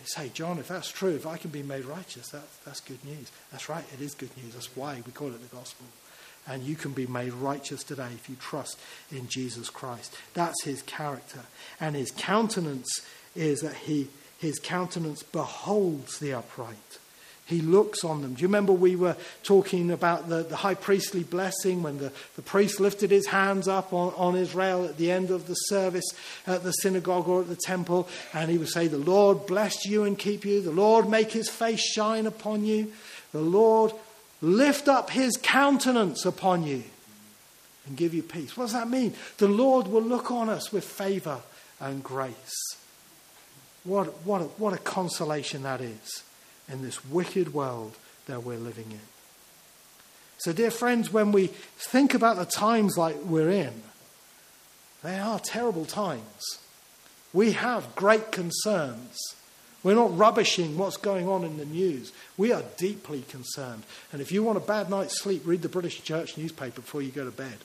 You 0.00 0.06
say, 0.06 0.30
John, 0.34 0.58
if 0.58 0.68
that's 0.68 0.90
true, 0.90 1.14
if 1.14 1.26
I 1.26 1.36
can 1.36 1.50
be 1.50 1.62
made 1.62 1.84
righteous, 1.84 2.28
that, 2.30 2.42
that's 2.64 2.80
good 2.80 3.04
news. 3.04 3.30
That's 3.50 3.68
right, 3.68 3.84
it 3.92 4.00
is 4.00 4.14
good 4.14 4.36
news. 4.36 4.54
That's 4.54 4.74
why 4.76 5.02
we 5.06 5.12
call 5.12 5.28
it 5.28 5.48
the 5.48 5.56
gospel. 5.56 5.86
And 6.46 6.64
you 6.64 6.74
can 6.74 6.92
be 6.92 7.06
made 7.06 7.32
righteous 7.32 7.84
today 7.84 8.08
if 8.14 8.28
you 8.28 8.34
trust 8.36 8.78
in 9.12 9.28
Jesus 9.28 9.70
Christ. 9.70 10.16
That's 10.34 10.64
his 10.64 10.82
character. 10.82 11.40
And 11.80 11.94
his 11.94 12.10
countenance 12.10 12.90
is 13.36 13.60
that 13.60 13.74
he, 13.74 14.08
his 14.38 14.58
countenance 14.58 15.22
beholds 15.22 16.18
the 16.18 16.32
upright. 16.32 16.98
He 17.46 17.60
looks 17.60 18.04
on 18.04 18.22
them. 18.22 18.34
Do 18.34 18.42
you 18.42 18.48
remember 18.48 18.72
we 18.72 18.94
were 18.94 19.16
talking 19.42 19.90
about 19.90 20.28
the, 20.28 20.44
the 20.44 20.56
high 20.56 20.74
priestly 20.74 21.24
blessing 21.24 21.82
when 21.82 21.98
the, 21.98 22.12
the 22.36 22.42
priest 22.42 22.78
lifted 22.78 23.10
his 23.10 23.26
hands 23.26 23.66
up 23.66 23.92
on, 23.92 24.14
on 24.14 24.36
Israel 24.36 24.84
at 24.84 24.96
the 24.96 25.10
end 25.10 25.30
of 25.30 25.48
the 25.48 25.54
service 25.54 26.04
at 26.46 26.62
the 26.62 26.70
synagogue 26.70 27.28
or 27.28 27.40
at 27.40 27.48
the 27.48 27.56
temple, 27.56 28.08
and 28.32 28.50
he 28.50 28.58
would 28.58 28.68
say, 28.68 28.86
The 28.86 28.96
Lord 28.96 29.46
bless 29.46 29.84
you 29.84 30.04
and 30.04 30.16
keep 30.16 30.44
you. 30.44 30.60
The 30.60 30.70
Lord 30.70 31.08
make 31.08 31.32
his 31.32 31.50
face 31.50 31.80
shine 31.80 32.26
upon 32.26 32.64
you. 32.64 32.92
The 33.32 33.40
Lord 33.40 33.92
lift 34.40 34.88
up 34.88 35.10
his 35.10 35.36
countenance 35.36 36.24
upon 36.24 36.64
you 36.64 36.84
and 37.86 37.96
give 37.96 38.14
you 38.14 38.22
peace. 38.22 38.56
What 38.56 38.64
does 38.64 38.72
that 38.74 38.88
mean? 38.88 39.14
The 39.38 39.48
Lord 39.48 39.88
will 39.88 40.02
look 40.02 40.30
on 40.30 40.48
us 40.48 40.72
with 40.72 40.84
favor 40.84 41.40
and 41.80 42.04
grace. 42.04 42.76
What, 43.82 44.06
what, 44.24 44.42
a, 44.42 44.44
what 44.44 44.74
a 44.74 44.78
consolation 44.78 45.64
that 45.64 45.80
is 45.80 46.22
in 46.72 46.82
this 46.82 47.04
wicked 47.04 47.54
world 47.54 47.96
that 48.26 48.42
we're 48.42 48.58
living 48.58 48.90
in. 48.90 49.00
So, 50.38 50.52
dear 50.52 50.72
friends, 50.72 51.12
when 51.12 51.30
we 51.30 51.48
think 51.76 52.14
about 52.14 52.36
the 52.36 52.44
times 52.44 52.98
like 52.98 53.16
we're 53.24 53.50
in, 53.50 53.82
they 55.04 55.18
are 55.18 55.38
terrible 55.38 55.84
times. 55.84 56.58
We 57.32 57.52
have 57.52 57.94
great 57.94 58.32
concerns. 58.32 59.18
We're 59.82 59.94
not 59.94 60.16
rubbishing 60.16 60.78
what's 60.78 60.96
going 60.96 61.28
on 61.28 61.44
in 61.44 61.56
the 61.56 61.64
news. 61.64 62.12
We 62.36 62.52
are 62.52 62.62
deeply 62.76 63.22
concerned. 63.22 63.82
And 64.12 64.20
if 64.20 64.30
you 64.30 64.42
want 64.42 64.58
a 64.58 64.60
bad 64.60 64.90
night's 64.90 65.20
sleep, 65.20 65.42
read 65.44 65.62
the 65.62 65.68
British 65.68 66.02
Church 66.02 66.36
newspaper 66.38 66.80
before 66.80 67.02
you 67.02 67.10
go 67.10 67.24
to 67.24 67.30
bed. 67.32 67.58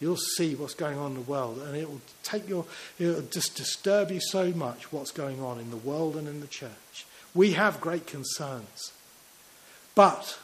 You'll 0.00 0.16
see 0.16 0.54
what's 0.54 0.74
going 0.74 0.98
on 0.98 1.12
in 1.12 1.14
the 1.14 1.30
world, 1.30 1.58
and 1.58 1.76
it 1.76 1.88
will 1.88 2.00
take 2.22 2.48
your, 2.48 2.66
it'll 2.98 3.22
just 3.22 3.54
disturb 3.54 4.10
you 4.10 4.20
so 4.20 4.50
much 4.50 4.92
what's 4.92 5.12
going 5.12 5.40
on 5.40 5.58
in 5.58 5.70
the 5.70 5.76
world 5.76 6.16
and 6.16 6.28
in 6.28 6.40
the 6.40 6.46
church. 6.46 7.06
We 7.34 7.52
have 7.52 7.80
great 7.80 8.06
concerns, 8.06 8.92
but 9.94 10.38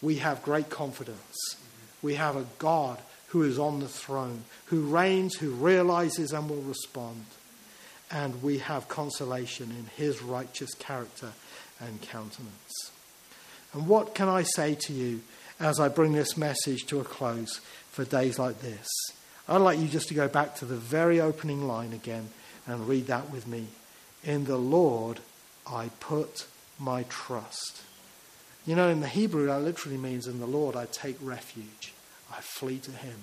we 0.00 0.16
have 0.16 0.42
great 0.42 0.70
confidence. 0.70 1.56
We 2.02 2.14
have 2.14 2.36
a 2.36 2.46
God 2.58 2.98
who 3.28 3.42
is 3.42 3.58
on 3.58 3.80
the 3.80 3.88
throne, 3.88 4.44
who 4.66 4.82
reigns, 4.82 5.34
who 5.34 5.50
realizes 5.50 6.32
and 6.32 6.48
will 6.48 6.62
respond. 6.62 7.24
And 8.10 8.42
we 8.42 8.58
have 8.58 8.88
consolation 8.88 9.70
in 9.70 9.86
his 9.96 10.22
righteous 10.22 10.72
character 10.74 11.32
and 11.80 12.00
countenance. 12.00 12.92
And 13.72 13.88
what 13.88 14.14
can 14.14 14.28
I 14.28 14.42
say 14.42 14.76
to 14.76 14.92
you 14.92 15.22
as 15.58 15.80
I 15.80 15.88
bring 15.88 16.12
this 16.12 16.36
message 16.36 16.86
to 16.86 17.00
a 17.00 17.04
close 17.04 17.60
for 17.90 18.04
days 18.04 18.38
like 18.38 18.60
this? 18.60 18.86
I'd 19.48 19.58
like 19.58 19.80
you 19.80 19.88
just 19.88 20.08
to 20.08 20.14
go 20.14 20.28
back 20.28 20.54
to 20.56 20.64
the 20.64 20.76
very 20.76 21.20
opening 21.20 21.66
line 21.66 21.92
again 21.92 22.30
and 22.66 22.88
read 22.88 23.08
that 23.08 23.30
with 23.30 23.46
me. 23.46 23.66
In 24.22 24.44
the 24.44 24.56
Lord 24.56 25.20
I 25.70 25.90
put 26.00 26.46
my 26.78 27.04
trust. 27.04 27.82
You 28.66 28.76
know, 28.76 28.88
in 28.88 29.00
the 29.00 29.08
Hebrew, 29.08 29.46
that 29.46 29.62
literally 29.62 29.98
means 29.98 30.26
in 30.26 30.40
the 30.40 30.46
Lord 30.46 30.76
I 30.76 30.86
take 30.86 31.16
refuge. 31.20 31.92
I 32.32 32.40
flee 32.40 32.78
to 32.78 32.90
Him. 32.90 33.16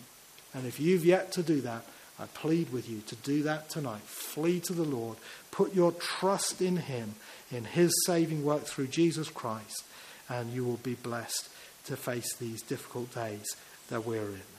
And 0.54 0.66
if 0.66 0.80
you've 0.80 1.06
yet 1.06 1.32
to 1.34 1.44
do 1.44 1.62
that, 1.62 1.84
I 2.20 2.26
plead 2.28 2.72
with 2.72 2.90
you 2.90 3.02
to 3.08 3.16
do 3.18 3.44
that 3.44 3.70
tonight. 3.70 4.04
Flee 4.04 4.60
to 4.62 4.74
the 4.74 4.84
Lord. 4.84 5.18
Put 5.52 5.74
your 5.74 5.92
trust 5.92 6.62
in 6.62 6.78
Him, 6.78 7.16
in 7.52 7.66
His 7.66 7.92
saving 8.06 8.44
work 8.46 8.64
through 8.64 8.88
Jesus 8.88 9.30
Christ, 9.30 9.84
and 10.30 10.52
you 10.54 10.64
will 10.64 10.78
be 10.78 10.96
blessed 10.96 11.50
to 11.86 11.98
face 11.98 12.36
these 12.36 12.62
difficult 12.62 13.14
days 13.14 13.56
that 13.90 14.06
we're 14.06 14.22
in. 14.22 14.53